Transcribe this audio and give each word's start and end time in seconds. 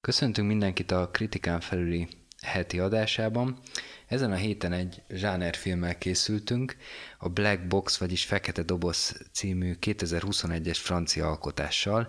Köszöntünk 0.00 0.48
mindenkit 0.48 0.90
a 0.90 1.08
Kritikán 1.10 1.60
felüli 1.60 2.08
heti 2.42 2.78
adásában. 2.78 3.58
Ezen 4.06 4.32
a 4.32 4.36
héten 4.36 4.72
egy 4.72 5.02
zsánerfilmmel 5.08 5.98
készültünk, 5.98 6.76
a 7.18 7.28
Black 7.28 7.66
Box, 7.66 7.96
vagyis 7.96 8.24
Fekete 8.24 8.62
Doboz 8.62 9.16
című 9.32 9.76
2021-es 9.80 10.78
francia 10.80 11.28
alkotással. 11.28 12.08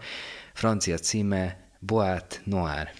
Francia 0.54 0.98
címe 0.98 1.70
Boat 1.80 2.42
Noir. 2.44 2.92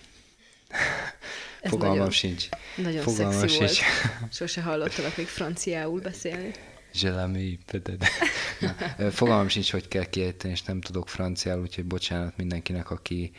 Ez 1.62 1.70
Fogalmam 1.70 1.98
nagyon, 1.98 2.12
sincs. 2.12 2.50
Nagyon 2.76 3.02
Fogalmam 3.02 3.40
szexi 3.40 3.56
sincs. 3.56 3.80
volt. 3.80 4.34
Sose 4.34 4.62
hallottalak 4.62 5.18
még 5.18 5.28
franciául 5.28 6.02
beszélni. 6.02 6.52
Zselami, 6.94 7.60
Fogalmam 9.12 9.48
sincs, 9.48 9.72
hogy 9.72 9.88
kell 9.88 10.06
kiejteni, 10.06 10.54
és 10.54 10.64
nem 10.64 10.82
tudok 10.82 11.10
franciául, 11.10 11.62
úgyhogy 11.62 11.86
bocsánat 11.86 12.38
mindenkinek, 12.38 12.92
aki 12.92 13.32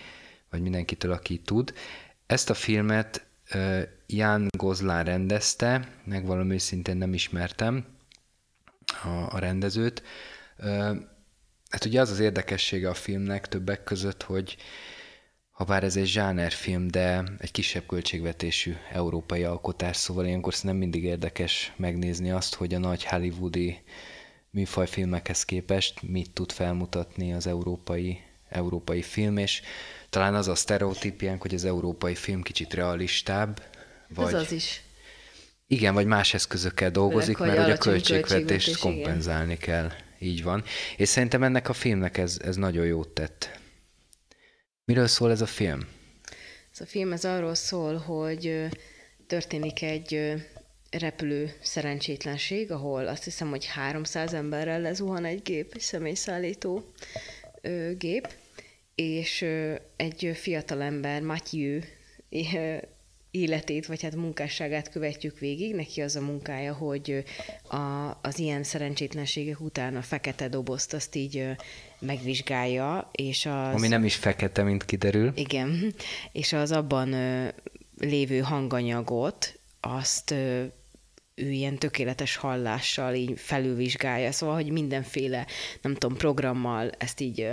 vagy 0.53 0.61
mindenkitől, 0.63 1.13
aki 1.13 1.39
tud. 1.39 1.75
Ezt 2.27 2.51
a 2.51 2.55
filmet 2.55 3.27
Jan 4.07 4.49
Gozlán 4.57 5.05
rendezte, 5.05 5.89
megvalom 6.05 6.51
őszintén 6.51 6.97
nem 6.97 7.15
ismertem 7.15 7.87
a, 9.03 9.35
a 9.35 9.39
rendezőt. 9.39 10.03
Hát 11.71 11.85
ugye 11.85 12.01
az 12.01 12.11
az 12.11 12.19
érdekessége 12.19 12.89
a 12.89 12.95
filmnek 12.95 13.49
többek 13.49 13.85
között, 13.85 14.23
hogy 14.23 14.57
ha 15.51 15.65
bár 15.65 15.85
ez 15.85 15.97
egy 15.97 16.07
zsánerfilm, 16.07 16.89
de 16.89 17.23
egy 17.39 17.51
kisebb 17.51 17.87
költségvetésű 17.87 18.75
európai 18.93 19.45
alkotás, 19.45 19.97
szóval 19.97 20.27
ilyenkor 20.27 20.55
nem 20.63 20.77
mindig 20.77 21.05
érdekes 21.05 21.73
megnézni 21.77 22.31
azt, 22.31 22.55
hogy 22.55 22.75
a 22.75 22.79
nagy 22.79 23.05
hollywoodi 23.05 23.83
műfajfilmekhez 24.51 25.45
képest 25.45 26.03
mit 26.03 26.31
tud 26.31 26.53
felmutatni 26.53 27.33
az 27.33 27.47
európai, 27.47 28.21
európai 28.53 29.03
film, 29.03 29.37
és 29.37 29.63
talán 30.11 30.35
az 30.35 30.49
a 30.49 30.55
sztereotípiánk, 30.55 31.43
hogy 31.43 31.55
az 31.55 31.65
európai 31.65 32.15
film 32.15 32.43
kicsit 32.43 32.75
realistább. 32.75 33.63
Vagy... 34.09 34.35
Ez 34.35 34.41
az 34.41 34.53
is. 34.53 34.83
Igen, 35.67 35.95
vagy 35.95 36.07
más 36.07 36.35
eszközökkel 36.35 36.91
dolgozik, 36.91 37.37
Főleg, 37.37 37.57
mert 37.57 37.67
hogy 37.67 37.77
a 37.77 37.79
költségvetést 37.79 38.79
kompenzálni 38.79 39.53
igen. 39.53 39.59
kell. 39.59 39.91
Így 40.19 40.43
van. 40.43 40.65
És 40.97 41.09
szerintem 41.09 41.43
ennek 41.43 41.69
a 41.69 41.73
filmnek 41.73 42.19
ez, 42.19 42.39
ez 42.45 42.57
nagyon 42.57 42.87
jót 42.87 43.09
tett. 43.09 43.59
Miről 44.85 45.07
szól 45.07 45.31
ez 45.31 45.41
a 45.41 45.47
film? 45.47 45.81
Ez 46.73 46.81
a 46.81 46.87
film 46.87 47.13
ez 47.13 47.25
arról 47.25 47.55
szól, 47.55 47.97
hogy 47.97 48.69
történik 49.27 49.83
egy 49.83 50.35
repülő 50.91 51.55
szerencsétlenség, 51.63 52.71
ahol 52.71 53.07
azt 53.07 53.25
hiszem, 53.25 53.49
hogy 53.49 53.67
300 53.67 54.35
emberrel 54.35 54.81
lezuhan 54.81 55.25
egy 55.25 55.43
gép, 55.43 55.73
egy 55.75 55.81
személyszállító 55.81 56.93
gép, 57.99 58.29
és 58.95 59.45
egy 59.97 60.31
fiatalember, 60.35 61.23
Matthew 61.23 61.81
életét, 63.31 63.87
vagy 63.87 64.03
hát 64.03 64.15
munkásságát 64.15 64.91
követjük 64.91 65.39
végig. 65.39 65.75
Neki 65.75 66.01
az 66.01 66.17
a 66.17 66.21
munkája, 66.21 66.75
hogy 66.75 67.25
a, 67.69 68.11
az 68.23 68.39
ilyen 68.39 68.63
szerencsétlenségek 68.63 69.61
után 69.61 69.97
a 69.97 70.03
fekete 70.03 70.49
dobozt 70.49 70.93
azt 70.93 71.15
így 71.15 71.49
megvizsgálja, 71.99 73.11
és 73.13 73.47
az... 73.47 73.75
Ami 73.75 73.89
nem 73.89 74.05
is 74.05 74.15
fekete, 74.15 74.63
mint 74.63 74.85
kiderül. 74.85 75.33
Igen, 75.35 75.95
és 76.33 76.53
az 76.53 76.73
abban 76.73 77.15
lévő 77.99 78.39
hanganyagot, 78.39 79.59
azt 79.81 80.31
ő 81.35 81.51
ilyen 81.51 81.79
tökéletes 81.79 82.37
hallással 82.37 83.15
így 83.15 83.33
felülvizsgálja, 83.37 84.33
szóval, 84.33 84.55
hogy 84.55 84.71
mindenféle, 84.71 85.47
nem 85.83 85.95
tudom, 85.95 86.17
programmal 86.17 86.91
ezt 86.99 87.21
így 87.21 87.49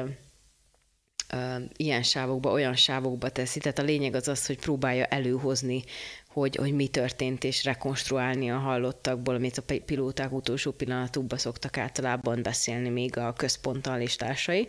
ilyen 1.78 2.04
sávokba, 2.04 2.52
olyan 2.52 2.76
sávokba 2.76 3.30
teszi. 3.30 3.60
Tehát 3.60 3.80
a 3.80 3.84
lényeg 3.84 4.16
az 4.16 4.28
az, 4.28 4.46
hogy 4.46 4.60
próbálja 4.60 5.06
előhozni, 5.06 5.84
hogy, 6.28 6.56
hogy 6.56 6.74
mi 6.74 6.88
történt, 6.88 7.44
és 7.44 7.64
rekonstruálni 7.64 8.52
a 8.52 8.58
hallottakból, 8.58 9.36
amit 9.36 9.58
a 9.58 9.80
pilóták 9.86 10.32
utolsó 10.32 10.72
pillanatukban 10.72 11.38
szoktak 11.38 11.78
általában 11.78 12.42
beszélni 12.44 12.90
még 12.90 13.18
a 13.18 13.34
központtal 13.34 14.02
és 14.02 14.16
társai. 14.16 14.68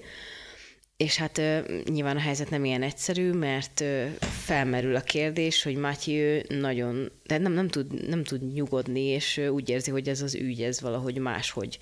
És 0.96 1.16
hát 1.16 1.42
nyilván 1.84 2.16
a 2.16 2.20
helyzet 2.20 2.50
nem 2.50 2.64
ilyen 2.64 2.82
egyszerű, 2.82 3.32
mert 3.32 3.84
felmerül 4.20 4.96
a 4.96 5.00
kérdés, 5.00 5.62
hogy 5.62 5.76
Matthew 5.76 6.40
nagyon, 6.48 7.12
de 7.26 7.38
nem, 7.38 7.52
nem, 7.52 7.68
tud, 7.68 8.08
nem 8.08 8.24
tud 8.24 8.52
nyugodni, 8.52 9.00
és 9.00 9.40
úgy 9.52 9.68
érzi, 9.68 9.90
hogy 9.90 10.08
ez 10.08 10.22
az 10.22 10.34
ügy, 10.34 10.62
ez 10.62 10.80
valahogy 10.80 11.18
máshogy 11.18 11.78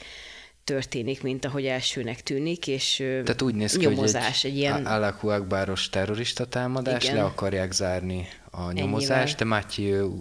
történik, 0.69 1.23
mint 1.23 1.45
ahogy 1.45 1.67
elsőnek 1.67 2.23
tűnik, 2.23 2.67
és 2.67 2.97
Tehát 2.97 3.43
úgy 3.43 3.55
néz 3.55 3.77
ki, 3.77 3.87
nyomozás, 3.87 4.43
hogy 4.43 4.51
egy, 4.51 4.57
egy 4.57 4.63
ilyen... 4.63 4.87
Alakú 4.87 5.29
Akbáros 5.29 5.89
terrorista 5.89 6.45
támadás, 6.45 7.05
Igen. 7.05 7.17
le 7.17 7.23
akarják 7.23 7.73
zárni 7.73 8.29
a 8.51 8.73
nyomozást, 8.73 9.39
de 9.39 9.45
Matthew 9.45 10.13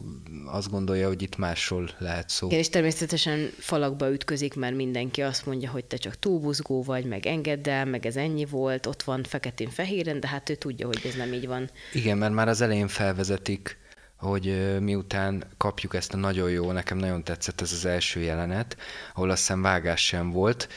azt 0.45 0.69
gondolja, 0.69 1.07
hogy 1.07 1.21
itt 1.21 1.37
másról 1.37 1.89
lehet 1.97 2.29
szó. 2.29 2.47
Igen, 2.47 2.59
és 2.59 2.69
természetesen 2.69 3.49
falakba 3.59 4.11
ütközik, 4.11 4.55
mert 4.55 4.75
mindenki 4.75 5.21
azt 5.21 5.45
mondja, 5.45 5.69
hogy 5.69 5.85
te 5.85 5.97
csak 5.97 6.19
túlbuzgó 6.19 6.83
vagy, 6.83 7.05
meg 7.05 7.25
engedd 7.25 7.69
el, 7.69 7.85
meg 7.85 8.05
ez 8.05 8.15
ennyi 8.15 8.45
volt, 8.45 8.85
ott 8.85 9.03
van 9.03 9.23
feketén-fehéren, 9.23 10.19
de 10.19 10.27
hát 10.27 10.49
ő 10.49 10.55
tudja, 10.55 10.87
hogy 10.87 11.01
ez 11.05 11.15
nem 11.15 11.33
így 11.33 11.47
van. 11.47 11.69
Igen, 11.93 12.17
mert 12.17 12.33
már 12.33 12.47
az 12.47 12.61
elején 12.61 12.87
felvezetik 12.87 13.77
hogy 14.17 14.77
miután 14.79 15.43
kapjuk 15.57 15.95
ezt 15.95 16.13
a 16.13 16.17
nagyon 16.17 16.49
jó, 16.49 16.71
nekem 16.71 16.97
nagyon 16.97 17.23
tetszett 17.23 17.61
ez 17.61 17.71
az 17.71 17.85
első 17.85 18.19
jelenet, 18.19 18.77
ahol 19.13 19.29
azt 19.29 19.39
hiszem 19.39 19.61
vágás 19.61 20.05
sem 20.05 20.31
volt, 20.31 20.69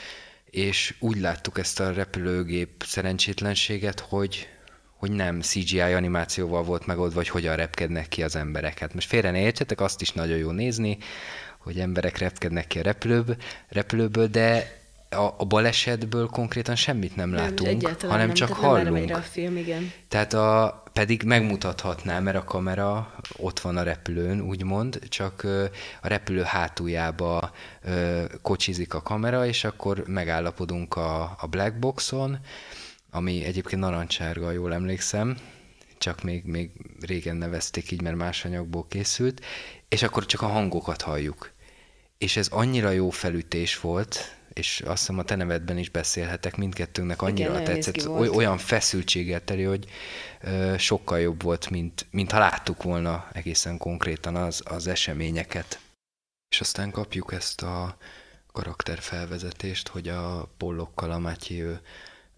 és 0.51 0.95
úgy 0.99 1.21
láttuk 1.21 1.59
ezt 1.59 1.81
a 1.81 1.93
repülőgép 1.93 2.85
szerencsétlenséget, 2.87 4.01
hogy, 4.01 4.49
hogy 4.97 5.11
nem 5.11 5.41
CGI 5.41 5.81
animációval 5.81 6.63
volt 6.63 6.87
megoldva, 6.87 7.15
vagy 7.15 7.29
hogyan 7.29 7.57
repkednek 7.57 8.09
ki 8.09 8.23
az 8.23 8.37
emberek. 8.37 8.79
Hát 8.79 8.95
most 8.95 9.09
félre 9.09 9.31
ne 9.31 9.41
értsetek, 9.41 9.81
azt 9.81 10.01
is 10.01 10.13
nagyon 10.13 10.39
jó 10.39 10.51
nézni, 10.51 10.99
hogy 11.59 11.79
emberek 11.79 12.19
repkednek 12.19 12.67
ki 12.67 12.79
a 12.79 12.83
repülőből, 12.83 13.37
repülőből 13.69 14.27
de 14.27 14.79
a, 15.11 15.35
a 15.39 15.45
balesetből 15.45 16.27
konkrétan 16.27 16.77
semmit 16.77 17.17
nem, 17.17 17.29
nem 17.29 17.39
látunk, 17.39 17.87
hanem 18.01 18.27
nem, 18.27 18.35
csak 18.35 18.53
hallunk. 18.53 19.09
Nem 19.09 19.17
a 19.17 19.23
film, 19.23 19.57
igen. 19.57 19.93
Tehát 20.09 20.33
a, 20.33 20.80
pedig 20.93 21.23
megmutathatná, 21.23 22.19
mert 22.19 22.37
a 22.37 22.45
kamera 22.45 23.15
ott 23.37 23.61
van 23.61 23.77
a 23.77 23.83
repülőn, 23.83 24.41
úgymond, 24.41 24.99
csak 25.09 25.47
a 26.03 26.09
repülő 26.09 26.43
hátuljába 26.43 27.53
kocsizik 28.43 28.95
a 28.95 29.03
kamera, 29.03 29.47
és 29.47 29.65
akkor 29.65 30.05
megállapodunk 30.07 30.97
a, 30.97 31.37
a 31.41 31.47
black 31.47 31.79
boxon, 31.79 32.39
ami 33.11 33.45
egyébként 33.45 33.81
narancsárga, 33.81 34.51
jól 34.51 34.73
emlékszem, 34.73 35.37
csak 35.99 36.23
még, 36.23 36.45
még 36.45 36.71
régen 37.01 37.37
nevezték 37.37 37.91
így, 37.91 38.03
mert 38.03 38.17
más 38.17 38.45
anyagból 38.45 38.87
készült, 38.89 39.45
és 39.89 40.03
akkor 40.03 40.27
csak 40.27 40.43
a 40.43 40.47
hangokat 40.47 41.03
halljuk. 41.03 41.51
És 42.19 42.37
ez 42.37 42.49
annyira 42.49 42.91
jó 42.91 43.11
felütés 43.11 43.81
volt, 43.81 44.40
és 44.61 44.81
azt 44.81 44.99
hiszem 44.99 45.19
a 45.19 45.23
te 45.23 45.35
nevedben 45.35 45.79
is 45.79 45.89
beszélhetek, 45.89 46.57
mindkettőnknek 46.57 47.23
annyira 47.23 47.61
Igen, 47.61 47.65
tetszett, 47.65 48.09
olyan 48.09 48.59
feszültséggel 48.59 49.45
teli, 49.45 49.63
hogy 49.63 49.85
ö, 50.41 50.75
sokkal 50.79 51.21
jobb 51.21 51.43
volt, 51.43 51.71
mint, 51.71 52.07
mint 52.11 52.31
ha 52.31 52.39
láttuk 52.39 52.83
volna 52.83 53.29
egészen 53.33 53.79
konkrétan 53.79 54.37
az, 54.37 54.63
az 54.65 54.87
eseményeket. 54.87 55.81
És 56.49 56.61
aztán 56.61 56.91
kapjuk 56.91 57.33
ezt 57.33 57.63
a 57.63 57.97
karakterfelvezetést, 58.53 59.89
hogy 59.89 60.09
a 60.09 60.49
pollokkal 60.57 61.11
a 61.11 61.19
Matthew 61.19 61.75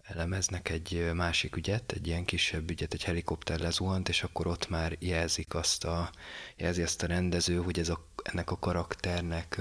elemeznek 0.03 0.69
egy 0.69 1.09
másik 1.13 1.55
ügyet, 1.55 1.91
egy 1.91 2.07
ilyen 2.07 2.25
kisebb 2.25 2.69
ügyet, 2.69 2.93
egy 2.93 3.03
helikopter 3.03 3.59
lezuhant, 3.59 4.09
és 4.09 4.23
akkor 4.23 4.47
ott 4.47 4.69
már 4.69 4.95
jelzik 4.99 5.55
azt 5.55 5.83
a, 5.83 6.09
jelzi 6.55 6.81
azt 6.81 7.03
a 7.03 7.07
rendező, 7.07 7.55
hogy 7.55 7.79
ez 7.79 7.89
a, 7.89 8.07
ennek 8.23 8.51
a 8.51 8.59
karakternek 8.59 9.59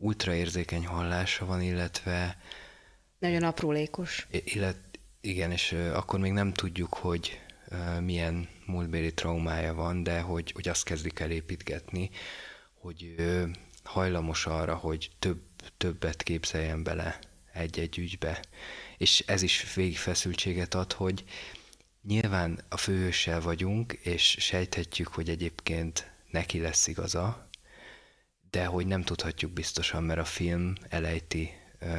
ultraérzékeny 0.00 0.86
hallása 0.86 1.46
van, 1.46 1.62
illetve... 1.62 2.36
Nagyon 3.18 3.42
aprólékos. 3.42 4.26
Illet, 4.44 4.76
igen, 5.20 5.50
és 5.50 5.72
akkor 5.72 6.18
még 6.18 6.32
nem 6.32 6.52
tudjuk, 6.52 6.94
hogy 6.94 7.40
milyen 8.00 8.48
múltbéli 8.66 9.14
traumája 9.14 9.74
van, 9.74 10.02
de 10.02 10.20
hogy, 10.20 10.50
hogy 10.50 10.68
azt 10.68 10.84
kezdik 10.84 11.18
el 11.18 11.30
építgetni, 11.30 12.10
hogy 12.74 13.14
hajlamos 13.82 14.46
arra, 14.46 14.74
hogy 14.74 15.10
több, 15.18 15.40
többet 15.76 16.22
képzeljen 16.22 16.82
bele 16.82 17.18
egy-egy 17.52 17.98
ügybe. 17.98 18.44
És 18.98 19.24
ez 19.26 19.42
is 19.42 19.74
végigfeszültséget 19.74 20.74
ad, 20.74 20.92
hogy 20.92 21.24
nyilván 22.02 22.64
a 22.68 22.76
főhőssel 22.76 23.40
vagyunk, 23.40 23.92
és 23.92 24.36
sejthetjük, 24.38 25.08
hogy 25.08 25.28
egyébként 25.28 26.10
neki 26.30 26.60
lesz 26.60 26.86
igaza, 26.86 27.49
de 28.50 28.64
hogy 28.64 28.86
nem 28.86 29.02
tudhatjuk 29.02 29.52
biztosan, 29.52 30.02
mert 30.02 30.20
a 30.20 30.24
film 30.24 30.74
elejti 30.88 31.50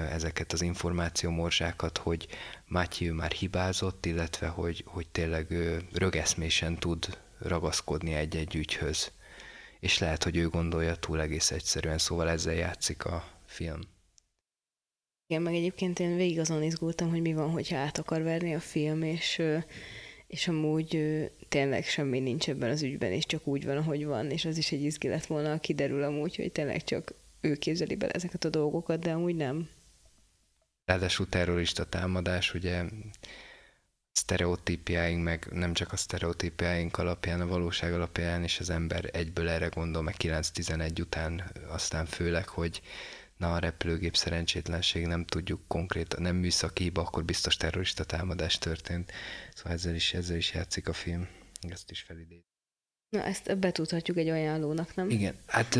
ezeket 0.09 0.53
az 0.53 0.61
információmorzsákat, 0.61 1.97
hogy 1.97 2.27
Matthew 2.65 3.13
már 3.15 3.31
hibázott, 3.31 4.05
illetve 4.05 4.47
hogy, 4.47 4.83
hogy 4.85 5.07
tényleg 5.07 5.47
rögeszmésen 5.93 6.75
tud 6.75 7.17
ragaszkodni 7.39 8.13
egy-egy 8.13 8.55
ügyhöz. 8.55 9.11
És 9.79 9.99
lehet, 9.99 10.23
hogy 10.23 10.37
ő 10.37 10.49
gondolja 10.49 10.95
túl 10.95 11.21
egész 11.21 11.51
egyszerűen, 11.51 11.97
szóval 11.97 12.29
ezzel 12.29 12.53
játszik 12.53 13.05
a 13.05 13.27
film. 13.45 13.79
Igen, 15.27 15.41
meg 15.41 15.53
egyébként 15.53 15.99
én 15.99 16.15
végig 16.15 16.39
azon 16.39 16.63
izgultam, 16.63 17.09
hogy 17.09 17.21
mi 17.21 17.33
van, 17.33 17.49
hogyha 17.49 17.77
át 17.77 17.97
akar 17.97 18.21
verni 18.21 18.55
a 18.55 18.59
film, 18.59 19.01
és 19.01 19.41
és 20.31 20.47
amúgy 20.47 20.95
ö, 20.95 21.23
tényleg 21.49 21.85
semmi 21.85 22.19
nincs 22.19 22.49
ebben 22.49 22.69
az 22.69 22.81
ügyben, 22.81 23.11
és 23.11 23.25
csak 23.25 23.47
úgy 23.47 23.65
van, 23.65 23.77
ahogy 23.77 24.05
van, 24.05 24.29
és 24.29 24.45
az 24.45 24.57
is 24.57 24.71
egy 24.71 24.83
izgi 24.83 25.07
lett 25.07 25.25
volna, 25.25 25.59
kiderül 25.59 26.03
amúgy, 26.03 26.35
hogy 26.35 26.51
tényleg 26.51 26.83
csak 26.83 27.13
ő 27.41 27.55
képzeli 27.55 27.95
bele 27.95 28.11
ezeket 28.11 28.45
a 28.45 28.49
dolgokat, 28.49 28.99
de 28.99 29.11
amúgy 29.11 29.35
nem. 29.35 29.69
Ráadásul 30.85 31.29
terrorista 31.29 31.85
támadás, 31.85 32.53
ugye 32.53 32.83
sztereotípiáink, 34.11 35.23
meg 35.23 35.47
nem 35.51 35.73
csak 35.73 35.91
a 35.91 35.97
sztereotípiáink 35.97 36.97
alapján, 36.97 37.41
a 37.41 37.47
valóság 37.47 37.93
alapján 37.93 38.43
is 38.43 38.59
az 38.59 38.69
ember 38.69 39.09
egyből 39.13 39.49
erre 39.49 39.67
gondol, 39.67 40.01
meg 40.01 40.15
9-11 40.17 40.99
után 41.01 41.51
aztán 41.67 42.05
főleg, 42.05 42.47
hogy 42.47 42.81
na 43.41 43.53
a 43.53 43.59
repülőgép 43.59 44.15
szerencsétlenség, 44.15 45.05
nem 45.05 45.25
tudjuk 45.25 45.61
konkrétan, 45.67 46.21
nem 46.21 46.35
műszaki 46.35 46.83
hiba, 46.83 47.01
akkor 47.01 47.23
biztos 47.23 47.57
terrorista 47.57 48.03
támadás 48.03 48.57
történt. 48.57 49.11
Szóval 49.55 49.71
ezzel 49.71 49.95
is, 49.95 50.13
ezzel 50.13 50.37
is 50.37 50.53
játszik 50.53 50.87
a 50.87 50.93
film. 50.93 51.27
Ezt 51.69 51.91
is 51.91 52.01
felidéz. 52.01 52.41
Na, 53.09 53.23
ezt 53.23 53.57
betudhatjuk 53.57 54.17
egy 54.17 54.29
ajánlónak, 54.29 54.95
nem? 54.95 55.09
Igen, 55.09 55.35
hát 55.47 55.75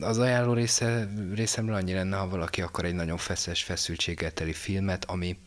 az 0.00 0.18
ajánló 0.18 0.52
része, 0.52 1.08
részemről 1.34 1.74
annyi 1.74 1.92
lenne, 1.92 2.16
ha 2.16 2.28
valaki 2.28 2.62
akar 2.62 2.84
egy 2.84 2.94
nagyon 2.94 3.16
feszes, 3.16 3.62
feszültséggel 3.62 4.32
teli 4.32 4.52
filmet, 4.52 5.04
ami 5.04 5.38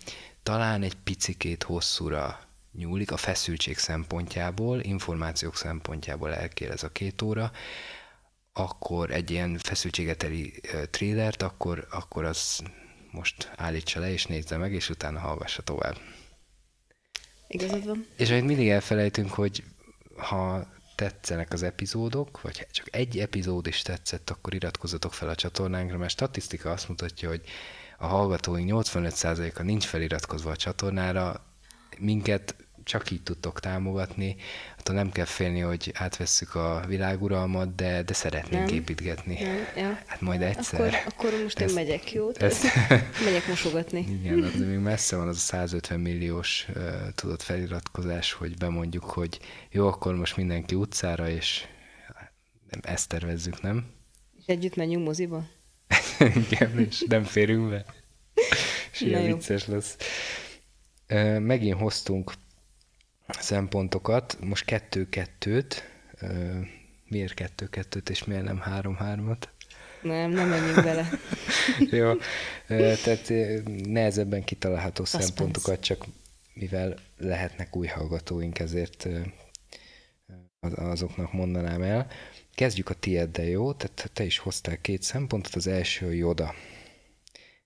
talán 0.44 0.84
egy 0.84 0.96
picikét 1.04 1.64
hosszúra 1.64 2.40
nyúlik 2.72 3.12
a 3.12 3.18
feszültség 3.18 3.78
szempontjából, 3.78 4.80
információk 4.80 5.56
szempontjából 5.56 6.34
elkér 6.34 6.72
ez 6.72 6.84
a 6.84 6.92
két 6.92 7.22
óra, 7.22 7.52
akkor 8.58 9.12
egy 9.12 9.32
ilyen 9.32 9.58
feszültségeteli 9.58 10.62
trélert, 10.90 11.42
akkor, 11.42 11.88
akkor 11.90 12.26
az 12.26 12.64
most 13.12 13.52
állítsa 13.56 14.00
le 14.00 14.12
és 14.12 14.26
nézze 14.26 14.58
meg, 14.58 14.74
és 14.74 14.90
utána 14.90 15.20
hallgassa 15.20 15.62
tovább. 15.62 15.98
Igazad 17.48 17.86
van. 17.86 18.06
És 18.18 18.30
amit 18.30 18.46
mindig 18.46 18.70
elfelejtünk, 18.70 19.34
hogy 19.34 19.64
ha 20.18 20.68
tetszenek 20.96 21.54
az 21.54 21.64
epizódok, 21.64 22.42
vagy 22.42 22.68
csak 22.72 22.96
egy 22.96 23.20
epizód 23.20 23.68
is 23.68 23.82
tetszett, 23.82 24.30
akkor 24.30 24.54
iratkozzatok 24.54 25.14
fel 25.14 25.30
a 25.30 25.36
csatornánkra, 25.36 25.98
mert 25.98 26.12
statisztika 26.12 26.72
azt 26.72 26.90
mutatja, 26.90 27.30
hogy 27.30 27.42
a 27.98 28.06
hallgatóink 28.06 28.70
85%-a 28.74 29.62
nincs 29.62 29.86
feliratkozva 29.86 30.52
a 30.52 30.56
csatornára, 30.56 31.46
minket 31.98 32.56
csak 32.84 33.12
így 33.12 33.24
tudtok 33.24 33.60
támogatni. 33.60 34.36
Attól 34.88 35.00
nem 35.00 35.12
kell 35.12 35.26
félni, 35.26 35.60
hogy 35.60 35.92
átvesszük 35.94 36.56
a 36.56 36.84
világuralmat, 36.88 37.76
de, 37.76 38.04
de 38.04 38.14
szeretnénk 38.14 38.66
nem. 38.66 38.76
építgetni. 38.76 39.42
Nem. 39.42 39.68
Ja. 39.76 40.00
Hát 40.06 40.22
majd 40.22 40.42
egyszer. 40.42 40.80
Akkor, 40.80 41.00
akkor 41.06 41.44
most 41.44 41.60
ezt, 41.60 41.70
én 41.70 41.76
megyek, 41.76 42.12
jó? 42.12 42.30
Ezt, 42.34 42.64
megyek 43.26 43.48
mosogatni. 43.48 44.00
Igen, 44.00 44.44
az 44.44 44.54
még 44.54 44.78
messze 44.78 45.16
van 45.16 45.28
az 45.28 45.36
a 45.36 45.40
150 45.40 46.00
milliós 46.00 46.66
uh, 46.76 46.84
tudott 47.16 47.42
feliratkozás, 47.42 48.32
hogy 48.32 48.58
bemondjuk, 48.58 49.04
hogy 49.04 49.40
jó, 49.72 49.88
akkor 49.88 50.16
most 50.16 50.38
mindenki 50.38 50.76
utcára, 50.76 51.30
és 51.30 51.66
nem, 52.70 52.80
ezt 52.84 53.10
tervezzük, 53.10 53.62
nem? 53.62 53.86
És 54.38 54.44
együtt 54.46 54.76
menjünk 54.76 55.06
moziba? 55.06 55.48
Igen, 56.50 56.80
és 56.80 57.04
nem 57.08 57.24
férünk 57.24 57.70
be. 57.70 57.86
És 58.94 59.02
ilyen 59.02 59.26
vicces 59.26 59.68
lesz. 59.68 59.98
Megint 61.40 61.80
hoztunk 61.80 62.34
szempontokat, 63.28 64.38
most 64.42 64.66
kettő-kettőt. 64.66 65.90
Miért 67.08 67.34
kettő-kettőt, 67.34 68.10
és 68.10 68.24
miért 68.24 68.44
nem 68.44 68.60
három-hármat? 68.60 69.50
Nem, 70.02 70.32
nem 70.32 70.50
menjünk 70.50 70.84
bele. 70.84 71.10
Jó, 72.00 72.14
tehát 72.68 73.34
nehezebben 73.86 74.44
kitalálható 74.44 75.04
Suspense. 75.04 75.28
szempontokat, 75.28 75.80
csak 75.80 76.06
mivel 76.54 76.96
lehetnek 77.18 77.76
új 77.76 77.88
hallgatóink, 77.88 78.60
ezért 78.60 79.08
azoknak 80.76 81.34
mondanám 81.34 81.82
el. 81.82 82.08
Kezdjük 82.56 82.90
a 82.90 82.94
tieddel, 82.94 83.46
jó? 83.46 83.74
Tehát 83.74 84.10
te 84.14 84.24
is 84.24 84.38
hoztál 84.38 84.78
két 84.82 85.02
szempontot, 85.02 85.56
az 85.56 85.68
első 85.68 86.06
a 86.06 86.12
Joda. 86.12 86.54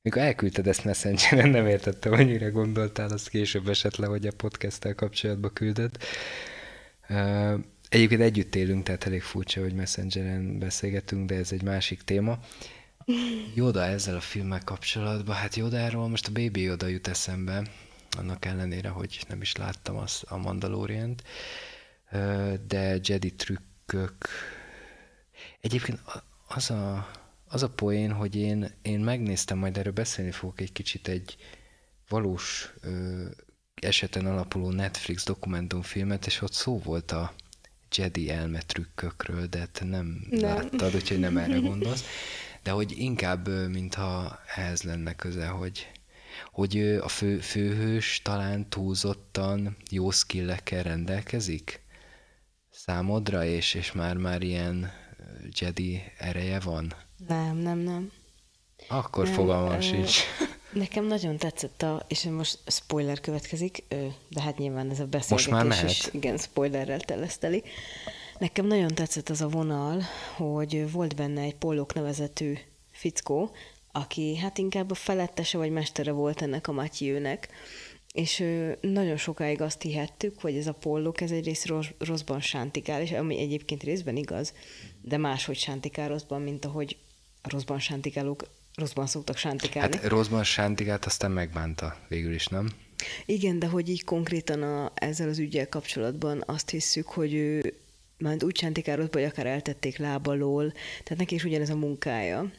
Mikor 0.02 0.22
elküldted 0.22 0.68
ezt 0.68 0.84
Messengeren, 0.84 1.50
nem 1.50 1.68
értettem, 1.68 2.14
mire 2.14 2.50
gondoltál, 2.50 3.10
azt 3.10 3.30
később 3.30 3.68
esett 3.68 3.96
le, 3.96 4.08
hogy 4.08 4.28
a 4.28 4.32
podcasttel 4.38 4.96
kapcsolatban 4.96 5.54
küldött. 5.54 6.04
Egyébként 7.90 8.22
együtt 8.22 8.56
élünk, 8.56 8.84
tehát 8.84 9.06
elég 9.06 9.22
furcsa, 9.22 9.62
hogy 9.62 9.74
Messengeren 9.74 10.60
beszélgetünk, 10.60 11.30
de 11.30 11.36
ez 11.36 11.52
egy 11.52 11.64
másik 11.64 12.02
téma. 12.02 12.40
Joda 13.56 13.84
ezzel 13.84 14.16
a 14.16 14.20
filmmel 14.20 14.62
kapcsolatban, 14.64 15.36
hát 15.36 15.56
Jodáról 15.56 16.10
most 16.10 16.28
a 16.28 16.32
Baby 16.32 16.62
Yoda 16.62 16.88
jut 16.88 17.08
eszembe, 17.08 17.68
annak 18.18 18.46
ellenére, 18.46 18.90
hogy 18.90 19.20
nem 19.30 19.42
is 19.42 19.56
láttam 19.56 19.98
az, 19.98 20.24
a 20.28 20.38
Mandalorient, 20.38 21.24
de 22.68 23.00
Jedi 23.04 23.34
trükkök, 23.34 24.28
Egyébként 25.62 26.00
az 26.48 26.70
a, 26.70 27.12
az 27.52 27.64
a 27.64 27.70
poén, 27.70 28.12
hogy 28.12 28.36
én, 28.36 28.72
én 28.82 29.00
megnéztem, 29.00 29.58
majd 29.58 29.78
erről 29.78 29.94
beszélni 29.94 30.32
fogok 30.32 30.62
egy 30.62 30.72
kicsit 30.72 31.08
egy 31.08 31.38
valós 32.10 32.74
ö, 32.82 33.26
eseten 33.82 34.26
alapuló 34.26 34.70
Netflix 34.70 35.26
dokumentumfilmet, 35.26 36.26
és 36.26 36.42
ott 36.42 36.54
szó 36.54 36.80
volt 36.80 37.12
a 37.12 37.34
Jedi 37.96 38.30
elme 38.30 38.60
trükkökről, 38.60 39.48
de 39.48 39.66
te 39.66 39.86
nem, 39.86 40.26
nem. 40.30 40.42
láttad, 40.42 40.96
úgyhogy 40.96 41.20
nem 41.20 41.38
erre 41.38 41.58
gondolsz. 41.70 42.04
De 42.64 42.72
hogy 42.72 42.94
inkább, 42.98 43.70
mintha 43.70 44.40
ehhez 44.56 44.82
lenne 44.82 45.16
köze, 45.16 45.48
hogy, 45.48 45.92
hogy 46.52 46.80
a 46.80 47.08
fő, 47.08 47.40
főhős 47.40 48.22
talán 48.24 48.70
túlzottan 48.70 49.78
jó 49.90 50.12
skillekkel 50.12 50.84
rendelkezik 50.84 51.82
számodra, 52.70 53.46
és, 53.46 53.74
és 53.74 53.92
már-már 53.92 54.42
ilyen 54.42 54.92
Jedi 55.60 56.02
ereje 56.18 56.60
van? 56.60 56.94
Nem, 57.28 57.58
nem, 57.58 57.78
nem. 57.78 58.12
Akkor 58.88 59.24
nem, 59.24 59.34
fogalmam 59.34 59.76
ö, 59.76 59.82
sincs. 59.82 60.20
Nekem 60.74 61.06
nagyon 61.06 61.38
tetszett 61.38 61.82
a, 61.82 62.06
és 62.08 62.24
most 62.24 62.60
spoiler 62.68 63.20
következik, 63.20 63.84
de 64.30 64.42
hát 64.42 64.58
nyilván 64.58 64.90
ez 64.90 65.00
a 65.00 65.06
beszélgetés 65.06 65.30
most 65.30 65.50
már 65.50 65.66
mehet. 65.66 65.90
is 65.90 66.10
igen, 66.12 66.38
spoilerrel 66.38 67.00
teleszteli. 67.00 67.64
Nekem 68.38 68.66
nagyon 68.66 68.96
tetszett 68.96 69.30
az 69.30 69.42
a 69.42 69.48
vonal, 69.48 70.02
hogy 70.36 70.92
volt 70.92 71.16
benne 71.16 71.42
egy 71.42 71.56
Pollok 71.56 71.94
nevezetű 71.94 72.54
fickó, 72.92 73.52
aki 73.92 74.38
hát 74.38 74.58
inkább 74.58 74.92
a 74.92 74.96
felettese 74.96 75.58
vagy 75.58 75.72
mestere 75.72 76.12
volt 76.12 76.42
ennek 76.42 76.68
a 76.68 76.72
Matyőnek, 76.72 77.50
és 78.14 78.44
nagyon 78.82 79.18
sokáig 79.18 79.62
azt 79.62 79.82
hihettük, 79.82 80.40
hogy 80.40 80.56
ez 80.56 80.68
a 80.68 80.74
pollok, 80.74 81.22
ez 81.22 81.32
egyrészt 81.32 81.66
rossz, 81.66 81.88
rosszban 81.98 82.42
sántikál, 82.42 83.02
és 83.02 83.12
ami 83.12 83.40
egyébként 83.40 83.84
részben 83.84 84.16
igaz, 84.16 84.54
de 85.02 85.18
máshogy 85.18 85.58
sántikál 85.58 86.08
rosszban, 86.08 86.42
mint 86.42 86.66
ahogy 86.66 86.98
rosszban 87.44 87.80
sántikálók 87.80 88.44
rosszban 88.76 89.08
szoktak 89.08 89.38
sántikálni. 89.38 89.96
Hát 89.96 90.06
rosszban 90.06 90.44
sántikált, 90.44 91.06
aztán 91.06 91.32
megbánta 91.32 91.98
végül 92.08 92.34
is, 92.34 92.48
nem? 92.48 92.70
Igen, 93.26 93.60
de 93.60 93.68
hogy 93.68 93.90
így 93.90 94.04
konkrétan 94.04 94.62
a, 94.62 94.92
ezzel 94.96 95.30
az 95.30 95.40
ügyel 95.40 95.70
kapcsolatban 95.70 96.44
azt 96.46 96.70
hiszük, 96.70 97.08
hogy 97.08 97.34
ő 97.34 97.74
már 98.18 98.44
úgy 98.44 98.58
sántikál 98.58 98.96
rosszban, 98.96 99.22
hogy 99.22 99.32
akár 99.32 99.46
eltették 99.46 99.98
lábalól, 99.98 100.72
tehát 101.04 101.18
neki 101.18 101.36
is 101.36 101.44
ugyanez 101.44 101.70
a 101.70 101.76
munkája 101.76 102.52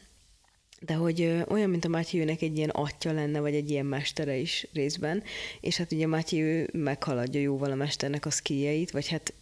de 0.85 0.95
hogy 0.95 1.45
olyan, 1.49 1.71
mint 1.71 1.85
a 1.85 1.89
Mátyőnek 1.89 2.43
egy 2.43 2.57
ilyen 2.57 2.69
atya 2.69 3.13
lenne, 3.13 3.41
vagy 3.41 3.55
egy 3.55 3.71
ilyen 3.71 3.87
mestere 3.87 4.37
is 4.37 4.67
részben, 4.73 5.23
és 5.61 5.77
hát 5.77 5.93
ugye 5.93 6.07
Mátyő 6.07 6.69
meghaladja 6.73 7.41
jóval 7.41 7.71
a 7.71 7.75
mesternek 7.75 8.27
a 8.27 8.31
szkíjeit, 8.31 8.91
vagy 8.91 9.09
hát 9.09 9.33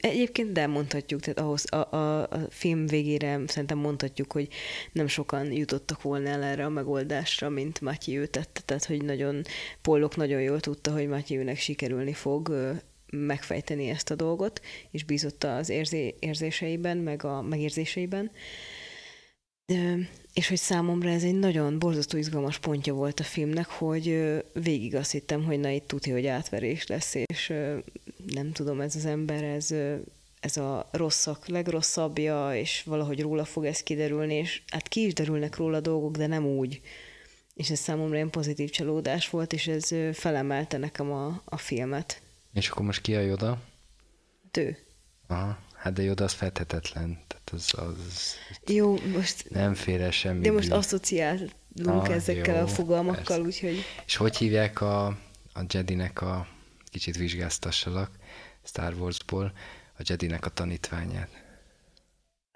Egyébként 0.00 0.52
de 0.52 0.66
mondhatjuk, 0.66 1.20
tehát 1.20 1.38
ahhoz 1.38 1.72
a, 1.72 1.96
a, 1.96 2.22
a 2.22 2.46
film 2.50 2.86
végére 2.86 3.40
szerintem 3.46 3.78
mondhatjuk, 3.78 4.32
hogy 4.32 4.48
nem 4.92 5.06
sokan 5.06 5.52
jutottak 5.52 6.02
volna 6.02 6.28
el 6.28 6.42
erre 6.42 6.64
a 6.64 6.68
megoldásra, 6.68 7.48
mint 7.48 7.80
Matthew 7.80 8.26
tette, 8.26 8.60
tehát 8.64 8.84
hogy 8.84 9.02
nagyon, 9.02 9.42
Pollok 9.82 10.16
nagyon 10.16 10.40
jól 10.40 10.60
tudta, 10.60 10.92
hogy 10.92 11.08
Matthewnek 11.08 11.58
sikerülni 11.58 12.12
fog 12.12 12.74
megfejteni 13.10 13.88
ezt 13.88 14.10
a 14.10 14.14
dolgot, 14.14 14.60
és 14.90 15.04
bízott 15.04 15.44
az 15.44 15.68
érzé, 15.68 16.14
érzéseiben, 16.18 16.96
meg 16.96 17.24
a 17.24 17.42
megérzéseiben. 17.42 18.30
És 20.32 20.48
hogy 20.48 20.56
számomra 20.56 21.08
ez 21.08 21.22
egy 21.22 21.38
nagyon 21.38 21.78
borzasztó 21.78 22.18
izgalmas 22.18 22.58
pontja 22.58 22.94
volt 22.94 23.20
a 23.20 23.24
filmnek, 23.24 23.66
hogy 23.66 24.34
végig 24.52 24.94
azt 24.94 25.10
hittem, 25.10 25.44
hogy 25.44 25.60
na 25.60 25.68
itt 25.68 25.86
tudja, 25.86 26.12
hogy 26.12 26.26
átverés 26.26 26.86
lesz, 26.86 27.14
és 27.14 27.52
nem 28.26 28.52
tudom, 28.52 28.80
ez 28.80 28.96
az 28.96 29.04
ember, 29.04 29.42
ez, 29.42 29.74
ez 30.40 30.56
a 30.56 30.88
rosszak 30.92 31.46
legrosszabbja, 31.48 32.56
és 32.56 32.82
valahogy 32.82 33.20
róla 33.20 33.44
fog 33.44 33.64
ez 33.64 33.82
kiderülni, 33.82 34.34
és 34.34 34.62
hát 34.66 34.88
ki 34.88 35.04
is 35.04 35.12
derülnek 35.12 35.56
róla 35.56 35.80
dolgok, 35.80 36.16
de 36.16 36.26
nem 36.26 36.46
úgy. 36.46 36.80
És 37.54 37.70
ez 37.70 37.78
számomra 37.78 38.14
ilyen 38.14 38.30
pozitív 38.30 38.70
csalódás 38.70 39.30
volt, 39.30 39.52
és 39.52 39.66
ez 39.66 39.88
felemelte 40.12 40.78
nekem 40.78 41.12
a, 41.12 41.42
a 41.44 41.56
filmet. 41.56 42.22
És 42.52 42.68
akkor 42.68 42.84
most 42.84 43.00
ki 43.00 43.14
a 43.14 43.20
Joda? 43.20 43.62
Ő. 44.52 44.78
Aha. 45.26 45.58
Hát 45.74 45.92
de 45.92 46.02
Joda 46.02 46.24
az 46.24 46.32
fethetetlen. 46.32 47.18
Tehát 47.26 47.50
az, 47.52 47.74
az 47.74 48.34
jó, 48.66 48.98
most... 49.12 49.50
Nem 49.50 49.74
fér 49.74 50.00
el 50.00 50.10
semmi. 50.10 50.40
De 50.40 50.52
most 50.52 50.72
asszociálunk 50.72 51.50
ah, 51.84 52.10
ezekkel 52.10 52.56
jó, 52.56 52.62
a 52.62 52.66
fogalmakkal, 52.66 53.22
persze. 53.24 53.42
úgyhogy... 53.42 53.84
És 54.06 54.16
hogy 54.16 54.36
hívják 54.36 54.80
a, 54.80 55.06
a 55.52 55.64
Jedinek 55.68 56.20
a 56.20 56.46
kicsit 56.90 57.16
vizsgáztassalak 57.16 58.10
Star 58.66 58.94
Warsból, 58.94 59.52
a 59.98 60.02
Jedinek 60.04 60.46
a 60.46 60.50
tanítványát. 60.50 61.30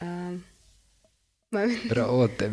Um, 0.01 0.45
Ra, 1.89 2.15
ott 2.15 2.45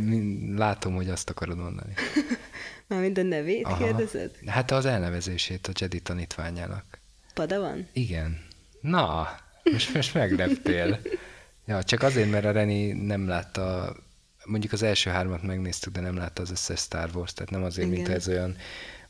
látom, 0.55 0.95
hogy 0.95 1.09
azt 1.09 1.29
akarod 1.29 1.57
mondani. 1.57 1.93
Mármint 2.87 3.17
a 3.17 3.23
nevét 3.23 3.65
Aha. 3.65 3.83
kérdezed? 3.83 4.35
Hát 4.45 4.71
az 4.71 4.85
elnevezését 4.85 5.67
a 5.67 5.71
Jedi 5.79 5.99
tanítványának. 5.99 6.99
Padawan? 7.33 7.87
Igen. 7.93 8.45
Na, 8.81 9.27
most, 9.63 9.93
most 9.93 10.13
megleptél. 10.13 10.99
Ja, 11.65 11.83
csak 11.83 12.03
azért, 12.03 12.29
mert 12.29 12.45
a 12.45 12.51
Reni 12.51 12.91
nem 12.91 13.27
látta, 13.27 13.95
mondjuk 14.45 14.73
az 14.73 14.83
első 14.83 15.09
hármat 15.09 15.41
megnéztük, 15.41 15.93
de 15.93 15.99
nem 15.99 16.15
látta 16.15 16.41
az 16.41 16.51
összes 16.51 16.79
Star 16.79 17.09
Wars, 17.13 17.33
tehát 17.33 17.51
nem 17.51 17.63
azért, 17.63 17.87
Igen. 17.87 17.99
mint 17.99 18.15
ez 18.15 18.27
olyan 18.27 18.55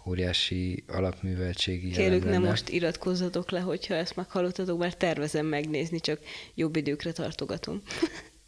óriási 0.08 0.84
alapműveltségi 0.88 1.92
Kérlek, 1.92 2.24
nem 2.24 2.44
most 2.44 2.70
iratkozzatok 2.70 3.52
le, 3.52 3.60
hogyha 3.60 3.94
ezt 3.94 4.16
meghallottatok, 4.16 4.78
mert 4.78 4.98
tervezem 4.98 5.46
megnézni, 5.46 6.00
csak 6.00 6.20
jobb 6.56 6.76
időkre 6.76 7.12
tartogatom. 7.12 7.82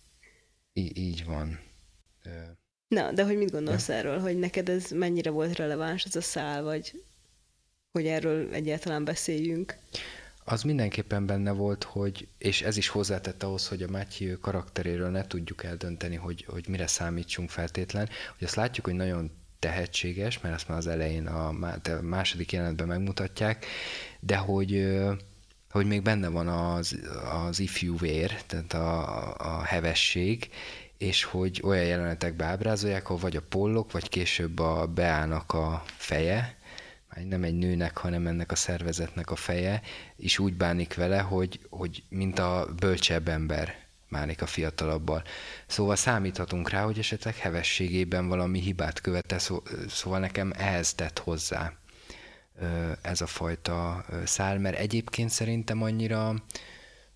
Í- 0.73 0.97
így 0.97 1.25
van. 1.25 1.59
Na, 2.87 3.11
de 3.11 3.23
hogy 3.23 3.37
mit 3.37 3.51
gondolsz 3.51 3.87
ja. 3.87 3.93
erről, 3.93 4.19
hogy 4.19 4.39
neked 4.39 4.69
ez 4.69 4.91
mennyire 4.91 5.29
volt 5.29 5.55
releváns 5.55 6.05
ez 6.05 6.15
a 6.15 6.21
szál, 6.21 6.63
vagy 6.63 7.03
hogy 7.91 8.05
erről 8.05 8.53
egyáltalán 8.53 9.03
beszéljünk? 9.03 9.77
Az 10.43 10.63
mindenképpen 10.63 11.25
benne 11.25 11.51
volt, 11.51 11.83
hogy, 11.83 12.27
és 12.37 12.61
ez 12.61 12.77
is 12.77 12.87
hozzátett 12.87 13.43
ahhoz, 13.43 13.67
hogy 13.67 13.83
a 13.83 13.89
Matthew 13.89 14.39
karakteréről 14.39 15.09
ne 15.09 15.27
tudjuk 15.27 15.63
eldönteni, 15.63 16.15
hogy, 16.15 16.45
hogy 16.47 16.65
mire 16.67 16.87
számítsunk 16.87 17.49
feltétlen, 17.49 18.09
hogy 18.37 18.47
azt 18.47 18.55
látjuk, 18.55 18.85
hogy 18.85 18.95
nagyon 18.95 19.31
tehetséges, 19.59 20.39
mert 20.39 20.55
azt 20.55 20.67
már 20.67 20.77
az 20.77 20.87
elején 20.87 21.27
a 21.27 21.53
második 22.01 22.51
jelenetben 22.51 22.87
megmutatják, 22.87 23.65
de 24.19 24.37
hogy, 24.37 24.97
hogy 25.69 25.85
még 25.85 26.01
benne 26.01 26.27
van 26.27 26.47
az, 26.47 26.99
az 27.47 27.59
ifjú 27.59 27.97
vér, 27.97 28.41
tehát 28.43 28.73
a, 28.73 29.35
a 29.37 29.63
hevesség, 29.63 30.49
és 30.97 31.23
hogy 31.23 31.61
olyan 31.63 31.85
jelenetekbe 31.85 32.45
ábrázolják, 32.45 33.05
ahol 33.05 33.17
vagy 33.17 33.35
a 33.35 33.41
pollok, 33.49 33.91
vagy 33.91 34.09
később 34.09 34.59
a 34.59 34.87
beállnak 34.87 35.53
a 35.53 35.83
feje, 35.85 36.57
nem 37.23 37.43
egy 37.43 37.57
nőnek, 37.57 37.97
hanem 37.97 38.27
ennek 38.27 38.51
a 38.51 38.55
szervezetnek 38.55 39.31
a 39.31 39.35
feje, 39.35 39.81
és 40.15 40.39
úgy 40.39 40.53
bánik 40.53 40.95
vele, 40.95 41.19
hogy, 41.19 41.59
hogy 41.69 42.03
mint 42.09 42.39
a 42.39 42.67
bölcsebb 42.79 43.27
ember 43.27 43.88
bánik 44.09 44.41
a 44.41 44.45
fiatalabbal. 44.45 45.23
Szóval 45.67 45.95
számíthatunk 45.95 46.69
rá, 46.69 46.83
hogy 46.83 46.99
esetleg 46.99 47.35
hevességében 47.35 48.27
valami 48.27 48.59
hibát 48.59 49.01
követte, 49.01 49.39
szó, 49.39 49.61
szóval 49.89 50.19
nekem 50.19 50.53
ehhez 50.57 50.93
tett 50.93 51.19
hozzá 51.19 51.73
ez 53.01 53.21
a 53.21 53.27
fajta 53.27 54.05
szál, 54.25 54.59
mert 54.59 54.77
egyébként 54.77 55.29
szerintem 55.29 55.81
annyira 55.81 56.33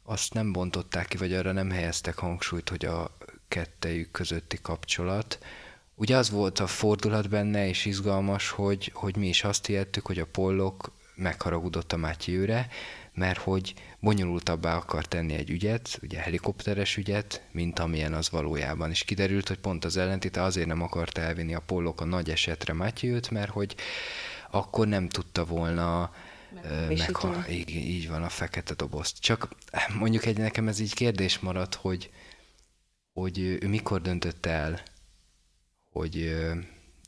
azt 0.03 0.33
nem 0.33 0.51
bontották 0.51 1.07
ki, 1.07 1.17
vagy 1.17 1.33
arra 1.33 1.51
nem 1.51 1.71
helyeztek 1.71 2.17
hangsúlyt, 2.17 2.69
hogy 2.69 2.85
a 2.85 3.17
kettejük 3.47 4.11
közötti 4.11 4.57
kapcsolat, 4.61 5.39
Ugye 5.95 6.17
az 6.17 6.29
volt 6.29 6.59
a 6.59 6.67
fordulat 6.67 7.29
benne, 7.29 7.67
és 7.67 7.85
izgalmas, 7.85 8.49
hogy, 8.49 8.91
hogy 8.93 9.15
mi 9.15 9.27
is 9.27 9.43
azt 9.43 9.65
hihettük, 9.65 10.05
hogy 10.05 10.19
a 10.19 10.25
pollok 10.25 10.91
megharagudott 11.15 11.93
a 11.93 11.97
Mátyőre, 11.97 12.67
mert 13.13 13.39
hogy 13.39 13.73
bonyolultabbá 13.99 14.75
akar 14.75 15.05
tenni 15.05 15.33
egy 15.33 15.49
ügyet, 15.49 15.99
ugye 16.01 16.19
helikopteres 16.19 16.97
ügyet, 16.97 17.41
mint 17.51 17.79
amilyen 17.79 18.13
az 18.13 18.29
valójában. 18.29 18.89
És 18.89 19.03
kiderült, 19.03 19.47
hogy 19.47 19.59
pont 19.59 19.85
az 19.85 19.97
ellentéte 19.97 20.41
azért 20.41 20.67
nem 20.67 20.81
akart 20.81 21.17
elvinni 21.17 21.53
a 21.53 21.59
pollok 21.59 22.01
a 22.01 22.05
nagy 22.05 22.29
esetre 22.29 22.73
Mátyőt, 22.73 23.29
mert 23.29 23.51
hogy 23.51 23.75
akkor 24.51 24.87
nem 24.87 25.09
tudta 25.09 25.45
volna 25.45 26.13
meg, 26.87 27.15
ha, 27.15 27.49
így, 27.49 27.69
így 27.69 28.09
van 28.09 28.23
a 28.23 28.29
fekete 28.29 28.73
dobozt. 28.73 29.19
Csak 29.19 29.47
mondjuk 29.99 30.25
egy 30.25 30.37
nekem 30.37 30.67
ez 30.67 30.79
így 30.79 30.93
kérdés 30.93 31.39
maradt, 31.39 31.75
hogy, 31.75 32.11
hogy 33.13 33.39
ő 33.39 33.67
mikor 33.67 34.01
döntött 34.01 34.45
el, 34.45 34.81
hogy 35.91 36.35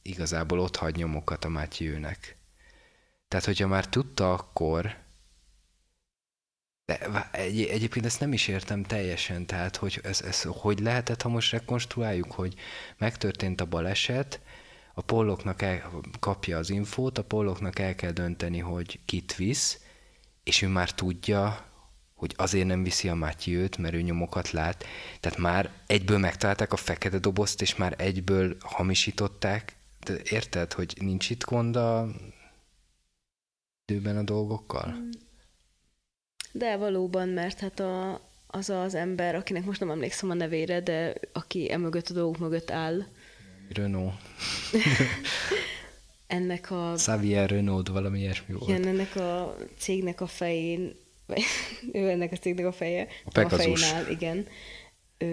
igazából 0.02 0.60
ott 0.60 0.76
hagy 0.76 0.96
nyomokat 0.96 1.46
a 1.46 1.50
Mátyőnek. 1.50 2.38
Tehát, 3.28 3.46
hogyha 3.46 3.68
már 3.68 3.88
tudta 3.88 4.34
akkor, 4.34 4.96
de 6.86 7.30
egy, 7.32 7.62
egyébként 7.62 8.06
ezt 8.06 8.20
nem 8.20 8.34
is 8.34 8.48
értem 8.48 8.84
teljesen, 8.84 9.46
tehát 9.46 9.76
hogy 9.76 10.00
ez, 10.04 10.22
ez 10.22 10.42
hogy 10.42 10.80
lehetett, 10.80 11.22
ha 11.22 11.30
most 11.30 11.52
rekonstruáljuk, 11.52 12.32
hogy 12.32 12.56
megtörtént 12.98 13.62
a 13.62 13.66
baleset, 13.66 14.42
a 14.94 15.02
polloknak 15.02 15.62
el, 15.62 15.92
kapja 16.20 16.58
az 16.58 16.70
infót, 16.70 17.18
a 17.18 17.24
polloknak 17.24 17.80
el 17.80 17.96
kell 17.96 18.12
dönteni, 18.12 18.60
hogy 18.60 19.00
kit 19.06 19.36
visz, 19.36 19.80
és 20.44 20.62
ő 20.62 20.68
már 20.68 20.92
tudja, 20.92 21.66
hogy 22.14 22.34
azért 22.38 22.68
nem 22.68 22.84
viszi 22.84 23.10
a 23.10 23.16
Mátyőt, 23.16 23.78
mert 23.78 23.94
ő 23.94 24.02
nyomokat 24.02 24.52
lát. 24.52 24.86
Tehát 25.20 25.38
már 25.38 25.72
egyből 25.88 26.18
megtalálták 26.18 26.74
a 26.74 26.76
fekete 26.76 27.20
dobozt, 27.20 27.62
és 27.62 27.76
már 27.76 27.96
egyből 27.98 28.58
hamisították. 28.60 29.76
Érted, 30.24 30.74
hogy 30.74 30.98
nincs 31.00 31.30
itt 31.30 31.44
gond 31.44 31.76
a 31.76 32.08
időben 33.86 34.18
a 34.18 34.24
dolgokkal? 34.24 34.98
De 36.58 36.78
valóban, 36.78 37.30
mert 37.30 37.60
hát 37.60 37.80
a, 37.80 38.22
az 38.48 38.70
az 38.70 38.96
ember, 38.96 39.36
akinek 39.36 39.66
most 39.66 39.80
nem 39.80 39.90
emlékszem 39.90 40.30
a 40.30 40.34
nevére, 40.34 40.82
de 40.82 41.14
aki 41.34 41.72
emögött 41.72 42.10
a 42.10 42.14
dolgok 42.14 42.38
mögött 42.38 42.72
áll. 42.72 43.06
Renault. 43.70 44.14
ennek 46.28 46.72
a... 46.72 46.94
Xavier 46.96 47.50
Renault, 47.50 47.88
valami 47.88 48.20
ilyesmi 48.20 48.54
volt. 48.54 48.70
Igen, 48.70 48.88
ennek 48.88 49.16
a 49.16 49.56
cégnek 49.78 50.22
a 50.22 50.28
fején 50.28 50.96
ő 51.94 52.10
ennek 52.10 52.32
a 52.32 52.36
cégnek 52.36 52.66
a 52.66 52.72
feje, 52.72 53.08
a, 53.26 53.32
Pegasus. 53.32 53.60
a 53.60 53.86
fejénál, 53.86 54.12
igen, 54.12 54.48
ő, 55.18 55.28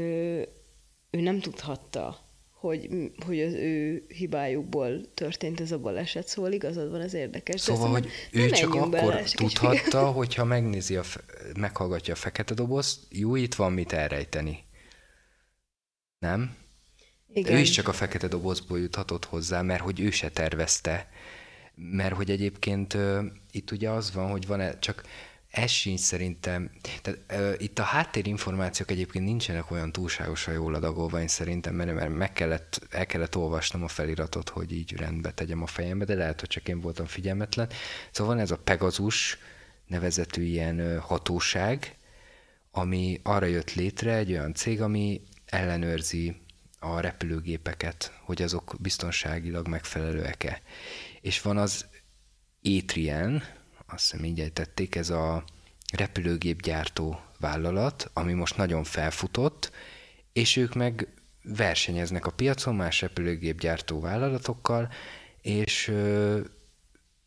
ő 1.11 1.21
nem 1.21 1.41
tudhatta, 1.41 2.19
hogy, 2.63 2.89
hogy 3.27 3.41
az 3.41 3.53
ő 3.53 4.05
hibájukból 4.09 5.13
történt 5.15 5.61
ez 5.61 5.73
a 5.73 5.79
baleset, 5.79 6.27
szóval 6.27 6.53
igazad 6.53 6.91
van, 6.91 7.01
ez 7.01 7.15
érdekes. 7.15 7.61
Szóval, 7.61 7.89
hogy 7.89 8.09
ő 8.33 8.51
csak 8.51 8.75
akkor 8.75 8.91
bele, 8.91 9.23
tudhatta, 9.23 10.07
hogyha 10.11 10.45
megnézi, 10.45 10.97
a, 10.97 11.03
meghallgatja 11.57 12.13
a 12.13 12.17
fekete 12.17 12.55
dobozt, 12.55 13.01
jó, 13.11 13.37
itt 13.37 13.55
van 13.55 13.73
mit 13.73 13.93
elrejteni. 13.93 14.65
Nem? 16.19 16.57
Igen. 17.33 17.55
Ő 17.55 17.59
is 17.59 17.71
csak 17.71 17.89
a 17.89 17.93
fekete 17.93 18.29
dobozból 18.29 18.81
juthatott 18.81 19.25
hozzá, 19.25 19.63
mert 19.63 19.83
hogy 19.83 20.01
ő 20.01 20.11
se 20.11 20.31
tervezte. 20.31 21.09
Mert 21.75 22.15
hogy 22.15 22.31
egyébként 22.31 22.95
uh, 22.95 23.25
itt 23.51 23.71
ugye 23.71 23.91
az 23.91 24.13
van, 24.13 24.31
hogy 24.31 24.47
van 24.47 24.61
-e, 24.61 24.79
csak 24.79 25.03
ez 25.53 25.71
sincs 25.71 26.01
szerintem, 26.01 26.71
tehát 27.01 27.19
uh, 27.33 27.63
itt 27.63 27.79
a 27.79 27.83
háttérinformációk 27.83 28.91
egyébként 28.91 29.25
nincsenek 29.25 29.71
olyan 29.71 29.93
túlságosan 29.93 30.55
jól 30.55 30.75
adagolva, 30.75 31.21
én 31.21 31.29
szerintem, 31.29 31.75
mert, 31.75 31.95
mert 31.95 32.15
meg 32.15 32.33
kellett, 32.33 32.81
el 32.91 33.07
kellett 33.07 33.37
olvasnom 33.37 33.83
a 33.83 33.89
feliratot, 33.89 34.49
hogy 34.49 34.73
így 34.73 34.97
rendbe 34.97 35.31
tegyem 35.31 35.63
a 35.63 35.67
fejembe, 35.67 36.05
de 36.05 36.15
lehet, 36.15 36.41
hogy 36.41 36.49
csak 36.49 36.69
én 36.69 36.81
voltam 36.81 37.07
figyelmetlen. 37.07 37.69
Szóval 38.11 38.35
van 38.35 38.43
ez 38.43 38.51
a 38.51 38.59
Pegasus 38.59 39.39
nevezetű 39.87 40.43
ilyen 40.43 41.01
hatóság, 41.01 41.97
ami 42.71 43.21
arra 43.23 43.47
jött 43.47 43.75
létre, 43.75 44.15
egy 44.15 44.31
olyan 44.31 44.55
cég, 44.55 44.81
ami 44.81 45.21
ellenőrzi 45.47 46.41
a 46.79 47.01
repülőgépeket, 47.01 48.13
hogy 48.21 48.43
azok 48.43 48.75
biztonságilag 48.81 49.69
megfelelőek-e. 49.69 50.63
És 51.21 51.41
van 51.41 51.57
az 51.57 51.87
Atrian, 52.63 53.43
azt 53.93 54.11
hiszem 54.11 54.25
így 54.25 54.41
ejtették, 54.41 54.95
ez 54.95 55.11
a 55.11 55.45
repülőgépgyártó 55.93 57.21
vállalat, 57.39 58.11
ami 58.13 58.33
most 58.33 58.57
nagyon 58.57 58.85
felfutott, 58.85 59.71
és 60.33 60.57
ők 60.57 60.75
meg 60.75 61.09
versenyeznek 61.43 62.27
a 62.27 62.31
piacon 62.31 62.75
más 62.75 63.01
repülőgépgyártó 63.01 64.01
vállalatokkal, 64.01 64.93
és 65.41 65.93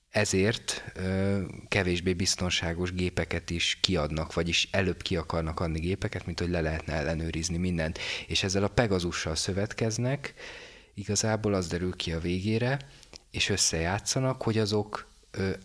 ezért 0.10 0.84
kevésbé 1.68 2.14
biztonságos 2.14 2.94
gépeket 2.94 3.50
is 3.50 3.78
kiadnak, 3.82 4.34
vagyis 4.34 4.68
előbb 4.72 5.02
ki 5.02 5.16
akarnak 5.16 5.60
adni 5.60 5.80
gépeket, 5.80 6.26
mint 6.26 6.40
hogy 6.40 6.50
le 6.50 6.62
lehetne 6.62 6.94
ellenőrizni 6.94 7.58
mindent. 7.58 8.00
És 8.28 8.44
ezzel 8.44 8.64
a 8.64 8.68
Pegasussal 8.68 9.36
szövetkeznek, 9.36 10.34
igazából 10.94 11.54
az 11.54 11.68
derül 11.68 11.96
ki 11.96 12.12
a 12.12 12.20
végére, 12.20 12.80
és 13.32 13.50
összejátszanak, 13.50 14.42
hogy 14.42 14.58
azok 14.58 15.08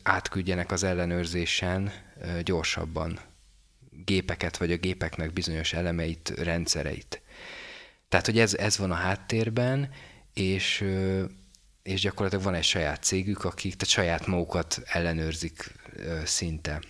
átküldjenek 0.02 0.70
az 0.70 0.82
ellenőrzésen 0.82 1.92
gyorsabban 2.42 3.20
gépeket, 4.04 4.56
vagy 4.56 4.72
a 4.72 4.76
gépeknek 4.76 5.32
bizonyos 5.32 5.72
elemeit, 5.72 6.32
rendszereit. 6.36 7.22
Tehát, 8.08 8.26
hogy 8.26 8.38
ez, 8.38 8.54
ez 8.54 8.78
van 8.78 8.90
a 8.90 8.94
háttérben, 8.94 9.90
és, 10.34 10.84
és 11.82 12.00
gyakorlatilag 12.00 12.44
van 12.44 12.54
egy 12.54 12.64
saját 12.64 13.02
cégük, 13.02 13.44
akik 13.44 13.74
tehát 13.74 13.94
saját 13.94 14.26
magukat 14.26 14.82
ellenőrzik 14.84 15.72
szinte 16.24 16.80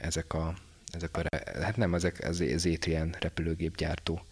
ezek 0.00 0.32
a, 0.32 0.54
ezek 0.92 1.16
a 1.16 1.22
hát 1.62 1.76
nem, 1.76 1.94
ezek 1.94 2.20
az, 2.20 2.40
az 2.40 2.66
Atrian 2.66 3.16
repülőgépgyártó. 3.20 4.26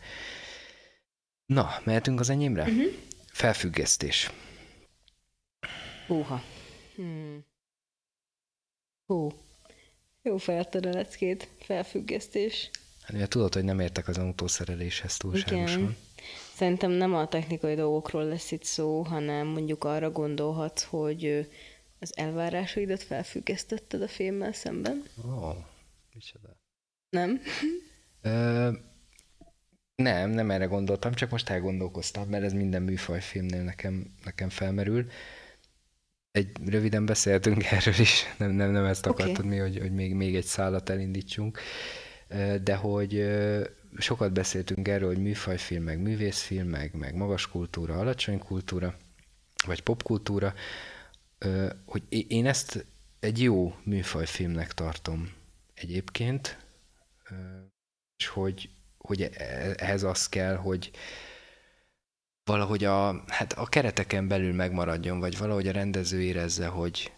Na, 1.47 1.81
mehetünk 1.85 2.21
az 2.21 2.31
enyémre? 2.31 2.63
Uh-huh. 2.63 2.93
Felfüggesztés. 3.33 4.31
Húha. 6.07 6.43
Hmm. 6.97 7.45
Hú. 9.07 9.33
Jó 10.23 10.37
feltereleckét, 10.37 11.49
felfüggesztés. 11.59 12.71
Hát 13.03 13.13
ugye 13.17 13.27
tudod, 13.27 13.55
hogy 13.55 13.65
nem 13.65 13.81
értek 13.81 14.09
az 14.09 14.19
autószereléshez 14.19 15.17
túlságosan. 15.17 15.81
Igen. 15.81 15.97
Szerintem 16.55 16.91
nem 16.91 17.15
a 17.15 17.29
technikai 17.29 17.75
dolgokról 17.75 18.25
lesz 18.25 18.51
itt 18.51 18.65
szó, 18.65 19.03
hanem 19.03 19.47
mondjuk 19.47 19.85
arra 19.85 20.11
gondolhatsz, 20.11 20.83
hogy 20.83 21.49
az 21.99 22.17
elvárásaidat 22.17 23.03
felfüggesztetted 23.03 24.03
a 24.03 24.09
filmmel 24.09 24.53
szemben. 24.53 25.03
Ó, 25.27 25.31
oh, 25.31 25.57
micsoda. 26.15 26.57
Nem? 27.11 27.41
Ö, 28.23 28.71
nem, 29.95 30.31
nem 30.31 30.51
erre 30.51 30.65
gondoltam, 30.65 31.15
csak 31.15 31.31
most 31.31 31.49
elgondolkoztam, 31.49 32.29
mert 32.29 32.45
ez 32.45 32.53
minden 32.53 32.83
műfajfilmnél 32.83 33.63
nekem, 33.63 34.15
nekem 34.25 34.49
felmerül. 34.49 35.07
Egy 36.33 36.51
röviden 36.67 37.07
beszéltünk 37.07 37.65
erről 37.71 37.99
is, 37.99 38.23
nem, 38.39 38.51
nem, 38.51 38.71
nem 38.71 38.85
ezt 38.85 39.07
akartad 39.07 39.39
okay. 39.39 39.51
mi, 39.51 39.57
hogy, 39.57 39.79
hogy 39.79 39.93
még, 39.93 40.15
még 40.15 40.37
egy 40.37 40.45
szállat 40.45 40.89
elindítsunk, 40.89 41.59
de 42.63 42.75
hogy 42.75 43.31
sokat 43.99 44.33
beszéltünk 44.33 44.89
erről, 44.89 45.09
hogy 45.09 45.23
műfajfilm, 45.23 45.83
meg 45.83 45.99
művészfilm, 45.99 46.69
meg, 46.69 46.95
meg 46.95 47.15
magas 47.15 47.49
kultúra, 47.49 47.99
alacsony 47.99 48.39
kultúra, 48.39 48.97
vagy 49.67 49.81
popkultúra, 49.81 50.55
hogy 51.85 52.03
én 52.29 52.47
ezt 52.47 52.87
egy 53.21 53.43
jó 53.43 53.75
műfajfilmnek 53.83 54.73
tartom 54.73 55.33
egyébként, 55.75 56.59
és 58.17 58.27
hogy, 58.27 58.69
hogy 58.99 59.23
e, 59.23 59.75
ehhez 59.77 60.03
az 60.03 60.29
kell, 60.29 60.55
hogy 60.55 60.91
valahogy 62.53 62.85
a, 62.85 63.25
hát 63.27 63.53
a 63.53 63.67
kereteken 63.67 64.29
belül 64.29 64.53
megmaradjon, 64.53 65.21
vagy 65.21 65.39
valahogy 65.39 65.69
a 65.69 65.73
rendező 65.73 66.23
érezze, 66.23 66.67
hogy, 66.67 67.13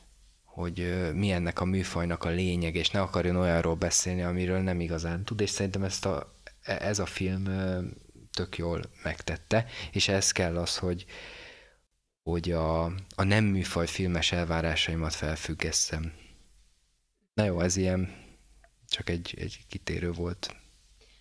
hogy 0.44 1.10
mi 1.14 1.30
ennek 1.30 1.60
a 1.60 1.64
műfajnak 1.64 2.24
a 2.24 2.28
lényeg, 2.28 2.74
és 2.74 2.90
ne 2.90 3.00
akarjon 3.00 3.36
olyanról 3.36 3.74
beszélni, 3.74 4.22
amiről 4.22 4.58
nem 4.58 4.80
igazán 4.80 5.24
tud, 5.24 5.40
és 5.40 5.50
szerintem 5.50 5.82
ezt 5.82 6.06
a, 6.06 6.34
e, 6.62 6.76
ez 6.80 6.98
a 6.98 7.06
film 7.06 7.44
tök 8.32 8.58
jól 8.58 8.82
megtette, 9.02 9.66
és 9.92 10.08
ez 10.08 10.32
kell 10.32 10.56
az, 10.56 10.76
hogy, 10.78 11.04
hogy 12.22 12.50
a, 12.50 12.84
a 13.14 13.22
nem 13.24 13.44
műfaj 13.44 13.86
filmes 13.86 14.32
elvárásaimat 14.32 15.14
felfüggesszem. 15.14 16.12
Na 17.34 17.44
jó, 17.44 17.60
ez 17.60 17.76
ilyen 17.76 18.14
csak 18.88 19.10
egy, 19.10 19.34
egy 19.38 19.58
kitérő 19.68 20.12
volt. 20.12 20.56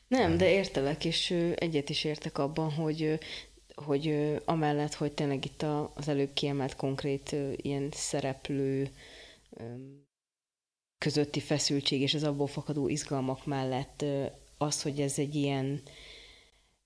Nem, 0.07 0.37
de 0.37 0.49
értelek, 0.49 1.05
és 1.05 1.31
egyet 1.55 1.89
is 1.89 2.03
értek 2.03 2.37
abban, 2.37 2.71
hogy 2.71 3.19
hogy 3.75 4.35
amellett, 4.45 4.93
hogy 4.93 5.11
tényleg 5.11 5.45
itt 5.45 5.65
az 5.93 6.07
előbb 6.07 6.33
kiemelt 6.33 6.75
konkrét 6.75 7.35
ilyen 7.55 7.89
szereplő 7.91 8.89
közötti 10.97 11.39
feszültség 11.39 12.01
és 12.01 12.13
az 12.13 12.23
abból 12.23 12.47
fakadó 12.47 12.87
izgalmak 12.87 13.45
mellett 13.45 14.05
az, 14.57 14.81
hogy 14.81 14.99
ez 14.99 15.19
egy 15.19 15.35
ilyen, 15.35 15.81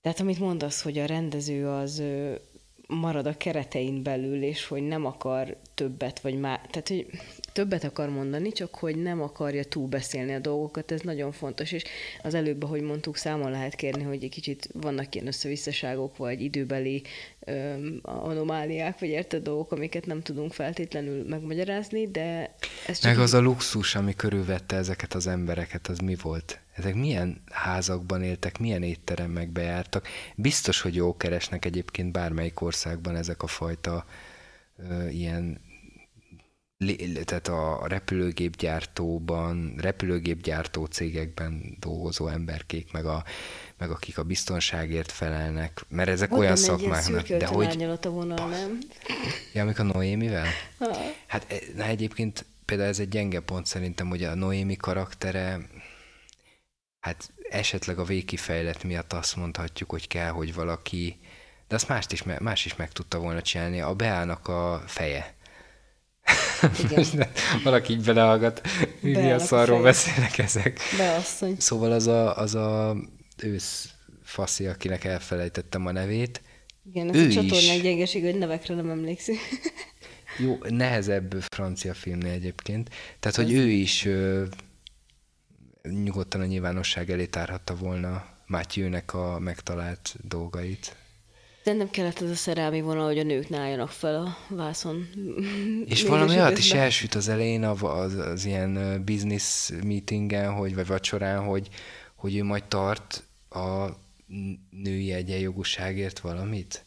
tehát 0.00 0.20
amit 0.20 0.38
mondasz, 0.38 0.82
hogy 0.82 0.98
a 0.98 1.06
rendező 1.06 1.68
az 1.68 2.02
marad 2.88 3.26
a 3.26 3.36
keretein 3.36 4.02
belül, 4.02 4.42
és 4.42 4.66
hogy 4.66 4.82
nem 4.82 5.06
akar 5.06 5.56
többet, 5.74 6.20
vagy 6.20 6.40
már, 6.40 6.60
tehát 6.70 6.88
hogy 6.88 7.06
többet 7.52 7.84
akar 7.84 8.08
mondani, 8.08 8.52
csak 8.52 8.74
hogy 8.74 8.96
nem 8.96 9.22
akarja 9.22 9.64
túlbeszélni 9.64 10.34
a 10.34 10.38
dolgokat, 10.38 10.92
ez 10.92 11.00
nagyon 11.00 11.32
fontos, 11.32 11.72
és 11.72 11.84
az 12.22 12.34
előbb, 12.34 12.62
ahogy 12.62 12.80
mondtuk, 12.80 13.16
számon 13.16 13.50
lehet 13.50 13.74
kérni, 13.74 14.02
hogy 14.02 14.24
egy 14.24 14.30
kicsit 14.30 14.68
vannak 14.72 15.14
ilyen 15.14 15.26
összevisszaságok, 15.26 16.16
vagy 16.16 16.40
időbeli 16.40 17.02
öm, 17.40 18.00
anomáliák, 18.02 18.98
vagy 18.98 19.08
érted 19.08 19.42
dolgok, 19.42 19.72
amiket 19.72 20.06
nem 20.06 20.22
tudunk 20.22 20.52
feltétlenül 20.52 21.28
megmagyarázni, 21.28 22.10
de 22.10 22.54
ez 22.86 22.98
csak... 22.98 23.12
Meg 23.12 23.20
az 23.20 23.34
a 23.34 23.40
luxus, 23.40 23.94
ami 23.94 24.14
körülvette 24.14 24.76
ezeket 24.76 25.14
az 25.14 25.26
embereket, 25.26 25.86
az 25.86 25.98
mi 25.98 26.16
volt? 26.22 26.60
Ezek 26.78 26.94
milyen 26.94 27.42
házakban 27.50 28.22
éltek, 28.22 28.58
milyen 28.58 28.82
étteremekbe 28.82 29.62
jártak? 29.62 30.08
Biztos, 30.36 30.80
hogy 30.80 30.94
jó 30.94 31.16
keresnek 31.16 31.64
egyébként 31.64 32.12
bármelyik 32.12 32.60
országban 32.60 33.16
ezek 33.16 33.42
a 33.42 33.46
fajta 33.46 34.04
ö, 34.76 35.08
ilyen 35.08 35.60
tehát 37.24 37.48
a 37.48 37.84
repülőgépgyártóban, 37.86 39.74
repülőgépgyártó 39.76 40.84
cégekben 40.84 41.76
dolgozó 41.80 42.26
emberkék, 42.26 42.92
meg, 42.92 43.04
a, 43.06 43.24
meg 43.78 43.90
akik 43.90 44.18
a 44.18 44.22
biztonságért 44.22 45.12
felelnek, 45.12 45.84
mert 45.88 46.08
ezek 46.08 46.28
Hogy 46.28 46.38
olyan 46.38 46.56
szakmák, 46.56 47.36
de 47.36 47.46
hogy... 47.46 47.82
a 48.02 48.10
vonal, 48.10 48.48
nem? 48.48 48.78
Ja, 49.52 49.62
amik 49.62 49.78
a 49.78 49.82
Noémivel? 49.82 50.46
Ha. 50.78 50.96
Hát 51.26 51.52
e, 51.52 51.56
na 51.76 51.84
egyébként 51.84 52.44
például 52.64 52.88
ez 52.88 52.98
egy 52.98 53.08
gyenge 53.08 53.40
pont 53.40 53.66
szerintem, 53.66 54.08
hogy 54.08 54.22
a 54.22 54.34
Noémi 54.34 54.76
karaktere, 54.76 55.60
hát 57.08 57.32
esetleg 57.50 57.98
a 57.98 58.04
végkifejlet 58.04 58.82
miatt 58.82 59.12
azt 59.12 59.36
mondhatjuk, 59.36 59.90
hogy 59.90 60.06
kell, 60.06 60.30
hogy 60.30 60.54
valaki, 60.54 61.18
de 61.68 61.74
azt 61.74 61.88
mást 61.88 62.12
is, 62.12 62.22
más 62.22 62.64
is 62.64 62.76
meg 62.76 62.92
tudta 62.92 63.18
volna 63.18 63.42
csinálni. 63.42 63.80
A 63.80 63.94
Beának 63.94 64.48
a 64.48 64.82
feje 64.86 65.36
igen. 66.84 67.28
Valaki 67.64 67.92
így 67.92 68.04
belehallgat, 68.04 68.60
mi 69.00 69.30
a 69.30 69.38
szarról 69.38 69.82
beszélnek 69.82 70.38
ezek. 70.38 70.80
Beasszony. 70.96 71.56
Szóval 71.58 71.92
az 71.92 72.06
a, 72.06 72.36
az 72.36 72.54
a 72.54 72.96
ősz 73.42 73.88
faszi, 74.22 74.66
akinek 74.66 75.04
elfelejtettem 75.04 75.86
a 75.86 75.92
nevét. 75.92 76.42
Igen, 76.92 77.08
ez 77.08 77.16
ő 77.16 77.26
a 77.26 77.30
csatornák 77.30 77.80
gyengeség, 77.80 78.24
hogy 78.24 78.38
nevekre 78.38 78.74
nem 78.74 78.90
emlékszik. 78.90 79.38
Jó, 80.38 80.58
nehezebb 80.68 81.34
francia 81.52 81.94
filmnél 81.94 82.32
egyébként. 82.32 82.90
Tehát, 83.20 83.36
hogy 83.36 83.52
ő 83.52 83.68
is 83.68 84.04
ö, 84.04 84.44
nyugodtan 86.02 86.40
a 86.40 86.44
nyilvánosság 86.44 87.10
elé 87.10 87.26
tárhatta 87.26 87.76
volna 87.76 88.36
Mátyőnek 88.46 89.14
a 89.14 89.38
megtalált 89.38 90.16
dolgait. 90.22 90.96
De 91.64 91.72
nem 91.72 91.90
kellett 91.90 92.20
ez 92.20 92.30
a 92.30 92.34
szerelmi 92.34 92.80
vonal, 92.80 93.06
hogy 93.06 93.18
a 93.18 93.22
nők 93.22 93.52
álljanak 93.52 93.88
fel 93.88 94.14
a 94.14 94.54
vászon. 94.54 95.08
És 95.84 96.02
valami 96.02 96.30
olyat 96.30 96.58
is 96.58 96.72
elsüt 96.72 97.14
az 97.14 97.28
elején 97.28 97.64
az, 97.64 97.82
az, 97.82 98.14
az 98.14 98.44
ilyen 98.44 99.02
business 99.04 99.70
meetingen, 99.84 100.52
hogy, 100.52 100.74
vagy 100.74 100.86
vacsorán, 100.86 101.44
hogy, 101.44 101.68
hogy 102.14 102.36
ő 102.36 102.44
majd 102.44 102.64
tart 102.64 103.22
a 103.50 103.86
női 104.70 105.12
egyenjogúságért 105.12 106.18
valamit. 106.18 106.84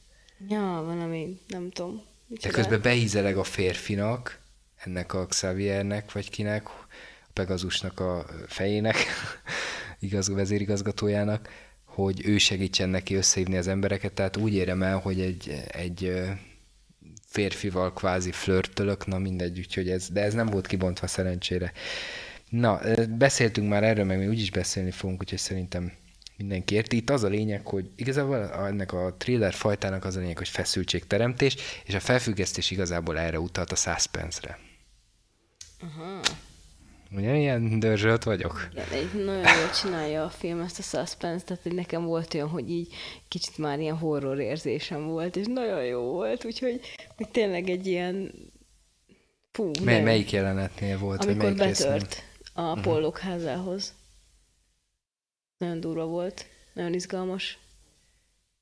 Ja, 0.49 0.83
valami, 0.85 1.39
nem 1.47 1.69
tudom. 1.69 2.01
De 2.27 2.49
közben 2.49 2.81
beízeleg 2.81 3.37
a 3.37 3.43
férfinak, 3.43 4.39
ennek 4.75 5.13
a 5.13 5.25
Xaviernek, 5.25 6.11
vagy 6.11 6.29
kinek, 6.29 6.67
Pegazusnak 7.33 7.99
a 7.99 8.25
fejének, 8.47 8.95
igaz, 9.99 10.29
vezérigazgatójának, 10.29 11.49
hogy 11.85 12.21
ő 12.25 12.37
segítsen 12.37 12.89
neki 12.89 13.15
összehívni 13.15 13.57
az 13.57 13.67
embereket, 13.67 14.13
tehát 14.13 14.37
úgy 14.37 14.53
érem 14.53 14.83
el, 14.83 14.97
hogy 14.97 15.21
egy, 15.21 15.63
egy 15.67 16.21
férfival 17.27 17.93
kvázi 17.93 18.31
flörtölök, 18.31 19.05
na 19.05 19.17
mindegy, 19.17 19.59
úgyhogy 19.59 19.89
ez, 19.89 20.09
de 20.09 20.21
ez 20.21 20.33
nem 20.33 20.45
volt 20.45 20.67
kibontva 20.67 21.07
szerencsére. 21.07 21.71
Na, 22.49 22.79
beszéltünk 23.17 23.69
már 23.69 23.83
erről, 23.83 24.05
meg 24.05 24.17
mi 24.17 24.27
úgyis 24.27 24.51
beszélni 24.51 24.91
fogunk, 24.91 25.21
úgyhogy 25.21 25.39
szerintem 25.39 25.91
mindenki 26.37 26.75
érti. 26.75 26.95
Itt 26.95 27.09
az 27.09 27.23
a 27.23 27.27
lényeg, 27.27 27.67
hogy 27.67 27.89
igazából 27.95 28.53
ennek 28.53 28.93
a 28.93 29.15
thriller 29.17 29.53
fajtának 29.53 30.05
az 30.05 30.15
a 30.15 30.19
lényeg, 30.19 30.37
hogy 30.37 30.49
feszültségteremtés, 30.49 31.55
és 31.83 31.93
a 31.93 31.99
felfüggesztés 31.99 32.71
igazából 32.71 33.19
erre 33.19 33.39
utalt 33.39 33.71
a 33.71 33.75
suspense-re. 33.75 34.59
Aha. 35.79 36.21
Ugye 37.15 37.35
ilyen 37.35 37.79
dörzsölt 37.79 38.23
vagyok? 38.23 38.69
Igen, 38.71 39.25
nagyon 39.25 39.57
jól 39.59 39.69
csinálja 39.81 40.23
a 40.23 40.29
film 40.29 40.59
ezt 40.59 40.79
a 40.79 40.81
suspense, 40.81 41.45
tehát 41.45 41.63
hogy 41.63 41.73
nekem 41.73 42.05
volt 42.05 42.33
olyan, 42.33 42.49
hogy 42.49 42.69
így 42.69 42.93
kicsit 43.27 43.57
már 43.57 43.79
ilyen 43.79 43.97
horror 43.97 44.39
érzésem 44.39 45.07
volt, 45.07 45.35
és 45.35 45.45
nagyon 45.47 45.85
jó 45.85 46.01
volt, 46.01 46.45
úgyhogy 46.45 46.79
hogy 47.17 47.29
tényleg 47.29 47.69
egy 47.69 47.87
ilyen... 47.87 48.31
Fú, 49.51 49.71
Mely, 49.83 49.95
nem. 49.95 50.03
melyik 50.03 50.31
jelenetnél 50.31 50.97
volt? 50.97 51.23
Amikor 51.23 51.43
melyik 51.43 51.57
betört 51.57 52.01
résznél? 52.01 52.23
a 52.53 52.61
uh-huh. 52.61 52.83
pollok 52.83 53.17
házához. 53.17 53.93
Nagyon 55.57 55.79
durva 55.79 56.05
volt, 56.05 56.45
nagyon 56.73 56.93
izgalmas. 56.93 57.57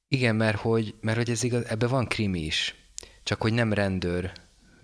Igen, 0.07 0.35
mert 0.35 0.57
hogy, 0.57 0.95
mert 1.01 1.17
hogy 1.17 1.29
ez 1.29 1.43
igaz, 1.43 1.65
ebben 1.65 1.89
van 1.89 2.07
krimi 2.07 2.39
is, 2.39 2.75
csak 3.23 3.41
hogy 3.41 3.53
nem 3.53 3.73
rendőr 3.73 4.31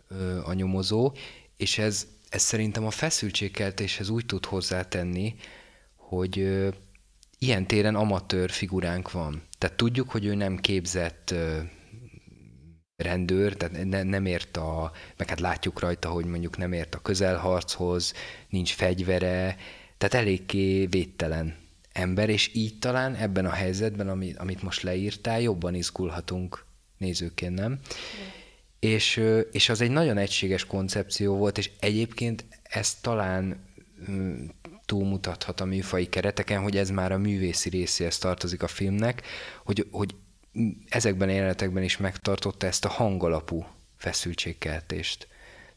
ö, 0.08 0.41
a 0.43 0.54
nyomozó, 0.54 1.13
és 1.58 1.78
ez 1.78 2.08
ez 2.30 2.42
szerintem 2.42 2.86
a 2.86 2.92
feszültségkeltéshez 2.92 4.10
úgy 4.10 4.26
tud 4.26 4.46
hozzátenni, 4.46 5.36
hogy 5.96 6.40
ö, 6.40 6.70
ilyen 7.40 7.68
téren 7.68 7.96
amatőr 7.96 8.50
figuránk 8.50 9.12
van. 9.12 9.44
Tehát 9.58 9.78
tudjuk, 9.78 10.10
hogy 10.10 10.26
ő 10.26 10.36
nem 10.36 10.58
képzett 10.58 11.32
ö, 11.32 11.60
rendőr, 12.96 13.58
tehát 13.58 13.86
ne, 13.86 14.04
nem 14.04 14.26
ért 14.26 14.58
a, 14.58 14.92
meg 15.18 15.30
hát 15.30 15.40
látjuk 15.40 15.80
rajta, 15.80 16.10
hogy 16.10 16.26
mondjuk 16.26 16.58
nem 16.58 16.74
ért 16.74 16.96
a 16.96 17.02
közelharchoz, 17.02 18.14
nincs 18.50 18.74
fegyvere, 18.74 19.58
tehát 19.98 20.26
eléggé 20.26 20.86
védtelen 20.86 21.56
ember, 21.92 22.30
és 22.30 22.52
így 22.54 22.80
talán 22.80 23.16
ebben 23.16 23.46
a 23.46 23.52
helyzetben, 23.52 24.10
amit, 24.10 24.38
amit 24.38 24.62
most 24.62 24.82
leírtál, 24.82 25.42
jobban 25.42 25.76
izgulhatunk 25.76 26.66
nézőként, 26.98 27.56
nem? 27.56 27.80
De. 27.82 28.35
És, 28.86 29.24
és 29.52 29.69
az 29.69 29.82
egy 29.82 29.91
nagyon 29.91 30.17
egységes 30.17 30.65
koncepció 30.65 31.36
volt, 31.36 31.58
és 31.58 31.71
egyébként 31.80 32.45
ez 32.63 32.95
talán 32.95 33.63
túlmutathat 34.86 35.62
a 35.62 35.65
műfai 35.65 36.10
kereteken, 36.10 36.62
hogy 36.62 36.78
ez 36.78 36.89
már 36.89 37.12
a 37.12 37.17
művészi 37.17 37.69
részéhez 37.69 38.17
tartozik 38.17 38.63
a 38.63 38.67
filmnek, 38.67 39.21
hogy, 39.63 39.88
hogy 39.91 40.15
ezekben 40.89 41.30
a 41.30 41.32
jelenetekben 41.32 41.84
is 41.84 41.98
megtartotta 41.98 42.67
ezt 42.67 42.86
a 42.86 42.89
hangalapú 42.89 43.65
feszültségkeltést. 43.98 45.28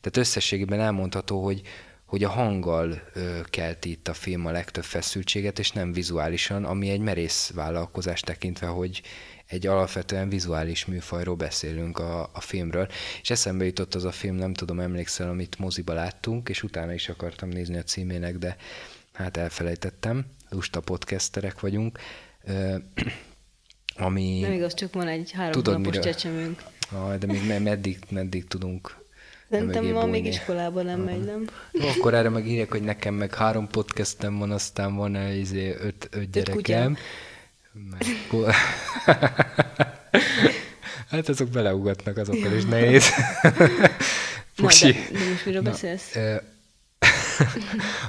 Tehát 0.01 0.17
összességében 0.17 0.81
elmondható, 0.81 1.45
hogy, 1.45 1.63
hogy 2.05 2.25
a 2.25 2.29
hanggal 2.29 3.03
ö, 3.15 3.41
kelti 3.51 3.91
itt 3.91 4.09
a 4.09 4.15
film 4.15 4.47
a 4.47 4.51
legtöbb 4.51 4.85
feszültséget, 4.85 5.59
és 5.59 5.73
nem 5.73 5.93
vizuálisan, 5.93 6.65
ami 6.65 6.89
egy 6.89 7.01
merész 7.01 7.51
vállalkozás 7.55 8.21
tekintve, 8.21 8.67
hogy 8.67 9.03
egy 9.49 9.67
alapvetően 9.67 10.29
vizuális 10.29 10.85
műfajról 10.85 11.35
beszélünk 11.35 11.99
a, 11.99 12.31
a 12.33 12.41
filmről. 12.41 12.89
És 13.23 13.31
eszembe 13.31 13.65
jutott 13.65 13.95
az 13.95 14.05
a 14.05 14.13
film, 14.13 14.35
nem 14.37 14.55
tudom, 14.55 14.81
emlékszel, 14.81 15.29
amit 15.29 15.59
moziba 15.59 15.93
láttunk, 15.93 16.49
és 16.49 16.63
utána 16.63 16.93
is 16.93 17.09
akartam 17.09 17.49
nézni 17.49 17.77
a 17.77 17.83
címének, 17.83 18.39
de 18.39 18.57
hát 19.13 19.37
elfelejtettem. 19.37 20.25
Lusta 20.49 20.81
podcasterek 20.81 21.61
vagyunk. 21.61 21.99
Ö, 22.45 22.77
ami... 23.97 24.41
Nem 24.41 24.53
igaz, 24.53 24.75
csak 24.75 24.95
van 24.95 25.09
egy 25.09 25.31
három 25.31 25.53
Tudod, 25.53 25.79
napos 25.79 25.97
miről... 25.97 26.13
csecsemőnk. 26.13 26.63
Ah, 26.93 27.17
de 27.17 27.27
még 27.27 27.63
meddig, 27.63 27.99
meddig 28.11 28.47
tudunk 28.47 29.07
Szerintem 29.51 29.85
ma 29.85 30.07
még 30.07 30.27
iskolában 30.27 30.85
nem 30.85 31.01
megy, 31.01 31.25
nem? 31.25 31.45
Akkor 31.97 32.15
erre 32.15 32.29
meg 32.29 32.47
írják, 32.47 32.71
hogy 32.71 32.83
nekem 32.83 33.15
meg 33.15 33.35
három 33.35 33.69
podcastem 33.69 34.39
van, 34.39 34.51
aztán 34.51 34.95
van 34.95 35.17
izé 35.33 35.77
öt, 35.81 36.09
öt 36.11 36.31
gyerekem. 36.31 36.97
Meg... 37.91 38.03
hát 41.11 41.29
azok 41.29 41.49
beleugatnak, 41.49 42.17
azokkal 42.17 42.53
is 42.53 42.65
nehéz. 42.65 43.09
Pusi. 44.57 44.87
Na, 44.87 44.93
de, 44.93 45.19
de 45.19 45.31
most 45.31 45.45
miről 45.45 45.63
Na, 45.63 45.71
beszélsz? 45.71 46.17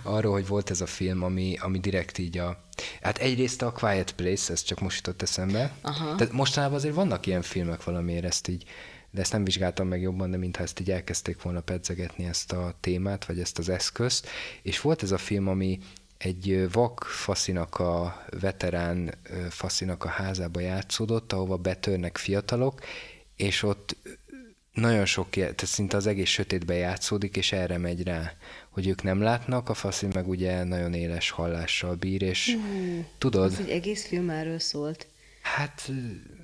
arról, 0.03 0.31
hogy 0.31 0.47
volt 0.47 0.69
ez 0.69 0.81
a 0.81 0.85
film, 0.85 1.23
ami, 1.23 1.57
ami 1.59 1.79
direkt 1.79 2.17
így 2.17 2.37
a... 2.37 2.63
Hát 3.01 3.17
egyrészt 3.17 3.61
a 3.61 3.71
Quiet 3.71 4.11
Place, 4.11 4.51
ez 4.51 4.63
csak 4.63 4.79
most 4.79 4.95
jutott 4.95 5.21
eszembe. 5.21 5.71
Aha. 5.81 6.15
Tehát 6.15 6.33
mostanában 6.33 6.75
azért 6.75 6.95
vannak 6.95 7.25
ilyen 7.25 7.41
filmek 7.41 7.83
valamiért, 7.83 8.23
ezt 8.23 8.47
így, 8.47 8.63
de 9.11 9.21
ezt 9.21 9.31
nem 9.31 9.43
vizsgáltam 9.43 9.87
meg 9.87 10.01
jobban, 10.01 10.31
de 10.31 10.37
mintha 10.37 10.63
ezt 10.63 10.79
így 10.79 10.91
elkezdték 10.91 11.41
volna 11.41 11.61
pedzegetni 11.61 12.25
ezt 12.25 12.51
a 12.51 12.77
témát, 12.79 13.25
vagy 13.25 13.39
ezt 13.39 13.59
az 13.59 13.69
eszközt. 13.69 14.27
És 14.61 14.81
volt 14.81 15.03
ez 15.03 15.11
a 15.11 15.17
film, 15.17 15.47
ami 15.47 15.79
egy 16.19 16.71
vak 16.71 17.03
faszinak 17.03 17.79
a 17.79 18.25
veterán 18.39 19.13
faszinak 19.49 20.03
a 20.03 20.07
házába 20.07 20.59
játszódott, 20.59 21.33
ahova 21.33 21.57
betörnek 21.57 22.17
fiatalok, 22.17 22.81
és 23.35 23.63
ott 23.63 23.95
nagyon 24.73 25.05
sok, 25.05 25.29
tehát 25.29 25.65
szinte 25.65 25.97
az 25.97 26.07
egész 26.07 26.29
sötétbe 26.29 26.73
játszódik, 26.73 27.37
és 27.37 27.51
erre 27.51 27.77
megy 27.77 28.03
rá, 28.03 28.33
hogy 28.69 28.87
ők 28.87 29.03
nem 29.03 29.21
látnak, 29.21 29.69
a 29.69 29.73
faszi 29.73 30.07
meg 30.13 30.27
ugye 30.27 30.63
nagyon 30.63 30.93
éles 30.93 31.29
hallással 31.29 31.95
bír, 31.95 32.21
és 32.21 32.47
uh, 32.47 33.05
tudod... 33.17 33.51
Az 33.51 33.59
egy 33.59 33.69
egész 33.69 34.07
film 34.07 34.29
erről 34.29 34.59
szólt. 34.59 35.07
Hát, 35.41 35.91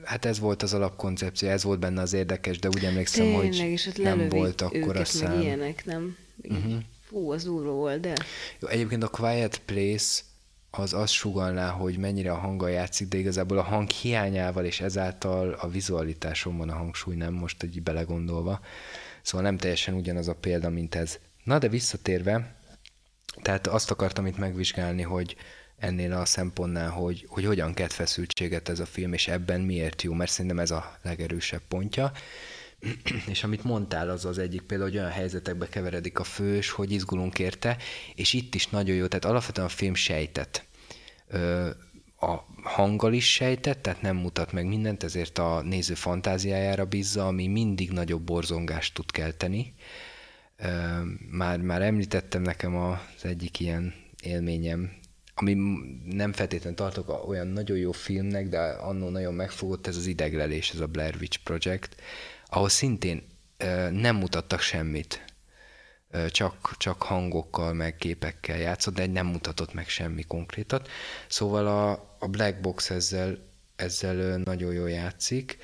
hát 0.03 0.25
ez 0.25 0.39
volt 0.39 0.63
az 0.63 0.73
alapkoncepció, 0.73 1.49
ez 1.49 1.63
volt 1.63 1.79
benne 1.79 2.01
az 2.01 2.13
érdekes, 2.13 2.59
de 2.59 2.67
úgy 2.67 2.83
emlékszem, 2.83 3.25
Tényleg, 3.25 3.45
hogy 3.45 3.55
és 3.55 3.87
ott 3.87 3.97
nem 3.97 4.29
volt 4.29 4.61
akkor 4.61 4.95
a 4.97 5.05
szám. 5.05 5.41
ilyenek, 5.41 5.85
nem? 5.85 6.17
Uh-huh. 6.43 6.75
Fú, 7.07 7.31
az 7.31 7.45
úró 7.45 7.73
volt, 7.73 7.99
de... 7.99 8.13
Jó, 8.59 8.67
egyébként 8.67 9.03
a 9.03 9.07
Quiet 9.07 9.57
Place 9.65 10.21
az 10.69 10.93
azt 10.93 11.13
sugalná, 11.13 11.69
hogy 11.69 11.97
mennyire 11.97 12.31
a 12.31 12.37
hanggal 12.37 12.69
játszik, 12.69 13.07
de 13.07 13.17
igazából 13.17 13.57
a 13.57 13.63
hang 13.63 13.89
hiányával 13.89 14.65
és 14.65 14.81
ezáltal 14.81 15.51
a 15.53 15.67
vizualitáson 15.67 16.57
van 16.57 16.69
a 16.69 16.75
hangsúly, 16.75 17.15
nem 17.15 17.33
most 17.33 17.63
egy 17.63 17.83
belegondolva. 17.83 18.59
Szóval 19.21 19.45
nem 19.45 19.57
teljesen 19.57 19.93
ugyanaz 19.93 20.27
a 20.27 20.35
példa, 20.35 20.69
mint 20.69 20.95
ez. 20.95 21.19
Na 21.43 21.59
de 21.59 21.67
visszatérve, 21.67 22.55
tehát 23.41 23.67
azt 23.67 23.91
akartam 23.91 24.25
itt 24.25 24.37
megvizsgálni, 24.37 25.01
hogy 25.01 25.35
ennél 25.77 26.13
a 26.13 26.25
szempontnál, 26.25 26.89
hogy, 26.89 27.25
hogy 27.29 27.45
hogyan 27.45 27.73
kelt 27.73 27.93
feszültséget 27.93 28.69
ez 28.69 28.79
a 28.79 28.85
film, 28.85 29.13
és 29.13 29.27
ebben 29.27 29.61
miért 29.61 30.01
jó, 30.01 30.13
mert 30.13 30.31
szerintem 30.31 30.59
ez 30.59 30.71
a 30.71 30.97
legerősebb 31.01 31.61
pontja. 31.67 32.11
és 33.33 33.43
amit 33.43 33.63
mondtál, 33.63 34.09
az 34.09 34.25
az 34.25 34.37
egyik 34.37 34.61
például, 34.61 34.89
hogy 34.89 34.99
olyan 34.99 35.11
helyzetekbe 35.11 35.67
keveredik 35.69 36.19
a 36.19 36.23
fős, 36.23 36.69
hogy 36.69 36.91
izgulunk 36.91 37.39
érte, 37.39 37.77
és 38.15 38.33
itt 38.33 38.55
is 38.55 38.67
nagyon 38.67 38.95
jó, 38.95 39.05
tehát 39.05 39.25
alapvetően 39.25 39.67
a 39.67 39.69
film 39.69 39.93
sejtett. 39.93 40.65
A 42.19 42.35
hanggal 42.63 43.13
is 43.13 43.33
sejtett, 43.33 43.81
tehát 43.81 44.01
nem 44.01 44.15
mutat 44.15 44.51
meg 44.51 44.65
mindent, 44.65 45.03
ezért 45.03 45.37
a 45.37 45.61
néző 45.61 45.93
fantáziájára 45.93 46.85
bízza, 46.85 47.27
ami 47.27 47.47
mindig 47.47 47.91
nagyobb 47.91 48.21
borzongást 48.21 48.93
tud 48.93 49.11
kelteni. 49.11 49.73
Már, 51.31 51.61
már 51.61 51.81
említettem 51.81 52.41
nekem 52.41 52.75
az 52.75 53.25
egyik 53.25 53.59
ilyen 53.59 53.93
élményem, 54.23 54.91
ami 55.35 55.53
nem 56.05 56.33
feltétlenül 56.33 56.77
tartok 56.77 57.27
olyan 57.27 57.47
nagyon 57.47 57.77
jó 57.77 57.91
filmnek, 57.91 58.47
de 58.47 58.59
annó 58.59 59.09
nagyon 59.09 59.33
megfogott, 59.33 59.87
ez 59.87 59.97
az 59.97 60.05
ideglelés, 60.05 60.71
ez 60.71 60.79
a 60.79 60.87
Blair 60.87 61.15
Witch 61.19 61.39
Project, 61.43 61.95
ahol 62.55 62.69
szintén 62.69 63.23
nem 63.91 64.15
mutattak 64.15 64.59
semmit, 64.59 65.25
csak, 66.29 66.75
csak 66.77 67.01
hangokkal, 67.01 67.73
meg 67.73 67.95
képekkel 67.95 68.57
játszott, 68.57 68.93
de 68.93 69.05
nem 69.05 69.25
mutatott 69.25 69.73
meg 69.73 69.87
semmi 69.87 70.23
konkrétat. 70.23 70.89
Szóval 71.27 71.67
a, 71.67 71.91
a 72.19 72.27
Black 72.27 72.61
Box 72.61 72.89
ezzel, 72.89 73.37
ezzel 73.75 74.37
nagyon 74.37 74.73
jól 74.73 74.89
játszik, 74.89 75.57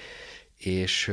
és 0.57 1.07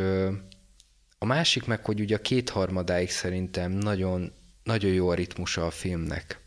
a 1.19 1.25
másik 1.25 1.65
meg, 1.65 1.85
hogy 1.85 2.01
ugye 2.01 2.17
a 2.17 2.21
kétharmadáig 2.21 3.11
szerintem 3.11 3.73
nagyon, 3.73 4.33
nagyon 4.63 4.91
jó 4.91 5.09
a 5.09 5.15
ritmusa 5.15 5.67
a 5.67 5.71
filmnek. 5.71 6.41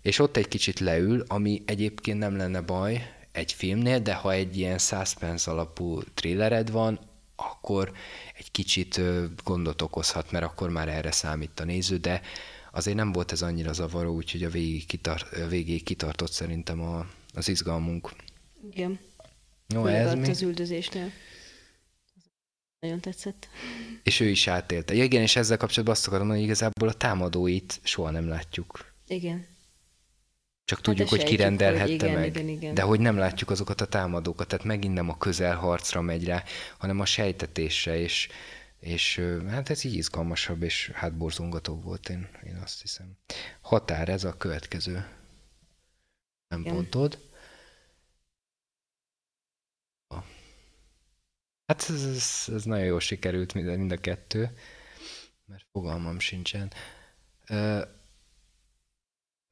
És 0.00 0.18
ott 0.18 0.36
egy 0.36 0.48
kicsit 0.48 0.78
leül, 0.80 1.24
ami 1.26 1.62
egyébként 1.66 2.18
nem 2.18 2.36
lenne 2.36 2.60
baj 2.60 3.14
egy 3.32 3.52
filmnél, 3.52 3.98
de 3.98 4.14
ha 4.14 4.32
egy 4.32 4.58
ilyen 4.58 4.78
suspense 4.78 5.50
alapú 5.50 6.02
thrillered 6.14 6.70
van, 6.70 7.10
akkor 7.36 7.92
egy 8.36 8.50
kicsit 8.50 9.00
gondot 9.44 9.82
okozhat, 9.82 10.30
mert 10.30 10.44
akkor 10.44 10.70
már 10.70 10.88
erre 10.88 11.10
számít 11.10 11.60
a 11.60 11.64
néző, 11.64 11.96
de 11.96 12.20
azért 12.72 12.96
nem 12.96 13.12
volt 13.12 13.32
ez 13.32 13.42
annyira 13.42 13.72
zavaró, 13.72 14.14
úgyhogy 14.14 14.44
a 14.44 14.50
végig, 14.50 14.86
kitart, 14.86 15.32
a 15.32 15.46
végig 15.46 15.82
kitartott 15.82 16.32
szerintem 16.32 16.80
a, 16.80 17.06
az 17.34 17.48
izgalmunk. 17.48 18.10
Igen. 18.70 18.98
Jó, 19.68 19.86
ez 19.86 20.14
mi? 20.14 20.28
az 20.28 20.42
üldözésnél. 20.42 21.10
Nagyon 22.80 23.00
tetszett. 23.00 23.48
És 24.02 24.20
ő 24.20 24.28
is 24.28 24.46
átélte. 24.46 24.94
Ja, 24.94 25.04
igen, 25.04 25.22
és 25.22 25.36
ezzel 25.36 25.56
kapcsolatban 25.56 25.94
azt 25.94 26.06
akarom, 26.06 26.28
hogy 26.28 26.40
igazából 26.40 26.88
a 26.88 26.92
támadóit 26.92 27.80
soha 27.82 28.10
nem 28.10 28.28
látjuk. 28.28 28.92
Igen. 29.06 29.46
Csak 30.64 30.78
hát 30.78 30.86
tudjuk, 30.86 31.08
hogy 31.08 31.24
kirendelhette 31.24 31.82
hogy 31.82 31.90
igen, 31.90 32.12
meg. 32.12 32.26
Igen, 32.26 32.48
igen. 32.48 32.74
De 32.74 32.82
hogy 32.82 33.00
nem 33.00 33.16
látjuk 33.16 33.50
azokat 33.50 33.80
a 33.80 33.86
támadókat, 33.86 34.48
tehát 34.48 34.64
megint 34.64 34.94
nem 34.94 35.08
a 35.08 35.18
közelharcra 35.18 36.00
megy 36.00 36.24
rá, 36.24 36.44
hanem 36.78 37.00
a 37.00 37.04
sejtetésre, 37.04 37.98
és, 37.98 38.28
és 38.78 39.22
hát 39.48 39.70
ez 39.70 39.84
így 39.84 39.94
izgalmasabb, 39.94 40.62
és 40.62 40.90
hát 40.94 41.16
borzongató 41.16 41.80
volt, 41.80 42.08
én, 42.08 42.28
én 42.46 42.56
azt 42.56 42.80
hiszem. 42.80 43.16
Határ, 43.60 44.08
ez 44.08 44.24
a 44.24 44.36
következő 44.36 45.06
szempontod. 46.48 47.30
Hát 51.66 51.86
ez, 51.88 52.04
ez, 52.04 52.54
ez 52.54 52.64
nagyon 52.64 52.84
jól 52.84 53.00
sikerült 53.00 53.54
mind, 53.54 53.76
mind 53.76 53.92
a 53.92 53.96
kettő, 53.96 54.56
mert 55.44 55.66
fogalmam 55.72 56.18
sincsen. 56.18 56.72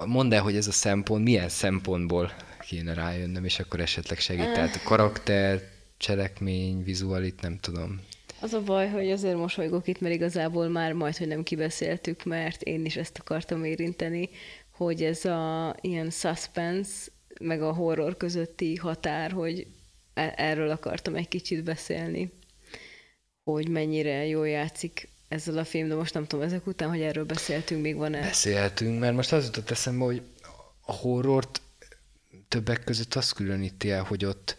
Mondd 0.06 0.34
el, 0.34 0.42
hogy 0.42 0.56
ez 0.56 0.66
a 0.66 0.72
szempont 0.72 1.24
milyen 1.24 1.48
szempontból 1.48 2.32
kéne 2.60 2.94
rájönnöm, 2.94 3.44
és 3.44 3.58
akkor 3.58 3.80
esetleg 3.80 4.18
segít. 4.18 4.52
Tehát 4.52 4.82
karakter, 4.82 5.60
cselekmény, 5.96 6.82
vizualit, 6.82 7.40
nem 7.40 7.58
tudom. 7.60 8.00
Az 8.40 8.52
a 8.52 8.62
baj, 8.62 8.88
hogy 8.88 9.10
azért 9.10 9.36
mosolygok 9.36 9.88
itt, 9.88 10.00
mert 10.00 10.14
igazából 10.14 10.68
már 10.68 10.92
majd, 10.92 11.16
hogy 11.16 11.26
nem 11.26 11.42
kibeszéltük, 11.42 12.24
mert 12.24 12.62
én 12.62 12.84
is 12.84 12.96
ezt 12.96 13.18
akartam 13.18 13.64
érinteni, 13.64 14.28
hogy 14.70 15.02
ez 15.02 15.24
a 15.24 15.74
ilyen 15.80 16.10
suspense, 16.10 17.10
meg 17.40 17.62
a 17.62 17.72
horror 17.72 18.16
közötti 18.16 18.76
határ, 18.76 19.30
hogy 19.30 19.66
e- 20.14 20.34
erről 20.36 20.70
akartam 20.70 21.14
egy 21.14 21.28
kicsit 21.28 21.64
beszélni, 21.64 22.32
hogy 23.44 23.68
mennyire 23.68 24.26
jól 24.26 24.48
játszik 24.48 25.08
ezzel 25.30 25.58
a 25.58 25.64
film, 25.64 25.88
de 25.88 25.94
most 25.94 26.14
nem 26.14 26.26
tudom, 26.26 26.44
ezek 26.44 26.66
után, 26.66 26.88
hogy 26.88 27.00
erről 27.00 27.24
beszéltünk, 27.24 27.82
még 27.82 27.96
van-e? 27.96 28.20
Beszéltünk, 28.20 29.00
mert 29.00 29.14
most 29.14 29.32
az 29.32 29.44
jutott 29.44 29.70
eszembe, 29.70 30.04
hogy 30.04 30.22
a 30.80 30.92
horrort 30.92 31.60
többek 32.48 32.84
között 32.84 33.14
azt 33.14 33.32
különíti 33.32 33.90
el, 33.90 34.02
hogy 34.02 34.24
ott 34.24 34.56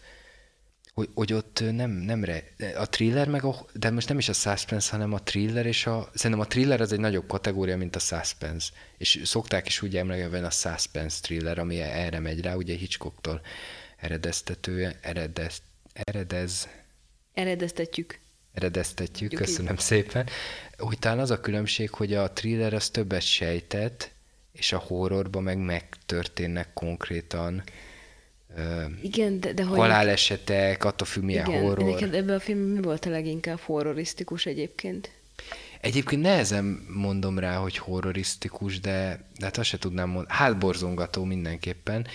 hogy, 0.94 1.08
hogy 1.14 1.32
ott 1.32 1.62
nem, 1.72 1.90
nem 1.90 2.24
re, 2.24 2.44
a 2.76 2.88
thriller 2.88 3.28
meg 3.28 3.44
a, 3.44 3.66
de 3.72 3.90
most 3.90 4.08
nem 4.08 4.18
is 4.18 4.28
a 4.28 4.32
suspense, 4.32 4.90
hanem 4.90 5.12
a 5.12 5.22
thriller 5.22 5.66
és 5.66 5.86
a, 5.86 6.10
szerintem 6.14 6.40
a 6.40 6.46
thriller 6.46 6.80
az 6.80 6.92
egy 6.92 7.00
nagyobb 7.00 7.26
kategória, 7.26 7.76
mint 7.76 7.96
a 7.96 7.98
suspense. 7.98 8.70
És 8.98 9.20
szokták 9.24 9.66
is 9.66 9.82
úgy 9.82 9.96
emlegetni 9.96 10.38
a 10.38 10.50
suspense 10.50 11.20
thriller, 11.20 11.58
ami 11.58 11.80
erre 11.80 12.18
megy 12.18 12.40
rá, 12.40 12.54
ugye 12.54 12.76
Hitchcocktól 12.76 13.40
eredeztetője, 13.96 14.98
eredez, 15.00 15.62
eredez, 15.92 16.68
Eredeztetjük 17.34 18.18
eredeztetjük, 18.52 19.32
köszönöm 19.34 19.76
szépen, 19.76 20.28
hogy 20.78 20.98
talán 20.98 21.18
az 21.18 21.30
a 21.30 21.40
különbség, 21.40 21.90
hogy 21.90 22.14
a 22.14 22.32
thriller 22.32 22.74
az 22.74 22.88
többet 22.88 23.22
sejtett, 23.22 24.10
és 24.52 24.72
a 24.72 24.78
horrorban 24.78 25.42
meg 25.42 25.58
megtörténnek 25.58 26.72
konkrétan 26.72 27.62
igen, 29.02 29.40
de, 29.40 29.52
de 29.52 29.64
hogy... 29.64 29.78
halálesetek, 29.78 30.84
attól 30.84 31.06
függ 31.06 31.22
milyen 31.22 31.46
igen, 31.46 31.60
horror. 31.60 31.86
Egyébként 31.86 32.14
ebben 32.14 32.34
a 32.34 32.40
filmben 32.40 32.68
mi 32.68 32.80
volt 32.80 33.06
a 33.06 33.10
leginkább 33.10 33.58
horrorisztikus 33.58 34.46
egyébként? 34.46 35.10
Egyébként 35.80 36.22
nehezen 36.22 36.64
mondom 36.88 37.38
rá, 37.38 37.56
hogy 37.56 37.76
horrorisztikus, 37.76 38.80
de, 38.80 39.28
de 39.38 39.44
hát 39.44 39.58
azt 39.58 39.68
se 39.68 39.78
tudnám 39.78 40.08
mondani. 40.08 40.34
Hát 40.36 40.58
borzongató 40.58 41.24
mindenképpen. 41.24 42.06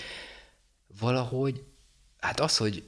Valahogy, 1.00 1.62
hát 2.18 2.40
az, 2.40 2.56
hogy 2.56 2.82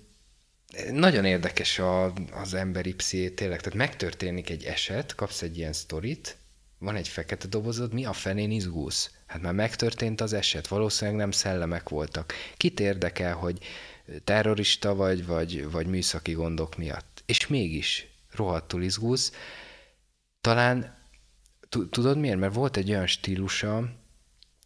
nagyon 0.92 1.24
érdekes 1.24 1.78
a, 1.78 2.12
az 2.33 2.54
emberi 2.54 2.94
psziché, 2.94 3.28
tényleg. 3.30 3.61
Tehát 3.61 3.78
megtörténik 3.78 4.50
egy 4.50 4.64
eset, 4.64 5.14
kapsz 5.14 5.42
egy 5.42 5.59
ilyen 5.59 5.72
sztorit, 5.72 6.37
van 6.78 6.96
egy 6.96 7.09
fekete 7.09 7.46
dobozod, 7.46 7.92
mi 7.92 8.04
a 8.04 8.12
fenén 8.12 8.50
izgulsz? 8.50 9.11
Hát 9.26 9.40
már 9.40 9.52
megtörtént 9.52 10.20
az 10.20 10.33
eset, 10.33 10.68
valószínűleg 10.68 11.20
nem 11.20 11.30
szellemek 11.30 11.88
voltak. 11.88 12.35
Kit 12.56 12.80
érdekel, 12.80 13.35
hogy 13.35 13.59
terrorista 14.24 14.94
vagy, 14.94 15.26
vagy, 15.26 15.70
vagy 15.70 15.87
műszaki 15.87 16.33
gondok 16.33 16.76
miatt? 16.76 17.22
És 17.26 17.46
mégis 17.46 18.06
rohadtul 18.30 18.83
izgulsz. 18.83 19.33
Talán, 20.40 20.98
tudod 21.90 22.18
miért? 22.18 22.38
Mert 22.38 22.54
volt 22.54 22.76
egy 22.76 22.90
olyan 22.90 23.06
stílusa, 23.06 23.92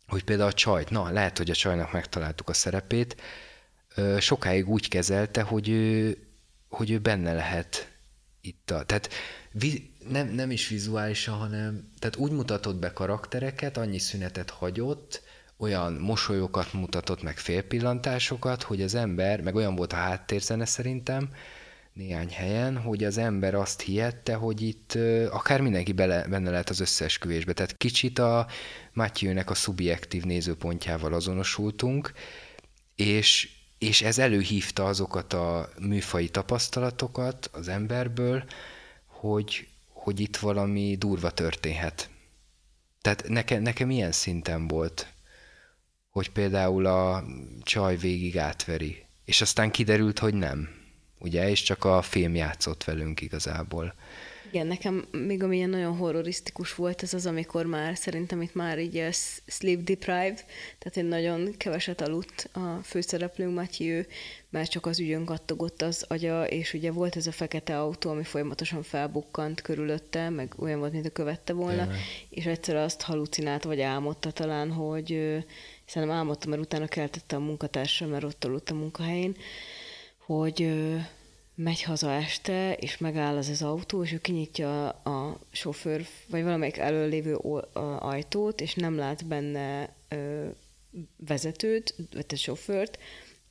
hogy 0.06 0.24
például 0.24 0.48
a 0.48 0.52
csajt, 0.52 0.90
na, 0.90 1.10
lehet, 1.10 1.38
hogy 1.38 1.50
a 1.50 1.54
csajnak 1.54 1.92
megtaláltuk 1.92 2.48
a 2.48 2.52
szerepét, 2.52 3.16
sokáig 4.18 4.68
úgy 4.68 4.88
kezelte, 4.88 5.42
hogy 5.42 5.68
ő, 5.68 6.18
hogy 6.68 6.90
ő 6.90 6.98
benne 6.98 7.32
lehet 7.32 7.92
itt 8.40 8.70
a... 8.70 8.84
Tehát 8.84 9.08
vi, 9.52 9.92
nem, 10.08 10.28
nem 10.28 10.50
is 10.50 10.68
vizuálisan, 10.68 11.34
hanem 11.34 11.90
tehát 11.98 12.16
úgy 12.16 12.30
mutatott 12.32 12.76
be 12.76 12.92
karaktereket, 12.92 13.76
annyi 13.76 13.98
szünetet 13.98 14.50
hagyott, 14.50 15.22
olyan 15.56 15.92
mosolyokat 15.92 16.72
mutatott, 16.72 17.22
meg 17.22 17.38
félpillantásokat, 17.38 18.62
hogy 18.62 18.82
az 18.82 18.94
ember, 18.94 19.40
meg 19.40 19.54
olyan 19.54 19.74
volt 19.74 19.92
a 19.92 19.96
háttérzene 19.96 20.64
szerintem, 20.64 21.30
néhány 21.92 22.30
helyen, 22.30 22.76
hogy 22.76 23.04
az 23.04 23.18
ember 23.18 23.54
azt 23.54 23.80
hihette, 23.80 24.34
hogy 24.34 24.62
itt 24.62 24.98
akár 25.30 25.60
mindenki 25.60 25.92
bele, 25.92 26.26
benne 26.28 26.50
lehet 26.50 26.68
az 26.68 26.80
összeesküvésbe. 26.80 27.52
Tehát 27.52 27.76
kicsit 27.76 28.18
a 28.18 28.46
Matthew-nek 28.92 29.50
a 29.50 29.54
szubjektív 29.54 30.24
nézőpontjával 30.24 31.14
azonosultunk, 31.14 32.12
és, 32.94 33.50
és 33.84 34.02
ez 34.02 34.18
előhívta 34.18 34.84
azokat 34.84 35.32
a 35.32 35.68
műfai 35.80 36.28
tapasztalatokat 36.28 37.50
az 37.52 37.68
emberből, 37.68 38.44
hogy, 39.06 39.68
hogy 39.92 40.20
itt 40.20 40.36
valami 40.36 40.96
durva 40.96 41.30
történhet. 41.30 42.08
Tehát 43.00 43.28
nekem, 43.28 43.62
nekem 43.62 43.90
ilyen 43.90 44.12
szinten 44.12 44.68
volt, 44.68 45.12
hogy 46.10 46.30
például 46.30 46.86
a 46.86 47.24
csaj 47.62 47.96
végig 47.96 48.38
átveri, 48.38 49.04
és 49.24 49.40
aztán 49.40 49.70
kiderült, 49.70 50.18
hogy 50.18 50.34
nem. 50.34 50.68
Ugye, 51.18 51.50
és 51.50 51.62
csak 51.62 51.84
a 51.84 52.02
film 52.02 52.34
játszott 52.34 52.84
velünk 52.84 53.20
igazából. 53.20 53.94
Igen, 54.54 54.66
nekem 54.66 55.04
még 55.10 55.42
ami 55.42 55.56
ilyen 55.56 55.70
nagyon 55.70 55.96
horrorisztikus 55.96 56.74
volt, 56.74 57.02
ez 57.02 57.14
az, 57.14 57.26
amikor 57.26 57.66
már 57.66 57.96
szerintem 57.96 58.42
itt 58.42 58.54
már 58.54 58.78
így 58.78 58.96
a 58.96 59.12
sleep 59.46 59.80
deprived, 59.80 60.44
tehát 60.78 60.96
egy 60.96 61.08
nagyon 61.08 61.54
keveset 61.56 62.00
aludt 62.00 62.48
a 62.52 62.80
főszereplőnk 62.82 63.54
Matthew, 63.54 64.02
mert 64.50 64.70
csak 64.70 64.86
az 64.86 65.00
ügyön 65.00 65.24
kattogott 65.24 65.82
az 65.82 66.04
agya, 66.08 66.46
és 66.46 66.74
ugye 66.74 66.90
volt 66.90 67.16
ez 67.16 67.26
a 67.26 67.32
fekete 67.32 67.80
autó, 67.80 68.10
ami 68.10 68.22
folyamatosan 68.22 68.82
felbukkant 68.82 69.60
körülötte, 69.60 70.28
meg 70.28 70.54
olyan 70.58 70.78
volt, 70.78 70.92
mint 70.92 71.06
a 71.06 71.10
követte 71.10 71.52
volna, 71.52 71.84
Jaj. 71.84 71.96
és 72.30 72.46
egyszer 72.46 72.76
azt 72.76 73.02
halucinálta, 73.02 73.68
vagy 73.68 73.80
álmodta 73.80 74.30
talán, 74.30 74.72
hogy 74.72 75.06
szerintem 75.86 76.16
álmodta, 76.16 76.48
mert 76.48 76.62
utána 76.62 76.86
keltette 76.86 77.36
a 77.36 77.40
munkatársa, 77.40 78.06
mert 78.06 78.24
ott 78.24 78.44
aludt 78.44 78.70
a 78.70 78.74
munkahelyén, 78.74 79.36
hogy 80.18 80.68
megy 81.54 81.82
haza 81.82 82.12
este, 82.12 82.72
és 82.72 82.98
megáll 82.98 83.36
az 83.36 83.48
az 83.48 83.62
autó, 83.62 84.02
és 84.02 84.12
ő 84.12 84.18
kinyitja 84.18 84.88
a 84.88 85.38
sofőr, 85.50 86.06
vagy 86.26 86.42
valamelyik 86.42 86.76
előlévő 86.76 87.34
ajtót, 87.98 88.60
és 88.60 88.74
nem 88.74 88.96
lát 88.96 89.26
benne 89.26 89.94
ö, 90.08 90.46
vezetőt, 91.16 91.94
vagy 92.12 92.24
a 92.28 92.36
sofőrt, 92.36 92.98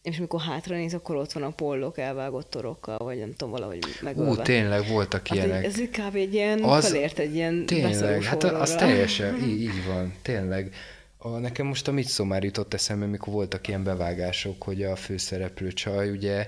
és 0.02 0.18
amikor 0.18 0.42
hátra 0.42 0.76
néz, 0.76 0.94
akkor 0.94 1.16
ott 1.16 1.32
van 1.32 1.44
a 1.44 1.50
pollok 1.50 1.98
elvágott 1.98 2.50
torokkal, 2.50 2.98
vagy 2.98 3.18
nem 3.18 3.32
tudom, 3.32 3.52
valahogy 3.52 3.80
megölve. 4.02 4.32
Ú, 4.32 4.36
tényleg 4.36 4.88
voltak 4.88 5.28
hát 5.28 5.38
ilyenek. 5.38 5.64
Ez 5.64 5.76
kb. 5.76 6.16
egy 6.16 6.34
ilyen 6.34 6.64
az, 6.64 6.88
felért 6.88 7.20
egy 7.20 7.36
ilyen 7.36 7.66
Tényleg, 7.66 8.24
hát 8.24 8.44
az 8.44 8.76
teljesen, 8.76 9.38
így, 9.48 9.62
így 9.62 9.86
van, 9.88 10.14
tényleg. 10.22 10.74
A, 11.18 11.30
nekem 11.30 11.66
most 11.66 11.88
a 11.88 11.92
Midsommar 11.92 12.44
jutott 12.44 12.74
eszembe, 12.74 13.06
mikor 13.06 13.34
voltak 13.34 13.68
ilyen 13.68 13.84
bevágások, 13.84 14.64
hogy 14.64 14.84
a 14.84 14.96
főszereplő 14.96 15.72
csaj 15.72 16.10
ugye 16.10 16.48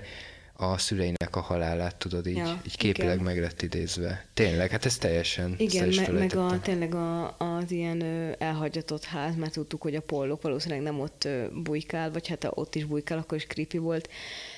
a 0.56 0.78
szüleinek 0.78 1.36
a 1.36 1.40
halálát, 1.40 1.96
tudod, 1.96 2.26
így, 2.26 2.36
ja, 2.36 2.60
így 2.66 2.76
képileg 2.76 3.12
igen. 3.12 3.24
meg 3.24 3.40
lett 3.40 3.62
idézve. 3.62 4.24
Tényleg, 4.34 4.70
hát 4.70 4.84
ez 4.84 4.96
teljesen 4.98 5.54
Igen, 5.58 5.88
me- 5.88 6.12
meg 6.12 6.34
a, 6.36 6.60
tényleg 6.60 6.94
a, 6.94 7.36
az 7.38 7.70
ilyen 7.70 8.00
ö, 8.00 8.32
elhagyatott 8.38 9.04
ház, 9.04 9.34
mert 9.36 9.52
tudtuk, 9.52 9.82
hogy 9.82 9.94
a 9.94 10.00
pollok 10.00 10.42
valószínűleg 10.42 10.82
nem 10.82 11.00
ott 11.00 11.24
ö, 11.24 11.46
bujkál, 11.62 12.10
vagy 12.10 12.28
hát 12.28 12.44
ha 12.44 12.50
ott 12.54 12.74
is 12.74 12.84
bujkál, 12.84 13.18
akkor 13.18 13.36
is 13.36 13.46
creepy 13.46 13.78
volt. 13.78 14.08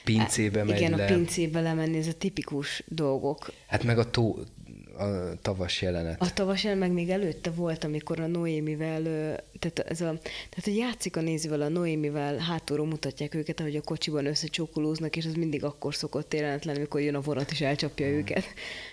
Pincébe 0.04 0.64
megy 0.64 0.76
Igen, 0.76 0.96
le. 0.96 1.04
a 1.04 1.06
pincébe 1.06 1.60
lemenni, 1.60 1.98
ez 1.98 2.06
a 2.06 2.12
tipikus 2.12 2.82
dolgok. 2.86 3.52
Hát 3.66 3.82
meg 3.84 3.98
a 3.98 4.10
tó, 4.10 4.38
a 4.98 5.34
tavas 5.42 5.82
jelenet. 5.82 6.20
A 6.20 6.32
tavas 6.32 6.64
jelenet 6.64 6.86
meg 6.86 6.96
még 6.96 7.10
előtte 7.10 7.50
volt, 7.50 7.84
amikor 7.84 8.20
a 8.20 8.26
Noémivel, 8.26 9.02
tehát, 9.58 9.78
ez 9.78 10.00
a, 10.00 10.18
tehát 10.22 10.64
hogy 10.64 10.76
játszik 10.76 11.16
a 11.16 11.20
nézővel, 11.20 11.60
a 11.60 11.68
Noémivel 11.68 12.36
hátulról 12.36 12.86
mutatják 12.86 13.34
őket, 13.34 13.60
ahogy 13.60 13.76
a 13.76 13.80
kocsiban 13.80 14.26
összecsókolóznak, 14.26 15.16
és 15.16 15.24
ez 15.24 15.34
mindig 15.34 15.64
akkor 15.64 15.94
szokott 15.94 16.34
jelenetlen, 16.34 16.76
amikor 16.76 17.00
jön 17.00 17.14
a 17.14 17.20
vonat 17.20 17.50
és 17.50 17.60
elcsapja 17.60 18.06
hmm. 18.06 18.16
őket. 18.16 18.44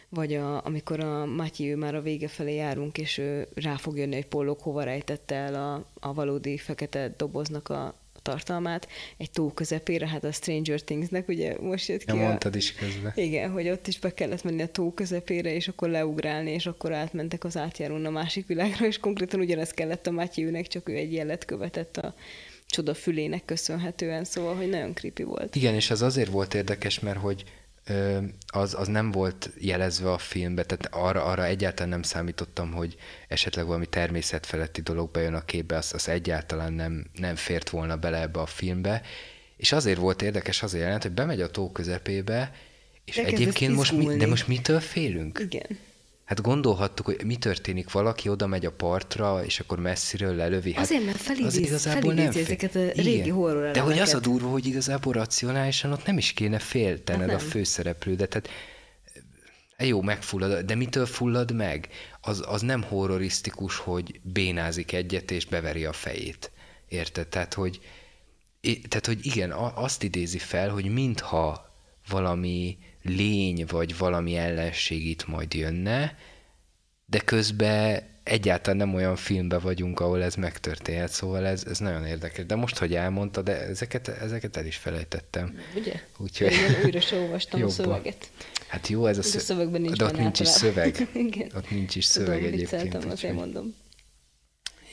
Vagy 0.10 0.34
a, 0.34 0.66
amikor 0.66 1.00
a 1.00 1.26
Matyi 1.26 1.72
ő 1.72 1.76
már 1.76 1.96
a 1.96 2.02
vége 2.02 2.28
felé 2.28 2.56
járunk, 2.56 2.98
és 2.98 3.18
ő 3.18 3.48
rá 3.54 3.76
fog 3.76 3.98
jönni, 3.98 4.16
hogy 4.16 4.28
Pollok 4.28 4.62
hova 4.62 4.84
rejtette 4.84 5.36
el 5.36 5.56
a, 5.56 5.86
a 6.00 6.14
valódi 6.14 6.58
fekete 6.58 7.14
doboznak 7.18 7.70
a, 7.70 7.96
tartalmát 8.26 8.88
egy 9.18 9.32
tó 9.32 9.52
közepére, 9.54 10.08
hát 10.08 10.24
a 10.24 10.32
Stranger 10.32 10.82
Thingsnek 10.82 11.28
ugye 11.28 11.56
most 11.60 11.88
jött 11.88 12.04
ki. 12.04 12.18
Ja, 12.18 12.24
mondtad 12.24 12.56
is 12.56 12.74
közben. 12.74 13.12
Igen, 13.16 13.52
hogy 13.52 13.70
ott 13.70 13.88
is 13.88 14.00
be 14.00 14.14
kellett 14.14 14.44
menni 14.44 14.62
a 14.62 14.68
tó 14.68 14.94
közepére, 14.94 15.54
és 15.54 15.68
akkor 15.68 15.90
leugrálni, 15.90 16.52
és 16.52 16.66
akkor 16.66 16.94
átmentek 16.94 17.44
az 17.44 17.58
átjárón 17.58 18.06
a 18.06 18.10
másik 18.10 18.48
világra, 18.48 18.86
és 18.86 18.98
konkrétan 18.98 19.40
ugyanezt 19.40 19.74
kellett 19.74 20.08
a 20.08 20.12
Matthewnek, 20.12 20.68
csak 20.68 20.90
ő 20.90 20.94
egy 20.96 21.14
jelet 21.14 21.46
követett 21.46 21.98
a 21.98 22.16
csoda 22.68 22.94
fülének 22.94 23.46
köszönhetően, 23.46 24.24
szóval, 24.24 24.56
hogy 24.56 24.70
nagyon 24.70 24.94
creepy 24.94 25.24
volt. 25.24 25.56
Igen, 25.56 25.74
és 25.74 25.92
az 25.92 26.02
azért 26.02 26.30
volt 26.30 26.54
érdekes, 26.54 27.00
mert 27.00 27.20
hogy 27.20 27.44
az, 28.48 28.74
az 28.74 28.88
nem 28.88 29.12
volt 29.12 29.50
jelezve 29.60 30.12
a 30.12 30.18
filmbe, 30.18 30.64
tehát 30.64 30.88
arra, 30.92 31.24
arra 31.24 31.46
egyáltalán 31.46 31.90
nem 31.90 32.02
számítottam, 32.02 32.72
hogy 32.72 32.96
esetleg 33.28 33.66
valami 33.66 33.86
természetfeletti 33.86 34.82
dolog 34.82 35.12
bejön 35.12 35.34
a 35.34 35.46
képbe, 35.46 35.78
az, 35.78 35.94
az 35.94 36.10
egyáltalán 36.10 36.74
nem, 36.74 37.06
nem 37.14 37.36
fért 37.36 37.70
volna 37.70 37.98
bele 37.98 38.22
ebbe 38.22 38.40
a 38.40 38.46
filmbe, 38.46 39.02
és 39.58 39.72
azért 39.72 40.00
volt 40.00 40.22
érdekes 40.22 40.64
az 40.64 40.74
a 40.74 40.78
jelent, 40.78 41.02
hogy 41.02 41.12
bemegy 41.12 41.42
a 41.42 41.52
tó 41.52 41.72
közepébe, 41.72 42.52
és 43.06 43.16
de 43.16 43.26
egyébként 43.26 43.76
most 43.76 43.92
mi, 43.92 44.16
de 44.16 44.28
most 44.28 44.48
mitől 44.48 44.80
félünk? 44.80 45.40
Igen. 45.40 45.78
Hát 46.26 46.42
gondolhattuk, 46.42 47.06
hogy 47.06 47.24
mi 47.26 47.36
történik, 47.36 47.92
valaki 47.92 48.30
oda 48.30 48.48
megy 48.48 48.66
a 48.66 48.72
partra, 48.72 49.44
és 49.44 49.60
akkor 49.60 49.80
messziről 49.80 50.36
lelövi. 50.36 50.74
Hát 50.74 50.84
Azért, 50.84 51.06
mert 51.06 51.18
felidéz, 51.18 51.46
az 51.46 51.58
igazából 51.58 52.14
nem 52.14 52.32
fél... 52.32 52.42
ezeket 52.42 52.76
a 52.76 52.80
régi 52.80 53.12
Igen. 53.12 53.36
horror 53.36 53.72
De 53.72 53.80
hogy 53.80 54.00
az 54.00 54.14
a 54.14 54.20
durva, 54.20 54.50
hogy 54.50 54.66
igazából 54.66 55.14
racionálisan 55.14 55.92
ott 55.92 56.06
nem 56.06 56.18
is 56.18 56.34
kéne 56.34 56.60
féltened 56.60 57.30
hát 57.30 57.42
a 57.42 57.44
főszereplődet. 57.44 58.30
Tehát 58.30 58.50
eh, 59.78 59.88
jó, 59.88 60.02
megfullad, 60.02 60.66
de 60.66 60.76
mitől 60.76 61.06
fullad 61.06 61.52
meg? 61.52 61.90
Az, 62.22 62.44
az 62.48 62.62
nem 62.62 62.84
horrorisztikus, 62.84 63.78
hogy 63.78 64.20
bénázik 64.24 64.92
egyet, 64.92 65.32
és 65.32 65.46
beveri 65.46 65.86
a 65.86 65.94
fejét. 65.94 66.52
Érted? 66.88 67.28
Tehát, 67.28 67.54
hogy, 67.54 67.80
tehát, 68.62 69.06
hogy 69.06 69.26
igen, 69.26 69.52
azt 69.76 70.04
idézi 70.04 70.38
fel, 70.38 70.70
hogy 70.70 70.86
mintha 70.86 71.74
valami 72.10 72.78
lény 73.06 73.66
vagy 73.68 73.98
valami 73.98 74.36
ellenség 74.36 75.06
itt 75.06 75.28
majd 75.28 75.54
jönne, 75.54 76.18
de 77.06 77.20
közben 77.20 78.04
egyáltalán 78.24 78.78
nem 78.78 78.94
olyan 78.94 79.16
filmben 79.16 79.60
vagyunk, 79.60 80.00
ahol 80.00 80.24
ez 80.24 80.36
megtörténhet, 80.36 81.12
szóval 81.12 81.46
ez, 81.46 81.64
ez 81.66 81.80
nagyon 81.80 82.06
érdekes. 82.06 82.46
De 82.46 82.56
most, 82.56 82.78
hogy 82.78 82.96
elmondta, 82.96 83.42
de 83.42 83.62
ezeket, 83.62 84.08
ezeket 84.08 84.58
el 84.58 84.66
is 84.66 84.76
felejtettem. 84.76 85.60
Ugye? 85.76 86.02
Úgyhogy... 86.18 86.52
Én 86.52 86.84
újra 86.84 87.02
se 87.02 87.20
olvastam 87.20 87.64
a 87.64 87.70
szöveget. 87.70 88.30
Hát 88.68 88.88
jó, 88.88 89.06
ez 89.06 89.18
a, 89.18 89.24
szö... 89.24 89.38
a 89.38 89.42
szövegben 89.42 89.82
nincs 89.82 89.98
de 89.98 90.06
ott 90.06 90.18
nincs 90.18 90.40
is 90.40 90.48
szöveg. 90.48 91.08
Igen. 91.14 91.52
Ott 91.56 91.70
nincs 91.70 91.96
is 91.96 92.06
szöveg 92.06 92.38
Tudom, 92.38 92.54
egyébként. 92.54 92.90
Tudom, 92.90 93.10
azért 93.10 93.34
mondom. 93.34 93.76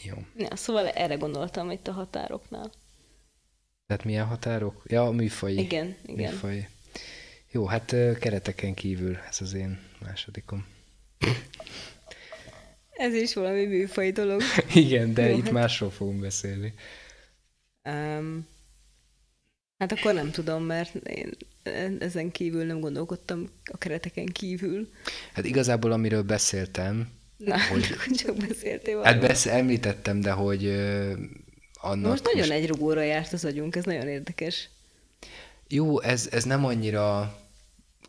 Jó. 0.05 0.14
Ja, 0.37 0.57
szóval 0.57 0.88
erre 0.88 1.14
gondoltam 1.14 1.70
itt 1.70 1.88
a 1.88 1.92
határoknál. 1.92 2.70
Tehát 3.87 4.05
milyen 4.05 4.27
határok? 4.27 4.83
Ja, 4.87 5.07
a 5.07 5.11
műfai. 5.11 5.59
Igen, 5.59 5.96
igen. 6.07 6.33
Műfai. 6.33 6.68
Jó, 7.55 7.67
hát 7.67 7.95
kereteken 8.21 8.75
kívül 8.75 9.19
ez 9.29 9.41
az 9.41 9.55
én 9.55 9.79
másodikom. 10.05 10.67
Ez 12.91 13.15
is 13.15 13.35
valami 13.35 13.65
műfaj 13.65 14.11
dolog. 14.11 14.43
Igen, 14.75 15.15
de 15.15 15.31
itt 15.31 15.51
másról 15.51 15.91
fogunk 15.91 16.21
beszélni. 16.21 16.75
Um, 17.85 18.47
hát 19.79 19.93
akkor 19.93 20.15
nem 20.15 20.31
tudom, 20.31 20.65
mert 20.65 20.95
én 20.95 21.37
ezen 21.99 22.31
kívül 22.31 22.65
nem 22.65 22.81
gondolkodtam 22.81 23.49
a 23.65 23.79
kereteken 23.79 24.27
kívül. 24.27 24.88
Hát 25.33 25.45
igazából 25.45 25.93
amiről 25.93 26.23
beszéltem, 26.23 27.09
Na, 27.37 27.57
hogy... 27.71 27.83
csak 28.25 28.37
beszéltél 28.37 28.97
valami. 28.97 29.12
Hát 29.12 29.21
besz, 29.29 29.47
említettem, 29.47 30.21
de 30.21 30.31
hogy 30.31 30.65
uh, 30.65 31.12
annak... 31.75 32.11
Most 32.11 32.25
nagyon 32.25 32.49
most... 32.49 32.51
egy 32.51 32.67
rugóra 32.69 33.03
járt 33.03 33.33
az 33.33 33.45
agyunk, 33.45 33.77
ez 33.77 33.85
nagyon 33.85 34.09
érdekes. 34.09 34.69
Jó, 35.69 36.01
ez, 36.01 36.29
ez 36.31 36.45
nem 36.45 36.65
annyira 36.65 37.37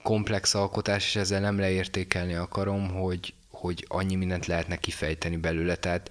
komplex 0.03 0.53
alkotás, 0.53 1.05
és 1.05 1.15
ezzel 1.15 1.39
nem 1.39 1.59
leértékelni 1.59 2.33
akarom, 2.33 2.89
hogy, 2.89 3.33
hogy 3.49 3.85
annyi 3.87 4.15
mindent 4.15 4.45
lehetne 4.45 4.75
kifejteni 4.75 5.37
belőle. 5.37 5.75
Tehát 5.75 6.09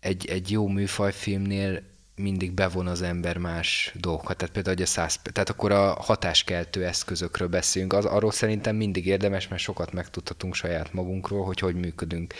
egy, 0.00 0.26
egy 0.26 0.50
jó 0.50 0.68
műfajfilmnél 0.68 1.82
mindig 2.18 2.52
bevon 2.52 2.86
az 2.86 3.02
ember 3.02 3.36
más 3.36 3.92
dolgokat. 3.94 4.36
Tehát 4.36 4.54
például 4.54 4.82
a 4.82 4.86
száz, 4.86 5.20
tehát 5.32 5.48
akkor 5.48 5.72
a 5.72 5.92
hatáskeltő 5.92 6.86
eszközökről 6.86 7.48
beszélünk. 7.48 7.92
Az, 7.92 8.04
arról 8.04 8.32
szerintem 8.32 8.76
mindig 8.76 9.06
érdemes, 9.06 9.48
mert 9.48 9.62
sokat 9.62 9.92
megtudhatunk 9.92 10.54
saját 10.54 10.92
magunkról, 10.92 11.44
hogy 11.44 11.58
hogy 11.58 11.74
működünk. 11.74 12.34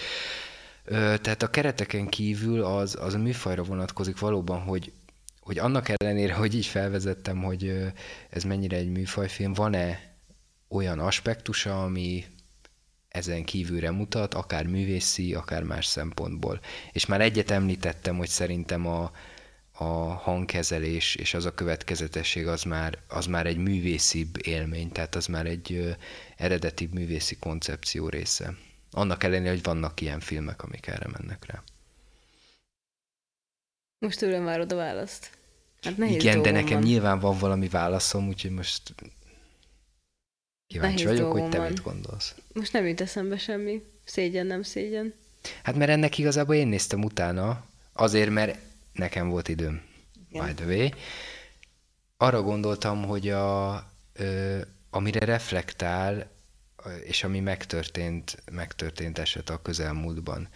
Ö, 0.85 1.15
tehát 1.21 1.43
a 1.43 1.51
kereteken 1.51 2.07
kívül 2.07 2.63
az, 2.63 2.97
az 3.01 3.15
a 3.15 3.19
műfajra 3.19 3.63
vonatkozik 3.63 4.19
valóban, 4.19 4.61
hogy, 4.61 4.93
hogy 5.41 5.59
annak 5.59 5.89
ellenére, 5.89 6.35
hogy 6.35 6.55
így 6.55 6.67
felvezettem, 6.67 7.43
hogy 7.43 7.93
ez 8.31 8.43
mennyire 8.43 8.77
egy 8.77 8.91
műfajfilm, 8.91 9.53
van-e 9.53 10.08
olyan 10.69 10.99
aspektusa, 10.99 11.83
ami 11.83 12.25
ezen 13.09 13.45
kívülre 13.45 13.91
mutat, 13.91 14.35
akár 14.35 14.67
művészi, 14.67 15.35
akár 15.35 15.63
más 15.63 15.87
szempontból. 15.87 16.61
És 16.93 17.07
már 17.07 17.21
egyet 17.21 17.51
említettem, 17.51 18.17
hogy 18.17 18.29
szerintem 18.29 18.87
a, 18.87 19.13
a 19.73 19.85
hangkezelés 20.13 21.15
és 21.15 21.35
az 21.35 21.45
a 21.45 21.55
következetesség 21.55 22.47
az 22.47 22.63
már, 22.63 22.99
az 23.09 23.27
már 23.27 23.47
egy 23.47 23.57
művészibb 23.57 24.47
élmény, 24.47 24.93
tehát 24.93 25.15
az 25.15 25.27
már 25.27 25.47
egy 25.47 25.73
ö, 25.73 25.91
eredeti 26.37 26.89
művészi 26.93 27.37
koncepció 27.37 28.09
része. 28.09 28.55
Annak 28.91 29.25
ellenére, 29.25 29.51
hogy 29.51 29.63
vannak 29.63 30.01
ilyen 30.01 30.21
filmek, 30.21 30.63
amik 30.63 30.87
erre 30.87 31.07
mennek 31.19 31.47
rá. 31.47 31.63
Most 33.99 34.19
tőlem 34.19 34.45
várod 34.45 34.73
a 34.73 34.77
választ. 34.77 35.31
Hát 35.83 35.97
nehéz 35.97 36.15
Igen, 36.23 36.43
de 36.43 36.51
nekem 36.51 36.79
van. 36.79 36.83
nyilván 36.83 37.19
van 37.19 37.39
valami 37.39 37.69
válaszom, 37.69 38.29
úgyhogy 38.29 38.51
most 38.51 38.95
kíváncsi 40.69 41.05
nehéz 41.05 41.19
vagyok, 41.19 41.33
hogy 41.33 41.49
te 41.49 41.59
van. 41.59 41.69
mit 41.69 41.83
gondolsz. 41.83 42.35
Most 42.53 42.73
nem 42.73 42.87
jut 42.87 43.01
eszembe 43.01 43.39
semmi. 43.39 43.83
Szégyen, 44.05 44.47
nem 44.47 44.63
szégyen. 44.63 45.15
Hát 45.63 45.75
mert 45.75 45.91
ennek 45.91 46.19
igazából 46.19 46.55
én 46.55 46.69
néztem 46.69 47.05
utána, 47.05 47.65
azért, 47.93 48.31
mert 48.31 48.59
nekem 48.93 49.29
volt 49.29 49.49
időm, 49.49 49.83
Igen. 50.31 50.47
by 50.47 50.55
the 50.55 50.67
way. 50.67 50.89
Arra 52.17 52.43
gondoltam, 52.43 53.05
hogy 53.05 53.29
a, 53.29 53.77
ö, 54.13 54.59
amire 54.91 55.25
reflektál, 55.25 56.31
és 57.05 57.25
ami 57.25 57.41
megtörtént, 57.41 58.43
megtörtént 58.53 59.19
eset 59.19 59.51
a 59.51 59.63
közelmúltban. 59.63 60.49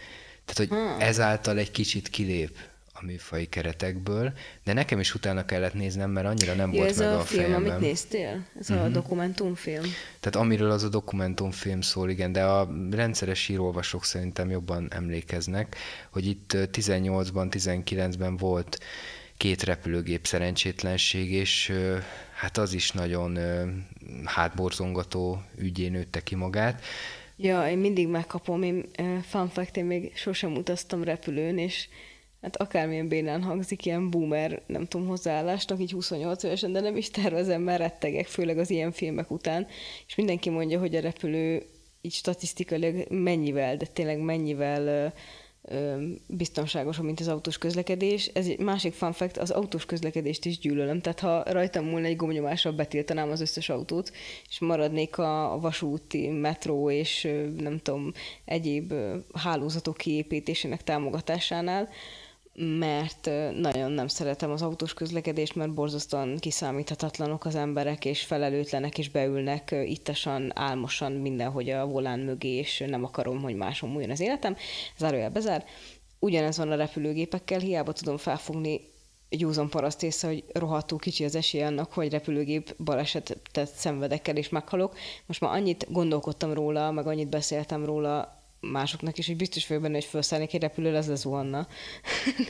Tehát, 0.45 0.57
hogy 0.57 0.79
hmm. 0.79 1.01
ezáltal 1.01 1.57
egy 1.57 1.71
kicsit 1.71 2.09
kilép 2.09 2.57
a 3.03 3.05
műfai 3.05 3.45
keretekből, 3.45 4.33
de 4.63 4.73
nekem 4.73 4.99
is 4.99 5.15
utána 5.15 5.45
kellett 5.45 5.73
néznem, 5.73 6.11
mert 6.11 6.27
annyira 6.27 6.53
nem 6.53 6.73
ja, 6.73 6.77
volt 6.77 6.89
ez 6.89 6.97
meg 6.97 7.07
a, 7.07 7.19
a 7.19 7.21
film, 7.21 7.43
fejemben. 7.43 7.71
amit 7.71 7.81
néztél? 7.81 8.45
Ez 8.59 8.69
uh-huh. 8.69 8.85
a 8.85 8.87
mhm. 8.87 8.93
dokumentumfilm? 8.93 9.83
Tehát 10.19 10.35
amiről 10.35 10.71
az 10.71 10.83
a 10.83 10.89
dokumentumfilm 10.89 11.81
szól, 11.81 12.09
igen, 12.09 12.31
de 12.31 12.43
a 12.43 12.69
rendszeres 12.91 13.49
írolvasók 13.49 14.05
szerintem 14.05 14.49
jobban 14.49 14.87
emlékeznek, 14.89 15.75
hogy 16.09 16.25
itt 16.25 16.51
18-ban, 16.53 17.47
19-ben 17.51 18.37
volt 18.37 18.79
két 19.37 19.63
repülőgép 19.63 20.25
szerencsétlenség, 20.25 21.31
és 21.31 21.73
hát 22.33 22.57
az 22.57 22.73
is 22.73 22.91
nagyon 22.91 23.37
hátborzongató 24.23 25.41
ügyé 25.57 25.87
nőtte 25.87 26.23
ki 26.23 26.35
magát. 26.35 26.83
Ja, 27.35 27.69
én 27.69 27.77
mindig 27.77 28.07
megkapom, 28.07 28.63
én 28.63 28.85
fun 29.21 29.49
fact, 29.49 29.77
én 29.77 29.85
még 29.85 30.11
sosem 30.15 30.55
utaztam 30.55 31.03
repülőn, 31.03 31.57
és 31.57 31.87
hát 32.43 32.57
akármilyen 32.57 33.07
bénán 33.07 33.43
hangzik, 33.43 33.85
ilyen 33.85 34.09
boomer, 34.09 34.61
nem 34.67 34.85
tudom, 34.85 35.07
hozzáállásnak, 35.07 35.81
így 35.81 35.91
28 35.91 36.43
évesen, 36.43 36.71
de 36.71 36.79
nem 36.79 36.97
is 36.97 37.09
tervezem, 37.09 37.61
mert 37.61 37.79
rettegek, 37.79 38.27
főleg 38.27 38.57
az 38.57 38.69
ilyen 38.69 38.91
filmek 38.91 39.31
után, 39.31 39.67
és 40.07 40.15
mindenki 40.15 40.49
mondja, 40.49 40.79
hogy 40.79 40.95
a 40.95 41.01
repülő 41.01 41.65
így 42.01 42.13
statisztikailag 42.13 43.05
mennyivel, 43.09 43.77
de 43.77 43.85
tényleg 43.85 44.19
mennyivel 44.19 45.13
biztonságosabb, 46.27 47.05
mint 47.05 47.19
az 47.19 47.27
autós 47.27 47.57
közlekedés. 47.57 48.25
Ez 48.33 48.47
egy 48.47 48.59
másik 48.59 48.93
fun 48.93 49.11
fact, 49.11 49.37
az 49.37 49.51
autós 49.51 49.85
közlekedést 49.85 50.45
is 50.45 50.59
gyűlölöm. 50.59 51.01
Tehát 51.01 51.19
ha 51.19 51.43
rajtam 51.51 51.85
múlna 51.85 52.07
egy 52.07 52.15
gomnyomással 52.15 52.71
betiltanám 52.71 53.29
az 53.29 53.41
összes 53.41 53.69
autót, 53.69 54.11
és 54.49 54.59
maradnék 54.59 55.17
a 55.17 55.57
vasúti, 55.61 56.27
metró 56.27 56.89
és 56.89 57.27
nem 57.57 57.79
tudom, 57.79 58.11
egyéb 58.45 58.93
hálózatok 59.33 59.97
kiépítésének 59.97 60.83
támogatásánál, 60.83 61.89
mert 62.55 63.29
nagyon 63.59 63.91
nem 63.91 64.07
szeretem 64.07 64.51
az 64.51 64.61
autós 64.61 64.93
közlekedést, 64.93 65.55
mert 65.55 65.73
borzasztóan 65.73 66.37
kiszámíthatatlanok 66.37 67.45
az 67.45 67.55
emberek, 67.55 68.05
és 68.05 68.23
felelőtlenek, 68.23 68.97
és 68.97 69.09
beülnek 69.09 69.75
ittasan, 69.85 70.51
álmosan 70.55 71.11
mindenhogy 71.11 71.69
a 71.69 71.85
volán 71.85 72.19
mögé, 72.19 72.49
és 72.49 72.83
nem 72.87 73.03
akarom, 73.03 73.41
hogy 73.41 73.55
máson 73.55 73.89
múljon 73.89 74.09
az 74.09 74.19
életem. 74.19 74.55
Zárójel 74.97 75.29
bezár. 75.29 75.65
Ugyanez 76.19 76.57
van 76.57 76.71
a 76.71 76.75
repülőgépekkel, 76.75 77.59
hiába 77.59 77.91
tudom 77.91 78.17
felfogni 78.17 78.81
józan 79.29 79.69
paraszt 79.69 80.03
észre, 80.03 80.27
hogy 80.27 80.43
rohadtul 80.53 80.97
kicsi 80.99 81.23
az 81.23 81.35
esély 81.35 81.61
annak, 81.61 81.93
hogy 81.93 82.11
repülőgép 82.11 82.75
balesetet 82.83 83.69
szenvedek 83.75 84.27
el 84.27 84.37
és 84.37 84.49
meghalok. 84.49 84.97
Most 85.25 85.41
már 85.41 85.51
annyit 85.51 85.91
gondolkodtam 85.91 86.53
róla, 86.53 86.91
meg 86.91 87.07
annyit 87.07 87.29
beszéltem 87.29 87.85
róla 87.85 88.42
másoknak 88.71 89.17
is, 89.17 89.27
hogy 89.27 89.35
biztos 89.35 89.67
vagyok 89.67 89.83
benne, 89.83 89.93
hogy 89.93 90.03
felszállnék 90.03 90.53
egy 90.53 90.61
repülőre, 90.61 90.97
ez 90.97 91.07
lezuhanna. 91.07 91.67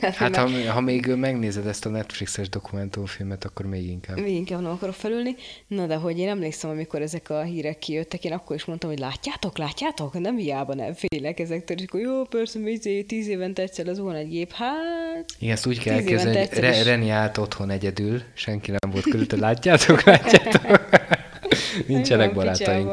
hát 0.00 0.36
ha, 0.36 0.72
ha 0.72 0.80
még 0.80 1.06
megnézed 1.06 1.66
ezt 1.66 1.86
a 1.86 1.88
Netflixes 1.88 2.48
dokumentumfilmet, 2.48 3.44
akkor 3.44 3.66
még 3.66 3.88
inkább. 3.88 4.20
Még 4.20 4.34
inkább 4.34 4.60
nem 4.60 4.70
akarok 4.70 4.94
felülni. 4.94 5.34
Na 5.66 5.86
de 5.86 5.94
hogy 5.94 6.18
én 6.18 6.28
emlékszem, 6.28 6.70
amikor 6.70 7.02
ezek 7.02 7.30
a 7.30 7.42
hírek 7.42 7.78
kijöttek, 7.78 8.24
én 8.24 8.32
akkor 8.32 8.56
is 8.56 8.64
mondtam, 8.64 8.90
hogy 8.90 8.98
látjátok, 8.98 9.58
látjátok? 9.58 10.18
Nem 10.18 10.36
hiába 10.36 10.74
nem 10.74 10.94
félek 10.94 11.40
ezektől, 11.40 11.76
és 11.76 11.84
akkor 11.84 12.00
jó, 12.00 12.24
persze, 12.24 12.58
még 12.58 13.06
tíz 13.06 13.28
évente 13.28 13.62
egyszer 13.62 13.86
lezuhan 13.86 14.14
egy 14.14 14.28
gép, 14.28 14.52
hát... 14.52 15.24
Igen, 15.38 15.54
ezt 15.54 15.66
úgy 15.66 15.78
kell 15.78 16.02
kezdeni, 16.02 16.36
hogy 16.36 16.58
Re- 16.58 16.82
Reni 16.82 17.10
állt 17.10 17.38
otthon 17.38 17.70
egyedül, 17.70 18.22
senki 18.34 18.70
nem 18.70 18.90
volt 18.90 19.04
körülötte, 19.04 19.36
látjátok, 19.36 20.02
látjátok? 20.12 20.88
Nincsenek 21.86 22.34
barátaink. 22.34 22.88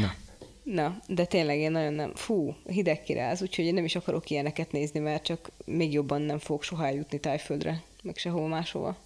Na. 0.00 0.14
Na, 0.66 0.98
de 1.06 1.24
tényleg 1.24 1.58
én 1.58 1.70
nagyon 1.70 1.92
nem, 1.92 2.14
fú, 2.14 2.56
hideg 2.64 3.02
kiráz, 3.02 3.42
úgyhogy 3.42 3.64
én 3.64 3.74
nem 3.74 3.84
is 3.84 3.96
akarok 3.96 4.30
ilyeneket 4.30 4.72
nézni, 4.72 5.00
mert 5.00 5.22
csak 5.22 5.50
még 5.64 5.92
jobban 5.92 6.22
nem 6.22 6.38
fog 6.38 6.62
soha 6.62 6.88
jutni 6.88 7.20
tájföldre, 7.20 7.82
meg 8.02 8.16
sehol 8.16 8.48
máshova. 8.48 8.96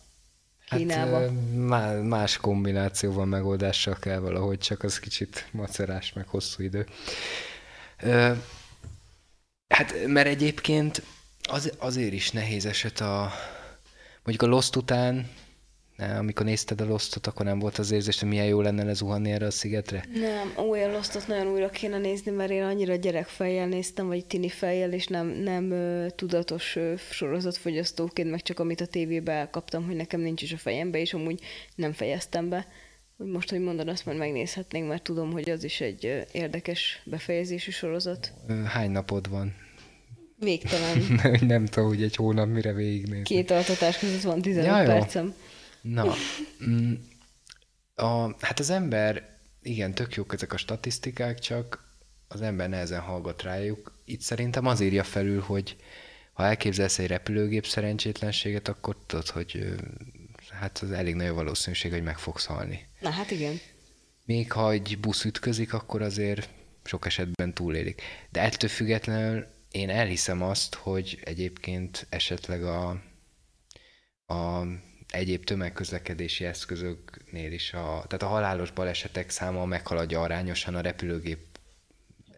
Kínába. 0.69 1.21
Hát, 1.69 2.03
más 2.03 2.37
kombinációval, 2.37 3.25
megoldással 3.25 3.95
kell 3.95 4.19
valahogy, 4.19 4.59
csak 4.59 4.83
az 4.83 4.99
kicsit 5.01 5.49
macerás, 5.53 6.13
meg 6.13 6.29
hosszú 6.29 6.63
idő. 6.63 6.87
Hát, 9.69 10.07
mert 10.07 10.27
egyébként 10.27 11.03
az, 11.43 11.73
azért 11.79 12.13
is 12.13 12.31
nehéz 12.31 12.67
eset 12.67 13.01
a, 13.01 13.33
mondjuk 14.25 14.51
a 14.51 14.55
Lost 14.55 14.77
után 14.77 15.31
amikor 16.19 16.47
nézted 16.47 16.81
a 16.81 16.85
Lostot, 16.85 17.27
akkor 17.27 17.47
nem 17.47 17.59
volt 17.59 17.79
az 17.79 17.91
érzés, 17.91 18.21
hogy 18.21 18.29
milyen 18.29 18.47
jó 18.47 18.61
lenne 18.61 18.85
lezuhanni 18.85 19.31
erre 19.31 19.47
a 19.47 19.51
szigetre? 19.51 20.05
Nem, 20.13 20.69
olyan 20.69 20.91
Lostot 20.91 21.27
nagyon 21.27 21.47
újra 21.47 21.69
kéne 21.69 21.99
nézni, 21.99 22.31
mert 22.31 22.51
én 22.51 22.63
annyira 22.63 22.95
gyerekfejjel 22.95 23.67
néztem, 23.67 24.07
vagy 24.07 24.27
tini 24.27 24.49
fejjel, 24.49 24.93
és 24.93 25.07
nem, 25.07 25.27
nem 25.27 25.75
tudatos 26.17 26.77
uh, 26.77 26.99
sorozatfogyasztóként, 27.11 28.31
meg 28.31 28.43
csak 28.43 28.59
amit 28.59 28.81
a 28.81 28.87
tévébe 28.87 29.33
elkaptam, 29.33 29.87
hogy 29.87 29.97
nekem 29.97 30.21
nincs 30.21 30.43
is 30.43 30.53
a 30.53 30.59
fejembe, 30.59 30.99
és 30.99 31.15
amúgy 31.15 31.41
nem 31.75 31.93
fejeztem 31.93 32.49
be. 32.49 32.67
Hogy 33.17 33.27
most, 33.27 33.51
hogy 33.51 33.61
mondod, 33.61 33.89
azt 33.89 34.07
már 34.07 34.17
megnézhetnénk, 34.17 34.89
mert 34.89 35.03
tudom, 35.03 35.33
hogy 35.33 35.51
az 35.51 35.65
is 35.65 35.81
egy 35.81 36.27
érdekes 36.33 37.03
befejezésű 37.05 37.71
sorozat. 37.71 38.33
Hány 38.65 38.91
napod 38.91 39.29
van? 39.29 39.55
Végtelen. 40.39 41.21
nem 41.41 41.67
tudom, 41.67 41.89
hogy 41.89 42.03
egy 42.03 42.17
hónap 42.17 42.49
mire 42.49 42.73
végignézni. 42.73 43.23
Két 43.23 43.51
altatás 43.51 43.99
között 43.99 44.23
van 44.23 44.43
15 44.43 44.67
ja, 44.67 44.85
percem. 44.85 45.35
Na, 45.81 46.15
mm, 46.65 46.93
a, 47.95 48.45
hát 48.45 48.59
az 48.59 48.71
ember, 48.71 49.39
igen, 49.63 49.95
tök 49.95 50.15
jók 50.15 50.33
ezek 50.33 50.53
a 50.53 50.57
statisztikák, 50.57 51.39
csak 51.39 51.89
az 52.29 52.41
ember 52.41 52.69
nehezen 52.69 53.01
hallgat 53.01 53.43
rájuk. 53.43 53.99
Itt 54.05 54.21
szerintem 54.21 54.67
az 54.67 54.81
írja 54.81 55.05
felül, 55.05 55.41
hogy 55.41 55.77
ha 56.33 56.45
elképzelsz 56.45 56.99
egy 56.99 57.07
repülőgép 57.07 57.67
szerencsétlenséget, 57.67 58.69
akkor 58.69 58.97
tudod, 59.07 59.29
hogy 59.29 59.75
hát 60.51 60.79
az 60.79 60.91
elég 60.91 61.15
nagy 61.15 61.31
valószínűség, 61.31 61.93
hogy 61.93 62.03
meg 62.03 62.19
fogsz 62.19 62.45
halni. 62.45 62.87
Na 63.01 63.11
hát 63.11 63.31
igen. 63.31 63.61
Még 64.25 64.53
ha 64.53 64.71
egy 64.71 64.99
busz 65.01 65.25
ütközik, 65.25 65.73
akkor 65.73 66.03
azért 66.03 66.49
sok 66.85 67.07
esetben 67.07 67.55
túlélik. 67.55 68.03
De 68.31 68.41
ettől 68.41 68.71
függetlenül 68.71 69.47
én 69.71 69.91
elhiszem 69.91 70.43
azt, 70.43 70.75
hogy 70.75 71.21
egyébként 71.25 72.07
esetleg 72.09 72.65
a, 72.65 72.89
a 74.27 74.65
egyéb 75.11 75.45
tömegközlekedési 75.45 76.45
eszközöknél 76.45 77.53
is, 77.53 77.73
a, 77.73 78.05
tehát 78.07 78.23
a 78.23 78.27
halálos 78.27 78.71
balesetek 78.71 79.31
száma 79.31 79.65
meghaladja 79.65 80.21
arányosan 80.21 80.75
a 80.75 80.81
repülőgép 80.81 81.39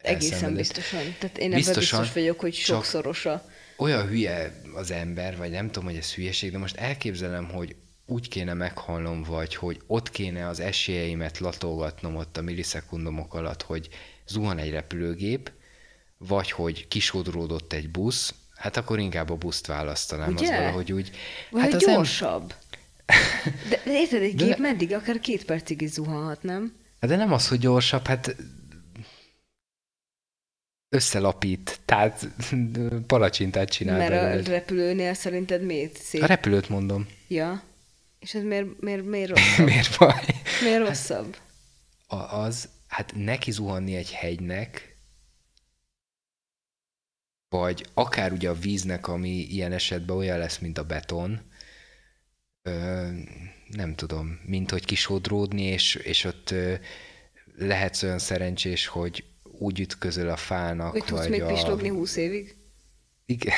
Egészen 0.02 0.54
biztosan. 0.54 1.00
Tehát 1.18 1.38
én 1.38 1.52
ebben 1.52 1.74
biztos 1.74 2.12
vagyok, 2.12 2.40
hogy 2.40 2.52
csak 2.52 2.64
sokszoros 2.64 3.26
a... 3.26 3.44
Olyan 3.76 4.06
hülye 4.06 4.60
az 4.74 4.90
ember, 4.90 5.36
vagy 5.36 5.50
nem 5.50 5.66
tudom, 5.66 5.88
hogy 5.88 5.96
ez 5.96 6.14
hülyeség, 6.14 6.50
de 6.50 6.58
most 6.58 6.76
elképzelem, 6.76 7.48
hogy 7.48 7.76
úgy 8.06 8.28
kéne 8.28 8.54
meghalnom, 8.54 9.22
vagy 9.22 9.54
hogy 9.54 9.80
ott 9.86 10.10
kéne 10.10 10.48
az 10.48 10.60
esélyeimet 10.60 11.38
latolgatnom 11.38 12.16
ott 12.16 12.36
a 12.36 12.42
millisekundumok 12.42 13.34
alatt, 13.34 13.62
hogy 13.62 13.88
zuhan 14.26 14.58
egy 14.58 14.70
repülőgép, 14.70 15.52
vagy 16.18 16.50
hogy 16.50 16.88
kisodródott 16.88 17.72
egy 17.72 17.90
busz, 17.90 18.34
hát 18.54 18.76
akkor 18.76 18.98
inkább 18.98 19.30
a 19.30 19.36
buszt 19.36 19.66
választanám, 19.66 20.32
Ugye? 20.32 20.52
az 20.52 20.58
valahogy 20.58 20.92
úgy... 20.92 21.10
Vagy 21.50 21.62
hát 21.62 21.74
az 21.74 21.84
gyorsabb. 21.84 22.54
De, 23.68 23.80
de 23.84 23.92
érted, 23.92 24.22
egy 24.22 24.34
De- 24.34 24.44
gép 24.44 24.58
meddig? 24.58 24.92
Akár 24.92 25.20
két 25.20 25.44
percig 25.44 25.80
is 25.80 25.90
zuhanhat, 25.90 26.42
nem? 26.42 26.76
Hát 27.00 27.10
de 27.10 27.16
nem 27.16 27.32
az, 27.32 27.48
hogy 27.48 27.58
gyorsabb, 27.58 28.06
hát 28.06 28.36
összelapít, 30.88 31.80
tehát 31.84 32.28
palacsintát 33.06 33.68
csinál 33.68 33.98
Mert 33.98 34.10
belőled. 34.10 34.48
a 34.48 34.50
repülőnél 34.50 35.14
szerinted 35.14 35.62
miért 35.62 35.96
szép? 35.96 36.22
A 36.22 36.26
repülőt 36.26 36.68
mondom. 36.68 37.06
Ja. 37.28 37.62
És 38.18 38.34
ez 38.34 38.42
miért, 38.42 38.80
miért, 38.80 39.04
miért 39.04 39.28
rosszabb? 39.36 39.66
Miért 39.66 39.98
baj? 39.98 40.20
Miért 40.62 40.86
rosszabb? 40.86 41.36
A, 42.06 42.16
az, 42.16 42.68
hát 42.88 43.12
neki 43.16 43.50
zuhanni 43.50 43.94
egy 43.96 44.12
hegynek, 44.12 44.96
vagy 47.48 47.86
akár 47.94 48.32
ugye 48.32 48.48
a 48.48 48.54
víznek, 48.54 49.08
ami 49.08 49.28
ilyen 49.28 49.72
esetben 49.72 50.16
olyan 50.16 50.38
lesz, 50.38 50.58
mint 50.58 50.78
a 50.78 50.84
beton, 50.84 51.40
ö, 52.62 53.06
nem 53.68 53.94
tudom, 53.94 54.40
mint 54.44 54.70
hogy 54.70 54.84
kisodródni, 54.84 55.62
és, 55.62 55.94
és 55.94 56.24
ott 56.24 56.50
ö, 56.50 56.74
lehetsz 57.58 58.02
olyan 58.02 58.18
szerencsés, 58.18 58.86
hogy 58.86 59.24
úgy 59.58 59.80
ütközöl 59.80 60.28
a 60.28 60.36
fának, 60.36 60.90
Hogy 60.90 61.04
tudsz 61.04 61.20
vagy 61.20 61.30
még 61.30 61.42
a... 61.42 61.46
pislogni 61.46 61.88
húsz 61.88 62.16
évig? 62.16 62.56
Igen. 63.26 63.54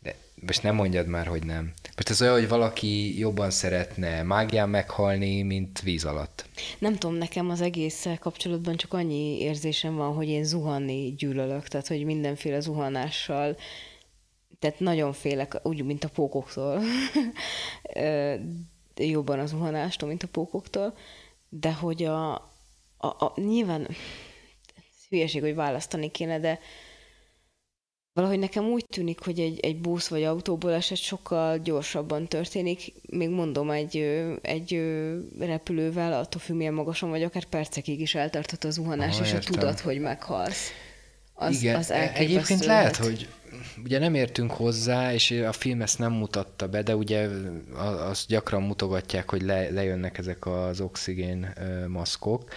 De 0.00 0.14
most 0.34 0.62
nem 0.62 0.74
mondjad 0.74 1.06
már, 1.06 1.26
hogy 1.26 1.44
nem. 1.44 1.72
Most 1.96 2.10
ez 2.10 2.22
olyan, 2.22 2.34
hogy 2.34 2.48
valaki 2.48 3.18
jobban 3.18 3.50
szeretne 3.50 4.22
mágián 4.22 4.68
meghalni, 4.68 5.42
mint 5.42 5.80
víz 5.80 6.04
alatt. 6.04 6.46
Nem 6.78 6.96
tudom, 6.96 7.16
nekem 7.16 7.50
az 7.50 7.60
egésszel 7.60 8.18
kapcsolatban 8.18 8.76
csak 8.76 8.92
annyi 8.92 9.40
érzésem 9.40 9.94
van, 9.94 10.14
hogy 10.14 10.28
én 10.28 10.44
zuhanni 10.44 11.14
gyűlölök, 11.14 11.68
tehát 11.68 11.86
hogy 11.86 12.04
mindenféle 12.04 12.60
zuhanással, 12.60 13.56
tehát 14.58 14.80
nagyon 14.80 15.12
félek, 15.12 15.60
úgy, 15.62 15.84
mint 15.84 16.04
a 16.04 16.08
pókoktól. 16.08 16.82
Jobban 18.96 19.38
a 19.38 19.46
zuhanástól, 19.46 20.08
mint 20.08 20.22
a 20.22 20.28
pókoktól, 20.28 20.96
de 21.48 21.72
hogy 21.72 22.04
a, 22.04 22.34
a, 22.96 23.06
a 23.06 23.32
nyilván 23.36 23.88
hülyeség, 25.08 25.40
hogy 25.42 25.54
választani 25.54 26.10
kéne, 26.10 26.40
de 26.40 26.58
valahogy 28.12 28.38
nekem 28.38 28.64
úgy 28.64 28.84
tűnik, 28.86 29.20
hogy 29.20 29.40
egy, 29.40 29.60
egy 29.60 29.80
busz 29.80 30.08
vagy 30.08 30.22
autóból 30.22 30.72
eset 30.72 30.98
sokkal 30.98 31.58
gyorsabban 31.58 32.28
történik. 32.28 32.92
Még 33.10 33.28
mondom, 33.28 33.70
egy, 33.70 33.96
egy 34.42 34.82
repülővel, 35.38 36.12
attól 36.12 36.40
függ, 36.40 36.56
milyen 36.56 36.74
magasan 36.74 37.10
vagy, 37.10 37.22
akár 37.22 37.44
percekig 37.44 38.00
is 38.00 38.14
eltarthat 38.14 38.64
a 38.64 38.70
zuhanás, 38.70 39.14
Aha, 39.14 39.24
és 39.24 39.32
a 39.32 39.34
értem. 39.34 39.52
tudat, 39.52 39.80
hogy 39.80 40.00
meghalsz. 40.00 40.70
Az, 41.34 41.62
Igen, 41.62 41.76
az 41.76 41.90
elképesztő 41.90 42.24
egyébként 42.24 42.64
lehet, 42.64 42.96
hogy 42.96 43.28
ugye 43.84 43.98
nem 43.98 44.14
értünk 44.14 44.50
hozzá, 44.50 45.12
és 45.12 45.30
a 45.30 45.52
film 45.52 45.82
ezt 45.82 45.98
nem 45.98 46.12
mutatta 46.12 46.68
be, 46.68 46.82
de 46.82 46.96
ugye 46.96 47.28
azt 47.78 48.28
gyakran 48.28 48.62
mutogatják, 48.62 49.30
hogy 49.30 49.42
le, 49.42 49.70
lejönnek 49.70 50.18
ezek 50.18 50.46
az 50.46 50.80
oxigén 50.80 51.52
maszkok. 51.88 52.50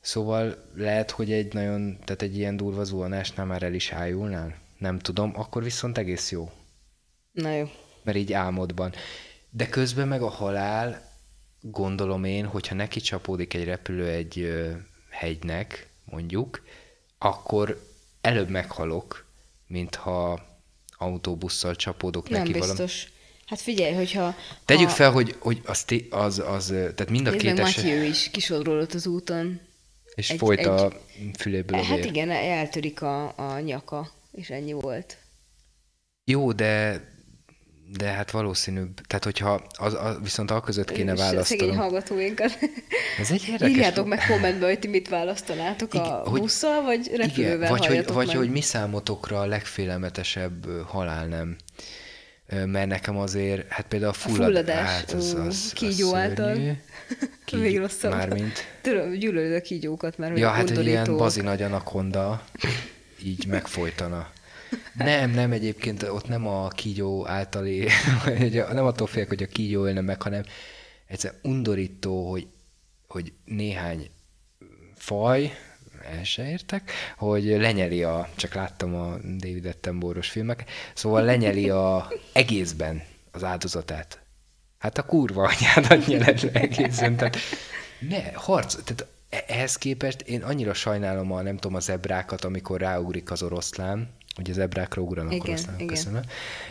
Szóval 0.00 0.70
lehet, 0.74 1.10
hogy 1.10 1.32
egy 1.32 1.52
nagyon, 1.52 1.98
tehát 2.04 2.22
egy 2.22 2.36
ilyen 2.36 2.56
durva 2.56 2.84
zuhanásnál 2.84 3.46
már 3.46 3.62
el 3.62 3.74
is 3.74 3.92
ájulnál? 3.92 4.54
Nem 4.78 4.98
tudom, 4.98 5.32
akkor 5.34 5.62
viszont 5.62 5.98
egész 5.98 6.30
jó. 6.30 6.50
Na 7.32 7.52
jó. 7.52 7.70
mert 8.02 8.16
így 8.16 8.32
álmodban. 8.32 8.92
De 9.50 9.68
közben 9.68 10.08
meg 10.08 10.22
a 10.22 10.28
halál, 10.28 11.02
gondolom 11.60 12.24
én, 12.24 12.46
hogyha 12.46 12.74
neki 12.74 13.00
csapódik 13.00 13.54
egy 13.54 13.64
repülő 13.64 14.08
egy 14.08 14.52
hegynek, 15.10 15.88
mondjuk, 16.04 16.62
akkor 17.18 17.86
előbb 18.20 18.48
meghalok, 18.48 19.26
mint 19.68 19.94
ha 19.94 20.46
autóbusszal 20.98 21.76
csapódok 21.76 22.28
Nem 22.28 22.38
neki 22.40 22.52
biztos. 22.52 23.08
Hát 23.46 23.60
figyelj, 23.60 23.94
hogyha... 23.94 24.34
Tegyük 24.64 24.88
ha, 24.88 24.94
fel, 24.94 25.10
hogy, 25.10 25.36
hogy 25.38 25.60
az, 25.64 25.84
az, 26.10 26.38
az, 26.38 26.66
tehát 26.66 27.10
mind 27.10 27.26
a 27.26 27.30
Nézd 27.30 27.42
két 27.42 27.58
eset, 27.58 27.84
Matyő 27.84 28.04
is 28.04 28.30
kisodródott 28.30 28.94
az 28.94 29.06
úton. 29.06 29.60
és 30.14 30.30
egy- 30.30 30.38
folyt 30.38 30.58
egy- 30.58 30.66
a 30.66 30.92
füléből 31.38 31.82
Hát 31.82 32.04
igen, 32.04 32.30
eltörik 32.30 33.02
a, 33.02 33.38
a 33.38 33.58
nyaka, 33.60 34.10
és 34.32 34.50
ennyi 34.50 34.72
volt. 34.72 35.16
Jó, 36.24 36.52
de 36.52 37.02
de 37.96 38.06
hát 38.06 38.30
valószínűbb. 38.30 39.00
Tehát, 39.06 39.24
hogyha 39.24 39.66
az, 39.78 39.94
az, 39.94 40.16
viszont 40.22 40.50
a 40.50 40.60
között 40.60 40.92
kéne 40.92 41.12
És 41.12 41.18
Szegény 41.18 41.32
választanom. 41.34 41.76
hallgatóinkat. 41.76 42.58
Ez 43.18 43.30
egy 43.30 43.44
érdekes... 43.48 43.74
Írjátok 43.74 44.06
meg 44.06 44.26
kommentbe, 44.28 44.66
hogy 44.66 44.78
ti 44.78 44.88
mit 44.88 45.08
választanátok, 45.08 45.94
a 45.94 45.98
Igen, 45.98 46.20
hogy- 46.20 46.40
busszal, 46.40 46.82
vagy 46.82 47.10
repülővel 47.16 47.56
Igen, 47.56 47.68
vagy, 47.68 47.86
hogy, 47.86 48.06
vagy 48.12 48.26
meg. 48.26 48.36
hogy 48.36 48.50
mi 48.50 48.60
számotokra 48.60 49.40
a 49.40 49.46
legfélelmetesebb 49.46 50.66
halál 50.86 51.26
nem. 51.26 51.56
Mert 52.66 52.88
nekem 52.88 53.16
azért, 53.16 53.72
hát 53.72 53.86
például 53.86 54.10
a, 54.10 54.14
fullad, 54.14 54.42
fulladás, 54.44 54.88
hát 54.88 55.10
az, 55.12 55.34
az, 55.34 55.46
az 55.46 55.72
kígyó 55.74 56.14
által. 56.14 56.54
szörnyű. 56.54 56.72
Még 57.62 57.78
rosszabb. 57.78 58.10
Mármint. 58.12 58.64
Tudom, 58.80 59.10
gyűlölöd 59.12 59.54
a 59.54 59.60
kígyókat, 59.60 60.18
mert 60.18 60.32
hogy 60.32 60.40
Ja, 60.40 60.48
a 60.48 60.52
hát 60.52 60.70
egy 60.70 60.86
ilyen 60.86 60.86
undorító. 60.98 61.16
bazi 61.16 61.40
nagy 61.40 61.62
anakonda 61.62 62.42
így 63.24 63.46
megfojtana. 63.46 64.28
Nem, 64.94 65.30
nem 65.30 65.52
egyébként 65.52 66.02
ott 66.02 66.28
nem 66.28 66.46
a 66.46 66.68
kígyó 66.68 67.28
általi, 67.28 67.88
nem 68.72 68.86
attól 68.86 69.06
félek, 69.06 69.28
hogy 69.28 69.42
a 69.42 69.46
kígyó 69.46 69.84
ölne 69.84 70.00
meg, 70.00 70.22
hanem 70.22 70.42
egyszer 71.06 71.34
undorító, 71.42 72.30
hogy, 72.30 72.46
hogy 73.06 73.32
néhány 73.44 74.10
faj, 74.94 75.52
el 76.10 76.24
se 76.24 76.50
értek, 76.50 76.90
hogy 77.16 77.44
lenyeli 77.44 78.02
a, 78.02 78.28
csak 78.36 78.54
láttam 78.54 78.94
a 78.94 79.16
David 79.16 79.66
Attenborough 79.66 80.26
filmek, 80.26 80.64
szóval 80.94 81.22
lenyeli 81.22 81.70
a 81.70 82.08
egészben 82.32 83.02
az 83.30 83.44
áldozatát. 83.44 84.20
Hát 84.78 84.98
a 84.98 85.02
kurva 85.02 85.50
anyádat 85.56 86.06
nyeled 86.06 86.42
le 86.42 86.60
egészen. 86.60 87.16
Tehát 87.16 87.36
ne, 87.98 88.32
harc, 88.32 88.74
tehát 88.84 89.06
ehhez 89.28 89.76
képest 89.76 90.20
én 90.20 90.42
annyira 90.42 90.74
sajnálom 90.74 91.32
a, 91.32 91.42
nem 91.42 91.56
tudom, 91.56 91.76
a 91.76 91.80
zebrákat, 91.80 92.44
amikor 92.44 92.80
ráugrik 92.80 93.30
az 93.30 93.42
oroszlán, 93.42 94.10
hogy 94.38 94.50
az 94.50 94.56
zebrákra 94.56 95.02
ugranak 95.02 95.32
Igen, 95.32 95.48
oroszlán, 95.48 95.74
igen. 95.74 95.86
köszönöm. 95.86 96.22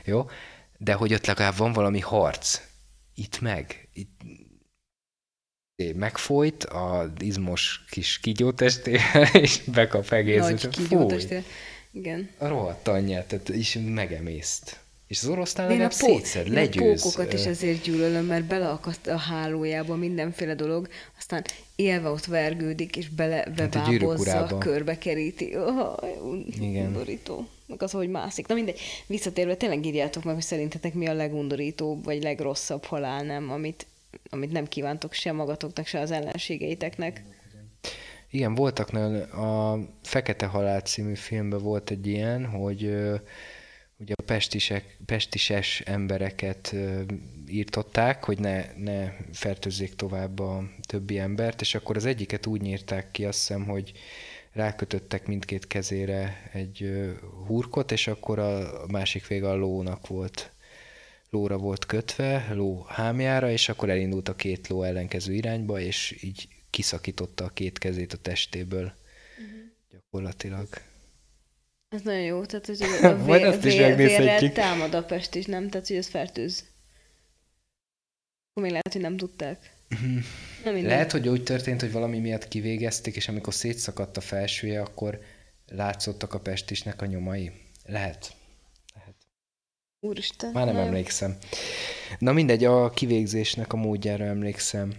Jó, 0.06 0.30
de 0.78 0.94
hogy 0.94 1.14
ott 1.14 1.26
legalább 1.26 1.58
van 1.58 1.74
valami 1.74 2.00
harc. 2.00 2.62
Itt 3.16 3.42
meg. 3.42 3.90
Itt 3.94 4.22
megfolyt 5.96 6.64
az 6.64 7.10
izmos 7.20 7.86
kis 7.90 8.20
kígyótestével, 8.20 9.24
és 9.42 9.62
bekap 9.74 10.12
egész. 10.12 10.42
Nagy 10.42 10.54
és 10.54 10.68
kígyótestére. 10.72 11.44
Igen. 11.92 12.30
A 12.38 12.48
rohadt 12.48 12.88
anyját, 12.88 13.28
tehát 13.28 13.50
is 13.50 13.78
megemészt. 13.86 14.80
És 15.08 15.22
az 15.24 15.30
oroszlán 15.30 15.68
a, 15.68 15.70
legalább 15.70 15.92
a 16.02 16.50
legyőz. 16.50 17.02
pókokat 17.02 17.34
is 17.34 17.46
ezért 17.46 17.82
gyűlölöm, 17.82 18.26
mert 18.26 18.44
beleakadt 18.44 19.08
a 19.08 19.18
hálójába 19.18 19.96
mindenféle 19.96 20.56
dolog, 20.56 20.88
aztán 21.18 21.44
élve 21.76 22.10
ott 22.10 22.26
vergődik, 22.26 22.96
és 22.96 23.10
bele 23.10 23.40
a 23.40 23.50
bebábozza, 23.50 24.58
körbe 24.58 24.98
keríti. 24.98 25.56
Oh, 25.56 25.98
Igen. 26.60 26.86
Undorító. 26.86 27.48
Meg 27.68 27.84
az, 27.84 27.92
hogy 27.92 28.10
mászik. 28.10 28.48
Na 28.48 28.54
mindegy, 28.54 28.80
visszatérve 29.08 29.56
tényleg 29.56 29.86
írjátok 29.86 30.24
meg, 30.24 30.34
hogy 30.34 30.44
szerintetek 30.44 30.94
mi 30.94 31.08
a 31.08 31.14
legundorítóbb, 31.14 32.04
vagy 32.04 32.24
legrosszabb 32.24 32.84
halál, 32.84 33.24
nem, 33.24 33.52
amit, 33.52 33.86
amit 34.30 34.52
nem 34.52 34.68
kívántok 34.68 35.14
se 35.14 35.32
magatoknak, 35.32 35.86
se 35.86 36.00
az 36.00 36.12
ellenségeiteknek. 36.12 37.24
Igen, 38.30 38.56
voltak 38.56 38.92
nagyon, 38.92 39.22
a 39.22 39.80
Fekete 40.04 40.46
Halál 40.46 40.82
című 40.82 41.16
filmben 41.16 41.60
volt 41.60 41.90
egy 41.90 42.08
ilyen, 42.08 42.46
hogy 42.46 42.84
ugye 44.00 44.14
a 44.16 44.24
pestisek, 44.26 44.98
pestises 45.06 45.82
embereket 45.86 46.76
írtották, 47.48 48.24
hogy 48.24 48.40
ne, 48.40 48.66
ne 48.76 49.12
fertőzzék 49.32 49.96
tovább 49.96 50.40
a 50.40 50.64
többi 50.86 51.20
embert, 51.20 51.62
és 51.62 51.76
akkor 51.76 51.96
az 51.96 52.06
egyiket 52.06 52.46
úgy 52.46 52.62
nyírták 52.62 53.12
ki, 53.12 53.26
azt 53.26 53.38
hiszem, 53.38 53.66
hogy 53.66 53.92
rákötöttek 54.58 55.28
mindkét 55.28 55.68
kezére 55.68 56.50
egy 56.54 56.90
hurkot, 57.46 57.92
és 57.92 58.08
akkor 58.08 58.40
a 58.40 58.86
másik 58.88 59.28
vége 59.28 59.50
a 59.50 59.56
lónak 59.56 60.08
volt 60.08 60.52
lóra 61.30 61.58
volt 61.58 61.86
kötve, 61.86 62.54
ló 62.54 62.86
hámjára, 62.88 63.52
és 63.52 63.70
akkor 63.70 63.90
elindult 63.90 64.30
a 64.30 64.36
két 64.36 64.68
ló 64.68 64.84
ellenkező 64.84 65.34
irányba, 65.34 65.80
és 65.80 66.18
így 66.22 66.48
kiszakította 66.70 67.44
a 67.44 67.50
két 67.50 67.78
kezét 67.78 68.14
a 68.14 68.18
testéből. 68.18 68.94
Mhm. 69.38 69.58
Gyakorlatilag. 69.92 70.68
Ez 71.90 72.02
nagyon 72.02 72.22
jó, 72.22 72.46
tehát 72.46 72.66
hogy 72.66 72.82
a 72.82 73.16
Majd 73.26 73.44
azt 73.44 73.66
is 73.66 73.76
vérrel 73.76 74.52
támad 74.52 74.94
a 74.94 75.04
pest 75.04 75.36
is, 75.36 75.46
nem? 75.46 75.70
Tehát, 75.70 75.88
hogy 75.88 75.96
ez 75.96 76.08
fertőz. 76.08 76.66
Akkor 78.50 78.64
még 78.64 78.72
lehet, 78.72 78.94
hogy 78.94 79.02
nem 79.02 79.18
tudták. 79.18 79.77
Mindegy. 80.64 80.84
Lehet, 80.84 81.12
hogy 81.12 81.28
úgy 81.28 81.44
történt, 81.44 81.82
hogy 81.82 81.92
valami 81.92 82.20
miatt 82.20 82.48
kivégezték, 82.48 83.16
és 83.16 83.28
amikor 83.28 83.54
szétszakadt 83.54 84.18
a 84.18 84.22
felsője, 84.22 84.82
akkor 84.82 85.20
látszottak 85.68 86.34
a 86.34 86.40
pestisnek 86.40 87.02
a 87.02 87.06
nyomai. 87.06 87.52
Lehet. 87.86 88.34
Lehet. 88.96 89.16
Úristen. 90.00 90.52
Már 90.52 90.66
nem 90.66 90.74
nagyon- 90.74 90.90
emlékszem. 90.90 91.38
Na 92.20 92.32
mindegy, 92.32 92.64
a 92.66 92.90
kivégzésnek 92.90 93.74
a 93.74 93.78
módjára 93.78 94.26
emlékszem. 94.26 94.94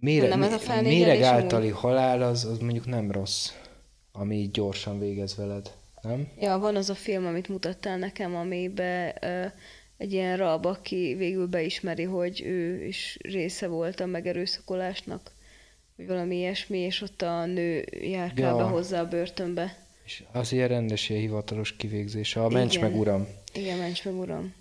Mére, 0.00 0.28
Nem 0.28 0.42
ez 0.42 0.68
a 0.68 0.80
méreg 0.80 1.10
amúgy? 1.10 1.22
általi 1.22 1.68
halál 1.68 2.22
az, 2.22 2.44
az 2.44 2.58
mondjuk 2.58 2.86
nem 2.86 3.10
rossz, 3.10 3.48
ami 4.12 4.36
így 4.36 4.50
gyorsan 4.50 4.98
végez 4.98 5.36
veled, 5.36 5.72
nem? 6.02 6.28
Ja, 6.40 6.58
van 6.58 6.76
az 6.76 6.90
a 6.90 6.94
film, 6.94 7.26
amit 7.26 7.48
mutattál 7.48 7.98
nekem, 7.98 8.34
amiben 8.36 9.14
ö, 9.20 9.46
egy 9.98 10.12
ilyen 10.12 10.36
rab, 10.36 10.66
aki 10.66 11.14
végül 11.18 11.46
beismeri, 11.46 12.02
hogy 12.02 12.42
ő 12.44 12.84
is 12.84 13.18
része 13.22 13.66
volt 13.66 14.00
a 14.00 14.06
megerőszakolásnak, 14.06 15.30
vagy 15.96 16.06
valami 16.06 16.36
ilyesmi, 16.36 16.78
és 16.78 17.00
ott 17.02 17.22
a 17.22 17.46
nő 17.46 17.84
járkál 18.02 18.56
Ja. 18.56 18.68
hozzá 18.68 19.00
a 19.00 19.08
börtönbe. 19.08 19.86
És 20.04 20.22
az 20.32 20.52
ilyen 20.52 20.68
rendes, 20.68 21.08
ilyen 21.08 21.22
hivatalos 21.22 21.76
kivégzés. 21.76 22.36
A 22.36 22.46
Igen. 22.50 22.68
meg 22.80 22.96
uram. 22.96 23.26
Igen, 23.54 23.78
mencs 23.78 24.04
meg 24.04 24.14
uram. 24.14 24.54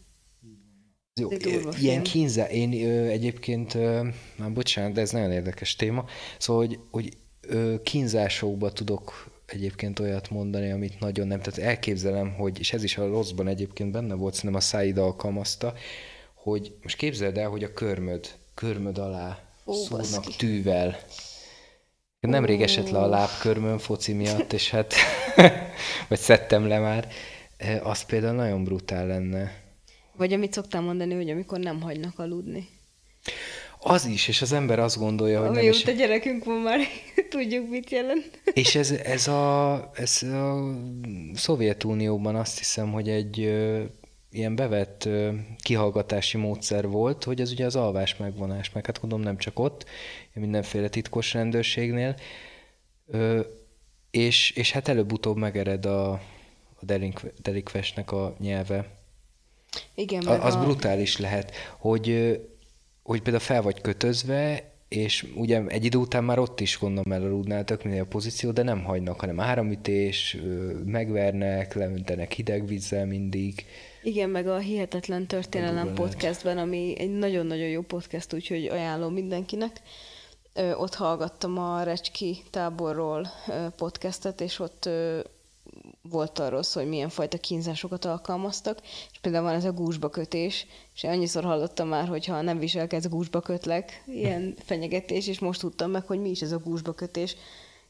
Jó, 1.20 1.30
ilyen 1.80 2.04
kínzá, 2.04 2.50
én 2.50 2.74
ö, 2.74 3.08
egyébként, 3.08 3.74
ö, 3.74 4.08
már 4.38 4.52
bocsánat, 4.54 4.94
de 4.94 5.02
ez 5.02 5.12
nagyon 5.12 5.32
érdekes 5.32 5.76
téma, 5.76 6.06
szóval, 6.38 6.66
hogy, 6.66 6.80
hogy 6.92 7.10
ö, 7.42 7.76
kínzásokba 7.84 8.72
tudok 8.72 9.32
egyébként 9.48 10.00
olyat 10.00 10.30
mondani, 10.30 10.72
amit 10.72 11.00
nagyon 11.00 11.28
nem, 11.28 11.42
tehát 11.42 11.70
elképzelem, 11.70 12.34
hogy, 12.34 12.60
és 12.60 12.74
ez 12.74 12.84
is 12.84 12.98
a 12.98 13.08
rosszban 13.08 13.48
egyébként 13.48 13.92
benne 13.92 14.14
volt, 14.14 14.34
szerintem 14.34 14.60
a 14.60 14.64
Said 14.64 14.98
alkalmazta, 14.98 15.74
hogy 16.34 16.76
most 16.82 16.98
képzeld 16.98 17.38
el, 17.38 17.50
hogy 17.50 17.64
a 17.64 17.74
körmöd, 17.74 18.28
körmöd 18.54 18.98
alá 18.98 19.40
Ó, 19.66 19.74
szúrnak 19.74 20.24
baszki. 20.24 20.36
tűvel. 20.38 20.98
Nemrég 22.20 22.62
esett 22.62 22.90
le 22.90 23.00
a 23.00 23.08
lábkörmön 23.08 23.78
foci 23.78 24.14
miatt, 24.14 24.54
és 24.54 24.70
hát, 24.70 24.94
vagy 26.10 26.20
szedtem 26.20 26.68
le 26.68 26.80
már, 26.80 27.08
E, 27.58 27.82
az 27.84 28.06
például 28.06 28.36
nagyon 28.36 28.64
brutál 28.64 29.08
lenne. 29.08 29.62
Vagy 30.16 30.34
amit 30.34 30.54
szoktál 30.54 30.82
mondani, 30.82 31.14
hogy 31.14 31.30
amikor 31.30 31.60
nem 31.60 31.82
hagynak 31.82 32.20
aludni. 32.20 32.68
Az 33.90 34.06
is, 34.06 34.28
és 34.28 34.42
az 34.42 34.52
ember 34.52 34.80
azt 34.80 34.98
gondolja, 34.98 35.40
hogy 35.40 35.50
nem 35.50 35.64
is... 35.64 35.70
Amióta 35.70 35.92
gyerekünk 35.92 36.44
van 36.44 36.58
már, 36.58 36.80
tudjuk, 37.30 37.70
mit 37.70 37.90
jelent. 37.90 38.42
És 38.54 38.76
ez, 38.76 38.92
ez, 38.92 39.28
a, 39.28 39.92
ez 39.94 40.24
a 40.24 40.74
Szovjetunióban 41.34 42.36
azt 42.36 42.58
hiszem, 42.58 42.92
hogy 42.92 43.10
egy 43.10 43.40
ö, 43.40 43.84
ilyen 44.32 44.56
bevett 44.56 45.06
ö, 45.06 45.32
kihallgatási 45.60 46.38
módszer 46.38 46.88
volt, 46.88 47.24
hogy 47.24 47.42
ez 47.42 47.52
ugye 47.52 47.66
az 47.66 47.76
alvás 47.76 48.16
megvonás, 48.18 48.72
meg 48.72 48.86
hát 48.86 49.00
gondolom 49.00 49.24
nem 49.24 49.38
csak 49.38 49.60
ott, 49.60 49.86
mindenféle 50.34 50.90
titkos 50.90 51.34
rendőrségnél, 51.34 52.16
ö, 53.08 53.40
és, 54.12 54.52
és 54.52 54.72
hát 54.72 54.88
előbb-utóbb 54.88 55.38
megered 55.38 55.86
a, 55.86 56.12
a 56.76 56.82
delinkve, 56.82 57.32
delikvesnek 57.42 58.12
a 58.12 58.36
nyelve. 58.40 58.88
Igen, 59.96 60.26
A, 60.26 60.46
az 60.46 60.56
a... 60.56 60.60
brutális 60.60 61.18
lehet, 61.18 61.52
hogy, 61.78 62.38
hogy 63.08 63.22
például 63.22 63.44
fel 63.44 63.62
vagy 63.62 63.82
kötözve, 63.82 64.72
és 64.88 65.26
ugye 65.36 65.62
egy 65.68 65.86
idő 65.86 65.98
után 65.98 66.24
már 66.24 66.40
ott 66.40 66.60
is 66.60 66.80
gondolom 66.80 67.12
elaludnál 67.12 67.64
tök 67.64 67.84
minden 67.84 68.02
a 68.02 68.08
pozíció, 68.08 68.52
de 68.52 68.64
nem 68.64 68.84
hagynak, 68.84 69.20
hanem 69.20 69.40
áramütés, 69.40 70.38
megvernek, 70.86 71.74
leöntenek 71.74 72.32
hideg 72.32 72.68
vízzel 72.68 73.06
mindig. 73.06 73.66
Igen, 74.04 74.30
meg 74.30 74.48
a 74.48 74.58
Hihetetlen 74.58 75.28
Történelem 75.28 75.94
podcastben, 75.94 76.58
ami 76.58 76.96
egy 76.98 77.18
nagyon-nagyon 77.18 77.68
jó 77.68 77.82
podcast, 77.82 78.34
úgyhogy 78.34 78.66
ajánlom 78.66 79.14
mindenkinek. 79.14 79.82
Ö, 80.54 80.74
ott 80.74 80.96
hallgattam 80.96 81.58
a 81.58 81.84
Recski 81.84 82.38
táborról 82.50 83.28
podcastet, 83.76 84.42
és 84.42 84.60
ott 84.60 84.90
volt 86.10 86.40
arról 86.40 86.64
szó, 86.64 86.80
hogy 86.80 86.90
milyen 86.90 87.10
fajta 87.10 87.38
kínzásokat 87.38 88.06
alkalmaztak, 88.06 88.80
és 89.12 89.20
például 89.22 89.44
van 89.44 89.54
ez 89.54 89.66
a 89.66 89.72
gúzsba 89.72 90.10
kötés, 90.10 90.66
és 90.96 91.04
én 91.04 91.12
annyiszor 91.12 91.44
hallottam 91.44 91.88
már, 91.88 92.08
hogy 92.08 92.26
ha 92.26 92.42
nem 92.42 92.60
viselkedsz, 92.60 93.08
gúzsba 93.08 93.42
kötlek, 93.42 94.04
ilyen 94.06 94.56
fenyegetés, 94.66 95.28
és 95.28 95.40
most 95.40 95.60
tudtam 95.60 95.92
meg, 95.92 96.06
hogy 96.06 96.20
mi 96.20 96.30
is 96.30 96.42
ez 96.42 96.52
a 96.52 96.60
gúzsba 96.60 96.94
kötés, 96.94 97.36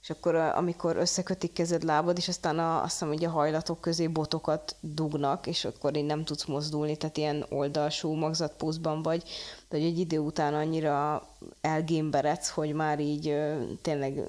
és 0.02 0.10
akkor 0.10 0.36
amikor 0.36 0.98
összekötik 0.98 1.54
kezed 1.54 1.84
lábad, 1.84 2.18
és 2.18 2.28
aztán 2.28 2.60
a, 2.60 2.82
azt 2.82 2.92
hiszem, 2.92 3.08
hogy 3.08 3.26
a 3.26 3.30
hajlatok 3.30 3.82
közé 3.82 4.08
botokat 4.08 4.76
dugnak, 4.80 5.48
és 5.48 5.66
akkor 5.66 5.98
így 5.98 6.06
nem 6.06 6.24
tudsz 6.24 6.46
mozdulni, 6.46 6.98
tehát 6.98 7.18
ilyen 7.18 7.46
oldalsú 7.50 8.14
magzatpózban 8.14 9.02
vagy, 9.02 9.24
de 9.70 9.78
hogy 9.78 9.86
egy 9.86 10.00
idő 10.00 10.18
után 10.18 10.54
annyira 10.54 11.28
elgémberedsz, 11.62 12.50
hogy 12.50 12.74
már 12.74 13.00
így 13.00 13.36
tényleg 13.82 14.24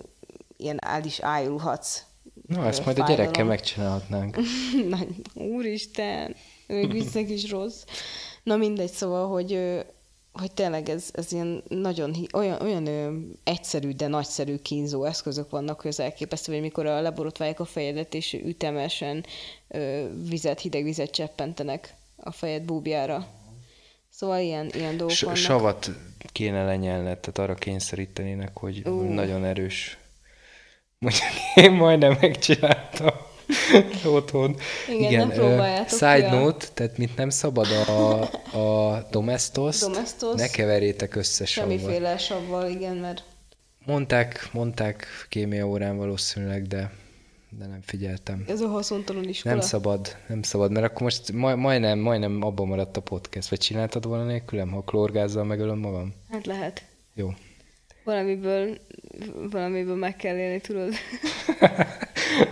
ilyen 0.57 0.79
el 0.81 1.05
is 1.05 1.21
ájulhatsz. 1.21 2.03
Na, 2.49 2.67
ezt 2.67 2.85
majd 2.85 2.99
a 2.99 3.01
gyerekkel 3.01 3.25
fájdalom. 3.25 3.49
megcsinálhatnánk. 3.49 4.39
Úristen, 5.57 6.37
még 6.67 6.93
visszak 6.93 7.29
is 7.31 7.51
rossz. 7.51 7.85
Na 8.43 8.57
mindegy, 8.57 8.91
szóval, 8.91 9.29
hogy, 9.29 9.61
hogy 10.33 10.53
tényleg 10.53 10.89
ez, 10.89 11.09
ez 11.13 11.33
ilyen 11.33 11.63
nagyon, 11.69 12.15
olyan, 12.33 12.61
olyan 12.61 12.87
ö, 12.87 13.19
egyszerű, 13.45 13.91
de 13.93 14.07
nagyszerű 14.07 14.57
kínzó 14.57 15.05
eszközök 15.05 15.51
vannak, 15.51 15.81
hogy 15.81 15.91
az 15.91 16.01
elképesztő, 16.01 16.53
hogy 16.53 16.61
mikor 16.61 16.87
a 16.87 17.01
leborotválják 17.01 17.61
a 17.61 17.65
fejedet, 17.65 18.15
és 18.15 18.33
ütemesen 18.33 19.25
ö, 19.69 20.07
vizet, 20.29 20.61
hideg 20.61 20.85
vizet 20.85 21.11
cseppentenek 21.11 21.95
a 22.17 22.31
fejed 22.31 22.63
búbjára. 22.63 23.27
Szóval 24.11 24.41
ilyen, 24.41 24.71
ilyen 24.75 24.97
dolgok 24.97 25.17
S- 25.17 25.21
vannak. 25.21 25.39
savat 25.39 25.91
kéne 26.33 26.65
lenyelned, 26.65 27.19
tehát 27.19 27.39
arra 27.39 27.55
kényszerítenének, 27.55 28.57
hogy 28.59 28.83
Ú. 28.89 29.03
nagyon 29.03 29.45
erős. 29.45 29.99
Mondjuk 30.99 31.25
én 31.55 31.73
majdnem 31.73 32.17
megcsináltam 32.21 33.11
otthon. 34.17 34.57
Igen, 34.89 35.27
ne 35.27 35.35
ö, 35.35 35.37
próbáljátok 35.39 35.89
Side 35.99 36.17
ki 36.29 36.35
a- 36.35 36.39
note, 36.39 36.67
tehát 36.75 36.99
mint 36.99 37.17
nem 37.17 37.31
szabad 37.31 37.67
a, 37.71 38.23
a 38.59 39.07
domestos 39.11 39.79
Domestos. 39.79 40.35
ne 40.41 40.49
keverjétek 40.49 41.15
össze 41.17 41.45
savval. 41.45 41.79
Semmiféle 41.79 42.19
savval, 42.19 42.69
igen, 42.71 42.97
mert 42.97 43.23
Mondták, 43.87 44.49
mondták 44.53 45.07
kémia 45.29 45.67
órán 45.67 45.97
valószínűleg, 45.97 46.67
de, 46.67 46.91
de 47.59 47.67
nem 47.67 47.81
figyeltem. 47.83 48.45
ez 48.49 48.61
a 48.61 48.69
haszontalan 48.69 49.29
iskola. 49.29 49.55
Nem 49.55 49.63
szabad, 49.65 50.17
nem 50.29 50.43
szabad, 50.43 50.71
mert 50.71 50.87
akkor 50.87 51.03
most 51.03 51.33
maj, 51.33 51.55
majdnem, 51.55 51.99
majdnem 51.99 52.43
abban 52.43 52.67
maradt 52.67 52.97
a 52.97 53.01
podcast. 53.01 53.49
Vagy 53.49 53.59
csináltad 53.59 54.07
volna 54.07 54.25
nélkülem, 54.25 54.71
ha 54.71 54.81
klórgázzal 54.83 55.45
megölöm 55.45 55.79
magam? 55.79 56.15
Hát 56.31 56.47
lehet. 56.47 56.83
Jó. 57.15 57.29
Valamiből, 58.09 58.79
valamiből 59.51 59.97
meg 59.97 60.17
kell 60.17 60.37
élni, 60.37 60.61
tudod. 60.61 60.93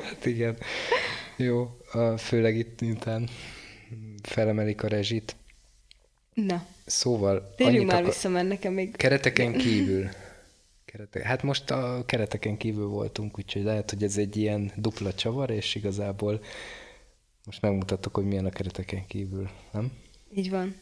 Hát 0.06 0.26
igen. 0.26 0.56
Jó, 1.36 1.76
főleg 2.18 2.56
itt 2.56 2.80
miután 2.80 3.28
felemelik 4.22 4.82
a 4.82 4.88
rezsit. 4.88 5.36
Na, 6.34 6.66
Szóval 6.86 7.54
térjünk 7.56 7.86
már 7.86 8.00
akar... 8.00 8.12
vissza, 8.12 8.28
mert 8.28 8.48
nekem 8.48 8.72
még... 8.72 8.96
Kereteken 8.96 9.52
kívül. 9.52 10.08
Keretek... 10.84 11.22
Hát 11.22 11.42
most 11.42 11.70
a 11.70 12.02
kereteken 12.06 12.56
kívül 12.56 12.86
voltunk, 12.86 13.38
úgyhogy 13.38 13.62
lehet, 13.62 13.90
hogy 13.90 14.02
ez 14.02 14.16
egy 14.16 14.36
ilyen 14.36 14.72
dupla 14.76 15.14
csavar, 15.14 15.50
és 15.50 15.74
igazából 15.74 16.40
most 17.44 17.62
megmutattuk, 17.62 18.14
hogy 18.14 18.24
milyen 18.24 18.46
a 18.46 18.50
kereteken 18.50 19.06
kívül, 19.06 19.50
nem? 19.72 19.92
Így 20.34 20.50
van. 20.50 20.74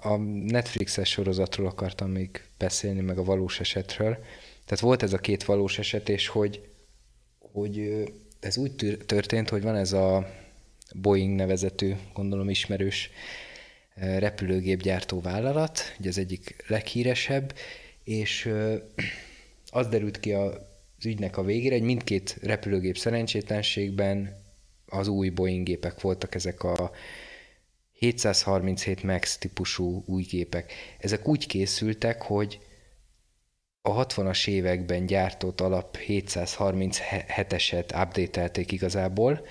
A 0.00 0.16
Netflixes 0.46 1.08
sorozatról 1.08 1.66
akartam 1.66 2.10
még 2.10 2.44
beszélni, 2.58 3.00
meg 3.00 3.18
a 3.18 3.24
valós 3.24 3.60
esetről. 3.60 4.16
Tehát 4.64 4.80
volt 4.80 5.02
ez 5.02 5.12
a 5.12 5.18
két 5.18 5.44
valós 5.44 5.78
eset, 5.78 6.08
és 6.08 6.28
hogy, 6.28 6.68
hogy 7.38 8.04
ez 8.40 8.56
úgy 8.56 8.98
történt, 9.06 9.48
hogy 9.48 9.62
van 9.62 9.76
ez 9.76 9.92
a 9.92 10.30
Boeing 10.94 11.34
nevezetű, 11.34 11.94
gondolom 12.14 12.48
ismerős 12.48 13.10
repülőgépgyártó 13.94 15.20
vállalat, 15.20 15.80
ugye 15.98 16.08
az 16.08 16.18
egyik 16.18 16.64
leghíresebb, 16.66 17.54
és 18.04 18.52
az 19.70 19.86
derült 19.88 20.20
ki 20.20 20.32
az 20.32 20.54
ügynek 21.04 21.36
a 21.36 21.42
végére, 21.42 21.74
hogy 21.74 21.84
mindkét 21.84 22.38
repülőgép 22.42 22.96
szerencsétlenségben 22.96 24.36
az 24.86 25.08
új 25.08 25.28
Boeing 25.28 25.66
gépek 25.66 26.00
voltak 26.00 26.34
ezek 26.34 26.62
a 26.62 26.90
737 27.98 29.02
MAX 29.02 29.38
típusú 29.38 30.02
új 30.06 30.22
gépek. 30.22 30.72
Ezek 30.98 31.28
úgy 31.28 31.46
készültek, 31.46 32.22
hogy 32.22 32.58
a 33.82 34.06
60-as 34.06 34.48
években 34.48 35.06
gyártott 35.06 35.60
alap 35.60 35.98
737-eset 36.06 38.02
updatelték 38.02 38.72
igazából, 38.72 39.46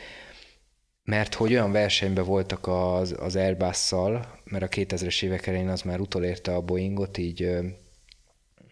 mert 1.03 1.33
hogy 1.33 1.51
olyan 1.51 1.71
versenyben 1.71 2.25
voltak 2.25 2.67
az, 2.67 3.15
az 3.19 3.35
Airbus-szal, 3.35 4.41
mert 4.43 4.63
a 4.63 4.67
2000-es 4.67 5.23
évek 5.23 5.47
elején 5.47 5.69
az 5.69 5.81
már 5.81 5.99
utolérte 5.99 6.55
a 6.55 6.61
Boeingot, 6.61 7.17
így 7.17 7.57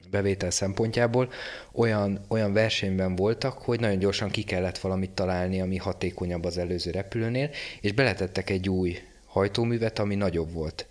bevétel 0.10 0.50
szempontjából 0.50 1.30
olyan, 1.72 2.26
olyan 2.28 2.54
versenyben 2.54 3.16
voltak, 3.16 3.58
hogy 3.58 3.80
nagyon 3.80 4.00
gyorsan 4.00 4.30
ki 4.30 4.44
kellett 4.44 4.78
valamit 4.78 5.12
találni, 5.12 5.62
ami 5.62 5.78
hatékonyabb 5.78 6.44
az 6.44 6.58
előző 6.58 6.92
repülőnél, 6.92 7.50
és 7.82 7.92
beletettek 7.92 8.50
egy 8.50 8.70
új 8.70 8.98
hajtóművet, 9.34 10.00
ami 10.00 10.16
nagyobb 10.16 10.52
volt. 10.52 10.88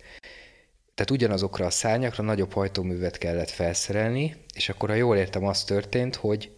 Tehát 0.95 1.11
ugyanazokra 1.11 1.65
a 1.65 1.69
szárnyakra 1.69 2.23
nagyobb 2.23 2.53
hajtóművet 2.53 3.17
kellett 3.17 3.49
felszerelni, 3.49 4.35
és 4.53 4.69
akkor, 4.69 4.89
ha 4.89 4.95
jól 4.95 5.17
értem, 5.17 5.45
az 5.45 5.63
történt, 5.63 6.15
hogy 6.15 6.51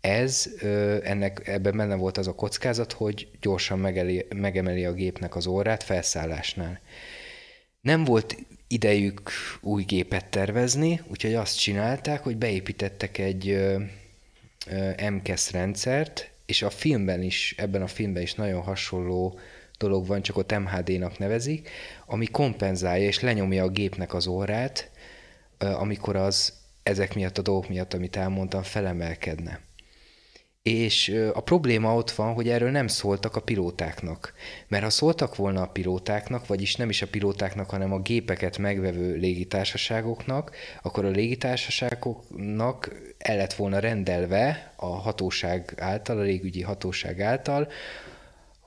ez, 0.00 0.50
ennek, 1.02 1.48
ebben 1.48 1.76
benne 1.76 1.94
volt 1.94 2.18
az 2.18 2.26
a 2.26 2.34
kockázat, 2.34 2.92
hogy 2.92 3.28
gyorsan 3.40 3.78
megeli, 3.78 4.26
megemeli 4.34 4.84
a 4.84 4.92
gépnek 4.92 5.36
az 5.36 5.46
orrát 5.46 5.82
felszállásnál. 5.82 6.80
Nem 7.80 8.04
volt 8.04 8.36
idejük 8.68 9.30
új 9.60 9.82
gépet 9.82 10.26
tervezni, 10.26 11.00
úgyhogy 11.08 11.34
azt 11.34 11.58
csinálták, 11.58 12.22
hogy 12.22 12.36
beépítettek 12.36 13.18
egy 13.18 13.68
MKS 15.10 15.52
rendszert, 15.52 16.30
és 16.46 16.62
a 16.62 16.70
filmben 16.70 17.22
is, 17.22 17.54
ebben 17.56 17.82
a 17.82 17.86
filmben 17.86 18.22
is 18.22 18.34
nagyon 18.34 18.62
hasonló 18.62 19.38
dolog 19.82 20.06
van, 20.06 20.22
csak 20.22 20.36
ott 20.36 20.58
MHD-nak 20.58 21.18
nevezik, 21.18 21.70
ami 22.06 22.26
kompenzálja 22.26 23.06
és 23.06 23.20
lenyomja 23.20 23.64
a 23.64 23.68
gépnek 23.68 24.14
az 24.14 24.26
orrát, 24.26 24.90
amikor 25.58 26.16
az 26.16 26.52
ezek 26.82 27.14
miatt 27.14 27.38
a 27.38 27.42
dolgok 27.42 27.68
miatt, 27.68 27.94
amit 27.94 28.16
elmondtam, 28.16 28.62
felemelkedne. 28.62 29.60
És 30.62 31.14
a 31.34 31.40
probléma 31.40 31.94
ott 31.94 32.10
van, 32.10 32.34
hogy 32.34 32.48
erről 32.48 32.70
nem 32.70 32.86
szóltak 32.86 33.36
a 33.36 33.40
pilótáknak. 33.40 34.34
Mert 34.68 34.82
ha 34.82 34.90
szóltak 34.90 35.36
volna 35.36 35.62
a 35.62 35.66
pilótáknak, 35.66 36.46
vagyis 36.46 36.76
nem 36.76 36.88
is 36.88 37.02
a 37.02 37.06
pilótáknak, 37.06 37.70
hanem 37.70 37.92
a 37.92 38.00
gépeket 38.00 38.58
megvevő 38.58 39.14
légitársaságoknak, 39.14 40.56
akkor 40.82 41.04
a 41.04 41.08
légitársaságoknak 41.08 42.92
el 43.18 43.36
lett 43.36 43.54
volna 43.54 43.78
rendelve 43.78 44.72
a 44.76 44.86
hatóság 44.86 45.74
által, 45.76 46.18
a 46.18 46.22
légügyi 46.22 46.62
hatóság 46.62 47.20
által, 47.20 47.68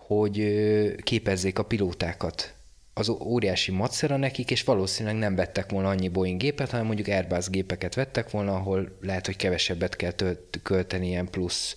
hogy 0.08 0.56
képezzék 1.03 1.60
a 1.60 1.64
pilótákat. 1.64 2.53
Az 2.93 3.10
óriási 3.10 3.72
macera 3.72 4.18
nekik, 4.18 4.51
és 4.51 4.64
valószínűleg 4.64 5.18
nem 5.18 5.36
vettek 5.36 5.72
volna 5.72 5.89
annyi 5.89 6.08
Boeing 6.08 6.39
gépet, 6.39 6.70
hanem 6.70 6.86
mondjuk 6.86 7.08
Airbus 7.08 7.49
gépeket 7.49 7.95
vettek 7.95 8.30
volna, 8.30 8.56
ahol 8.56 8.97
lehet, 9.01 9.26
hogy 9.26 9.36
kevesebbet 9.36 9.95
kell 9.95 10.12
tölt, 10.12 10.60
költeni 10.64 11.08
ilyen 11.08 11.30
plusz 11.30 11.76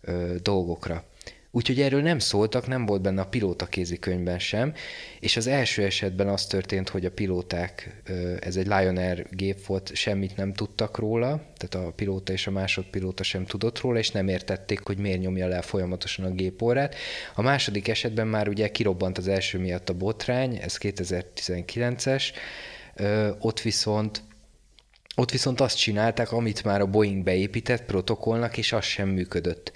ö, 0.00 0.34
dolgokra. 0.42 1.04
Úgyhogy 1.54 1.80
erről 1.80 2.02
nem 2.02 2.18
szóltak, 2.18 2.66
nem 2.66 2.86
volt 2.86 3.02
benne 3.02 3.20
a 3.20 3.26
pilóta 3.26 3.66
kézikönyvben 3.66 4.38
sem, 4.38 4.74
és 5.20 5.36
az 5.36 5.46
első 5.46 5.84
esetben 5.84 6.28
az 6.28 6.46
történt, 6.46 6.88
hogy 6.88 7.04
a 7.04 7.10
pilóták, 7.10 8.02
ez 8.40 8.56
egy 8.56 8.66
Lion 8.66 8.96
Air 8.96 9.26
gép 9.30 9.66
volt, 9.66 9.94
semmit 9.94 10.36
nem 10.36 10.52
tudtak 10.52 10.98
róla, 10.98 11.52
tehát 11.56 11.86
a 11.86 11.92
pilóta 11.92 12.32
és 12.32 12.46
a 12.46 12.50
másodpilóta 12.50 13.22
sem 13.22 13.44
tudott 13.44 13.80
róla, 13.80 13.98
és 13.98 14.10
nem 14.10 14.28
értették, 14.28 14.80
hogy 14.80 14.98
miért 14.98 15.20
nyomja 15.20 15.46
le 15.46 15.62
folyamatosan 15.62 16.24
a 16.24 16.30
gépórát. 16.30 16.94
A 17.34 17.42
második 17.42 17.88
esetben 17.88 18.26
már 18.26 18.48
ugye 18.48 18.70
kirobbant 18.70 19.18
az 19.18 19.28
első 19.28 19.58
miatt 19.58 19.88
a 19.88 19.94
botrány, 19.94 20.56
ez 20.56 20.78
2019-es, 20.80 22.24
ott 23.38 23.60
viszont 23.60 24.22
ott 25.16 25.30
viszont 25.30 25.60
azt 25.60 25.78
csinálták, 25.78 26.32
amit 26.32 26.64
már 26.64 26.80
a 26.80 26.86
Boeing 26.86 27.24
beépített 27.24 27.84
protokollnak, 27.84 28.56
és 28.56 28.72
az 28.72 28.84
sem 28.84 29.08
működött 29.08 29.72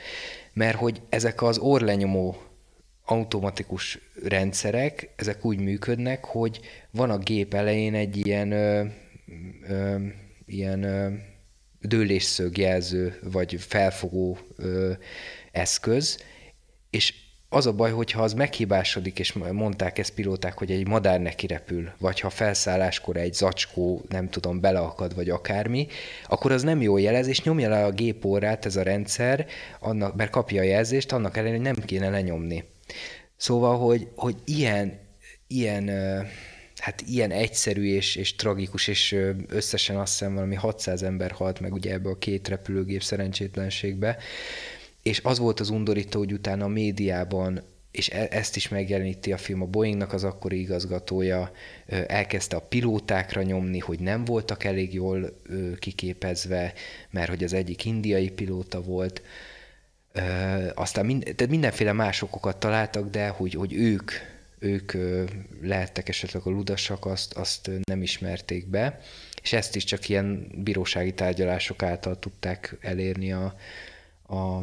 mert 0.57 0.77
hogy 0.77 1.03
ezek 1.09 1.43
az 1.43 1.59
orlenyomó 1.59 2.37
automatikus 3.05 3.99
rendszerek, 4.25 5.13
ezek 5.17 5.45
úgy 5.45 5.61
működnek, 5.61 6.25
hogy 6.25 6.61
van 6.91 7.11
a 7.11 7.19
gép 7.19 7.55
elején 7.55 7.95
egy 7.95 8.27
ilyen, 8.27 8.53
ö, 8.53 8.85
ö, 9.69 9.97
ilyen 10.47 10.83
ö, 10.83 11.13
dőlésszögjelző, 11.81 13.19
vagy 13.23 13.57
felfogó 13.61 14.39
ö, 14.57 14.93
eszköz, 15.53 16.19
és 16.91 17.15
az 17.49 17.67
a 17.67 17.73
baj, 17.73 17.91
hogyha 17.91 18.23
az 18.23 18.33
meghibásodik, 18.33 19.19
és 19.19 19.33
mondták 19.33 19.99
ezt 19.99 20.15
pilóták, 20.15 20.59
hogy 20.59 20.71
egy 20.71 20.87
madár 20.87 21.21
neki 21.21 21.47
repül, 21.47 21.93
vagy 21.99 22.21
ha 22.21 22.31
felszálláskor 22.31 23.17
egy 23.17 23.35
zacskó, 23.35 24.05
nem 24.09 24.29
tudom, 24.29 24.61
beleakad, 24.61 25.15
vagy 25.15 25.31
akármi, 25.31 25.87
akkor 26.29 26.53
az 26.53 26.63
nem 26.63 26.83
jó 26.83 26.99
jelez, 26.99 27.27
és 27.27 27.43
nyomja 27.43 27.69
le 27.69 27.85
a 27.85 27.91
gépórát 27.91 28.67
ez 28.67 28.77
a 28.77 28.83
rendszer, 28.83 29.47
annak, 29.81 30.17
mert 30.17 30.31
kapja 30.31 30.61
a 30.61 30.65
jelzést, 30.65 31.13
annak 31.13 31.37
ellenére, 31.37 31.57
hogy 31.57 31.75
nem 31.75 31.85
kéne 31.85 32.11
lenyomni. 32.11 32.65
Szóval, 33.37 33.79
hogy, 33.79 34.09
hogy 34.15 34.37
ilyen, 34.45 34.99
ilyen 35.47 35.91
hát 36.77 37.03
ilyen 37.07 37.31
egyszerű 37.31 37.85
és, 37.85 38.17
és 38.17 38.35
tragikus, 38.35 38.89
és 38.89 39.17
összesen 39.49 39.97
azt 39.97 40.19
hiszem 40.19 40.35
valami 40.35 40.55
600 40.55 41.03
ember 41.03 41.31
halt 41.31 41.61
meg 41.61 41.73
ugye 41.73 41.93
ebbe 41.93 42.09
a 42.09 42.19
két 42.19 42.49
repülőgép 42.49 43.03
szerencsétlenségbe, 43.03 44.17
és 45.07 45.21
az 45.23 45.39
volt 45.39 45.61
az 45.61 45.69
undorító, 45.69 46.19
hogy 46.19 46.33
utána 46.33 46.65
a 46.65 46.69
médiában 46.69 47.63
és 47.91 48.09
e- 48.09 48.29
ezt 48.31 48.57
is 48.57 48.69
megjeleníti 48.69 49.33
a 49.33 49.37
film, 49.37 49.63
a 49.63 49.67
Boeingnak 49.67 50.13
az 50.13 50.25
akkori 50.25 50.61
igazgatója 50.61 51.53
elkezdte 52.07 52.57
a 52.57 52.61
pilótákra 52.61 53.43
nyomni, 53.43 53.79
hogy 53.79 53.99
nem 53.99 54.25
voltak 54.25 54.65
elég 54.65 54.95
jól 54.95 55.43
kiképezve, 55.79 56.73
mert 57.11 57.29
hogy 57.29 57.45
az 57.45 57.53
egyik 57.53 57.85
indiai 57.85 58.31
pilóta 58.31 58.81
volt, 58.81 59.23
aztán 60.75 61.07
mind, 61.07 61.23
tehát 61.23 61.49
mindenféle 61.49 61.93
más 61.93 62.23
okokat 62.23 62.57
találtak, 62.57 63.11
de 63.11 63.29
hogy, 63.29 63.55
hogy 63.55 63.75
ők, 63.75 64.11
ők 64.59 64.93
lehettek 65.63 66.09
esetleg 66.09 66.43
a 66.45 66.51
ludasak, 66.51 67.07
azt, 67.07 67.33
azt 67.33 67.71
nem 67.85 68.03
ismerték 68.03 68.67
be, 68.67 69.01
és 69.43 69.53
ezt 69.53 69.77
is 69.77 69.85
csak 69.85 70.09
ilyen 70.09 70.51
bírósági 70.55 71.15
tárgyalások 71.15 71.83
által 71.83 72.19
tudták 72.19 72.77
elérni 72.81 73.33
a, 73.33 73.55
a 74.27 74.63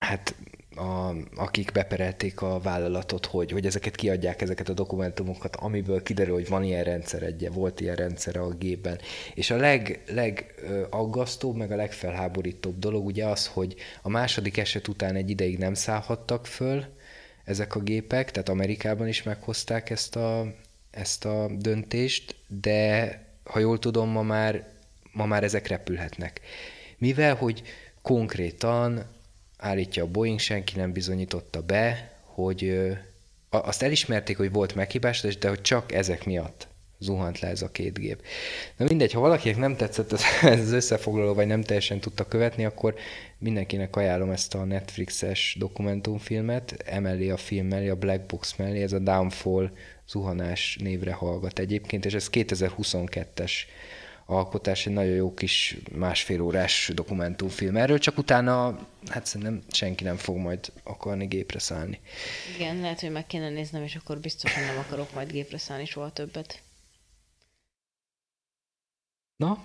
hát 0.00 0.34
a, 0.76 1.14
akik 1.34 1.72
beperelték 1.72 2.40
a 2.40 2.60
vállalatot, 2.60 3.26
hogy, 3.26 3.50
hogy 3.52 3.66
ezeket 3.66 3.96
kiadják, 3.96 4.42
ezeket 4.42 4.68
a 4.68 4.72
dokumentumokat, 4.72 5.56
amiből 5.56 6.02
kiderül, 6.02 6.34
hogy 6.34 6.48
van 6.48 6.64
ilyen 6.64 6.84
rendszer, 6.84 7.22
egy, 7.22 7.52
volt 7.52 7.80
ilyen 7.80 7.96
rendszer 7.96 8.36
a 8.36 8.48
gépben. 8.48 8.98
És 9.34 9.50
a 9.50 9.56
leg, 9.56 10.02
legaggasztóbb, 10.06 11.56
meg 11.56 11.72
a 11.72 11.76
legfelháborítóbb 11.76 12.78
dolog 12.78 13.06
ugye 13.06 13.26
az, 13.26 13.46
hogy 13.46 13.74
a 14.02 14.08
második 14.08 14.56
eset 14.56 14.88
után 14.88 15.14
egy 15.14 15.30
ideig 15.30 15.58
nem 15.58 15.74
szállhattak 15.74 16.46
föl 16.46 16.84
ezek 17.44 17.74
a 17.74 17.80
gépek, 17.80 18.30
tehát 18.30 18.48
Amerikában 18.48 19.08
is 19.08 19.22
meghozták 19.22 19.90
ezt 19.90 20.16
a, 20.16 20.54
ezt 20.90 21.24
a 21.24 21.50
döntést, 21.58 22.34
de 22.46 23.18
ha 23.44 23.58
jól 23.58 23.78
tudom, 23.78 24.08
ma 24.08 24.22
már, 24.22 24.68
ma 25.12 25.26
már 25.26 25.44
ezek 25.44 25.66
repülhetnek. 25.66 26.40
Mivel, 26.98 27.34
hogy 27.34 27.62
konkrétan 28.02 29.18
állítja 29.60 30.02
a 30.02 30.06
Boeing, 30.06 30.38
senki 30.38 30.76
nem 30.76 30.92
bizonyította 30.92 31.62
be, 31.62 32.12
hogy 32.24 32.90
azt 33.50 33.82
elismerték, 33.82 34.36
hogy 34.36 34.52
volt 34.52 34.74
meghibás, 34.74 35.20
de 35.20 35.48
hogy 35.48 35.60
csak 35.60 35.92
ezek 35.92 36.24
miatt 36.24 36.68
zuhant 37.00 37.38
le 37.40 37.48
ez 37.48 37.62
a 37.62 37.70
két 37.70 37.98
gép. 37.98 38.22
Na 38.76 38.84
mindegy, 38.88 39.12
ha 39.12 39.20
valakinek 39.20 39.56
nem 39.56 39.76
tetszett 39.76 40.12
ez, 40.42 40.60
az 40.60 40.72
összefoglaló, 40.72 41.34
vagy 41.34 41.46
nem 41.46 41.62
teljesen 41.62 42.00
tudta 42.00 42.28
követni, 42.28 42.64
akkor 42.64 42.94
mindenkinek 43.38 43.96
ajánlom 43.96 44.30
ezt 44.30 44.54
a 44.54 44.64
Netflixes 44.64 45.56
dokumentumfilmet, 45.58 46.82
emellé 46.86 47.30
a 47.30 47.36
film 47.36 47.66
mellé, 47.66 47.88
a 47.88 47.96
Black 47.96 48.26
Box 48.26 48.56
mellé, 48.56 48.82
ez 48.82 48.92
a 48.92 48.98
Downfall 48.98 49.70
zuhanás 50.08 50.78
névre 50.80 51.12
hallgat 51.12 51.58
egyébként, 51.58 52.04
és 52.04 52.14
ez 52.14 52.28
2022-es 52.32 53.52
alkotás, 54.30 54.86
egy 54.86 54.92
nagyon 54.92 55.14
jó 55.14 55.34
kis 55.34 55.76
másfél 55.92 56.40
órás 56.40 56.90
dokumentumfilm 56.94 57.76
erről, 57.76 57.98
csak 57.98 58.18
utána 58.18 58.78
hát 59.08 59.26
szerintem 59.26 59.62
senki 59.70 60.04
nem 60.04 60.16
fog 60.16 60.36
majd 60.36 60.72
akarni 60.82 61.26
gépre 61.26 61.58
szállni. 61.58 62.00
Igen, 62.54 62.80
lehet, 62.80 63.00
hogy 63.00 63.10
meg 63.10 63.26
kéne 63.26 63.48
néznem, 63.50 63.82
és 63.82 63.96
akkor 63.96 64.18
biztos, 64.18 64.54
hogy 64.54 64.64
nem 64.64 64.78
akarok 64.78 65.14
majd 65.14 65.30
gépre 65.30 65.58
szállni 65.58 65.84
soha 65.84 66.12
többet. 66.12 66.62
Na? 69.36 69.64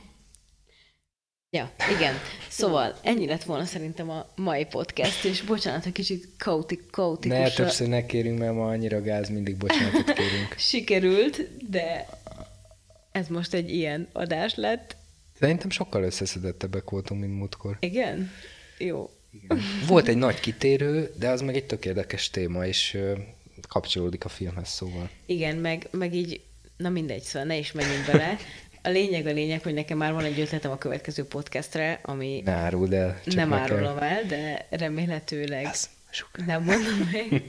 Ja, 1.49 1.71
igen. 1.95 2.15
Szóval 2.49 2.95
ennyi 3.01 3.25
lett 3.25 3.43
volna 3.43 3.65
szerintem 3.65 4.09
a 4.09 4.27
mai 4.35 4.65
podcast, 4.65 5.25
és 5.25 5.41
bocsánat, 5.41 5.83
hogy 5.83 5.91
kicsit 5.91 6.27
kaotik, 6.37 6.89
kaotikus. 6.91 7.37
Ne, 7.37 7.49
többször 7.49 7.87
ne 7.87 8.05
kérünk, 8.05 8.39
mert 8.39 8.53
ma 8.53 8.67
annyira 8.67 9.01
gáz, 9.01 9.29
mindig 9.29 9.57
bocsánatot 9.57 10.13
kérünk. 10.13 10.55
Sikerült, 10.69 11.69
de 11.69 12.07
ez 13.15 13.27
most 13.27 13.53
egy 13.53 13.73
ilyen 13.73 14.07
adás 14.11 14.55
lett. 14.55 14.95
Szerintem 15.39 15.69
sokkal 15.69 16.03
összeszedettebbek 16.03 16.89
voltunk, 16.89 17.21
mint 17.21 17.37
múltkor. 17.37 17.77
Igen? 17.79 18.31
Jó. 18.77 19.09
Igen. 19.31 19.61
Volt 19.87 20.07
egy 20.07 20.17
nagy 20.17 20.39
kitérő, 20.39 21.13
de 21.19 21.29
az 21.29 21.41
meg 21.41 21.55
egy 21.55 21.65
tök 21.65 21.85
érdekes 21.85 22.29
téma, 22.29 22.65
és 22.65 22.97
kapcsolódik 23.67 24.25
a 24.25 24.29
filmhez 24.29 24.69
szóval. 24.69 25.09
Igen, 25.25 25.55
meg, 25.55 25.87
meg 25.91 26.13
így, 26.13 26.41
na 26.77 26.89
mindegy, 26.89 27.21
szóval 27.21 27.47
ne 27.47 27.57
is 27.57 27.71
menjünk 27.71 28.05
bele. 28.05 28.37
A 28.83 28.89
lényeg 28.89 29.25
a 29.25 29.31
lényeg, 29.31 29.63
hogy 29.63 29.73
nekem 29.73 29.97
már 29.97 30.13
van 30.13 30.23
egy 30.23 30.39
ötletem 30.39 30.71
a 30.71 30.77
következő 30.77 31.25
podcastre, 31.25 31.99
ami... 32.03 32.41
Ne 32.45 32.51
áruld 32.51 32.93
el. 32.93 33.21
Csak 33.25 33.35
nem 33.35 33.53
árulom 33.53 33.97
el, 33.97 34.23
de 34.23 34.67
remélhetőleg... 34.69 35.65
Ez 35.65 35.89
nem 36.45 36.63
mondom 36.63 37.09
meg. 37.11 37.43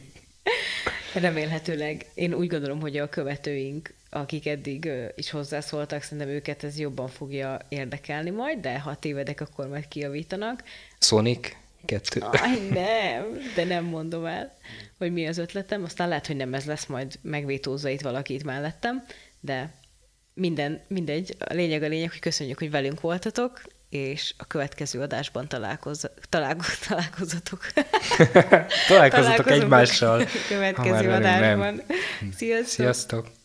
Remélhetőleg 1.15 2.07
én 2.15 2.35
úgy 2.35 2.49
gondolom, 2.49 2.81
hogy 2.81 2.97
a 2.97 3.09
követőink 3.09 3.95
akik 4.21 4.47
eddig 4.47 4.91
is 5.15 5.31
hozzászóltak, 5.31 6.03
szerintem 6.03 6.29
őket 6.29 6.65
ez 6.65 6.79
jobban 6.79 7.09
fogja 7.09 7.59
érdekelni 7.69 8.31
majd, 8.31 8.59
de 8.59 8.79
ha 8.79 8.95
tévedek, 8.95 9.41
akkor 9.41 9.69
majd 9.69 9.89
kiavítanak. 9.89 10.63
Sonic 10.99 11.57
2. 11.85 12.21
Aj, 12.21 12.69
nem, 12.71 13.39
de 13.55 13.65
nem 13.65 13.85
mondom 13.85 14.25
el, 14.25 14.57
hogy 14.99 15.13
mi 15.13 15.27
az 15.27 15.39
ötletem. 15.39 15.85
Aztán 15.85 16.09
lehet, 16.09 16.27
hogy 16.27 16.37
nem 16.37 16.55
ez 16.55 16.65
lesz, 16.65 16.87
majd 16.87 17.19
megvétózza 17.23 17.89
itt 17.89 18.01
valaki 18.01 18.35
itt 18.35 18.45
mellettem, 18.45 19.05
de 19.41 19.75
minden, 20.35 20.81
mindegy. 20.89 21.37
A 21.39 21.55
lényeg 21.55 21.83
a 21.83 21.87
lényeg, 21.87 22.11
hogy 22.11 22.21
köszönjük, 22.21 22.59
hogy 22.59 22.71
velünk 22.71 23.01
voltatok, 23.01 23.63
és 23.89 24.35
a 24.39 24.45
következő 24.47 25.01
adásban 25.01 25.49
találkoz, 25.49 26.11
találkozatok. 26.29 27.67
találkozatok 28.89 29.51
egymással. 29.51 30.25
következő 30.49 31.11
adásban. 31.11 31.83
Sziasztok! 32.37 32.67
Sziasztok! 32.67 33.36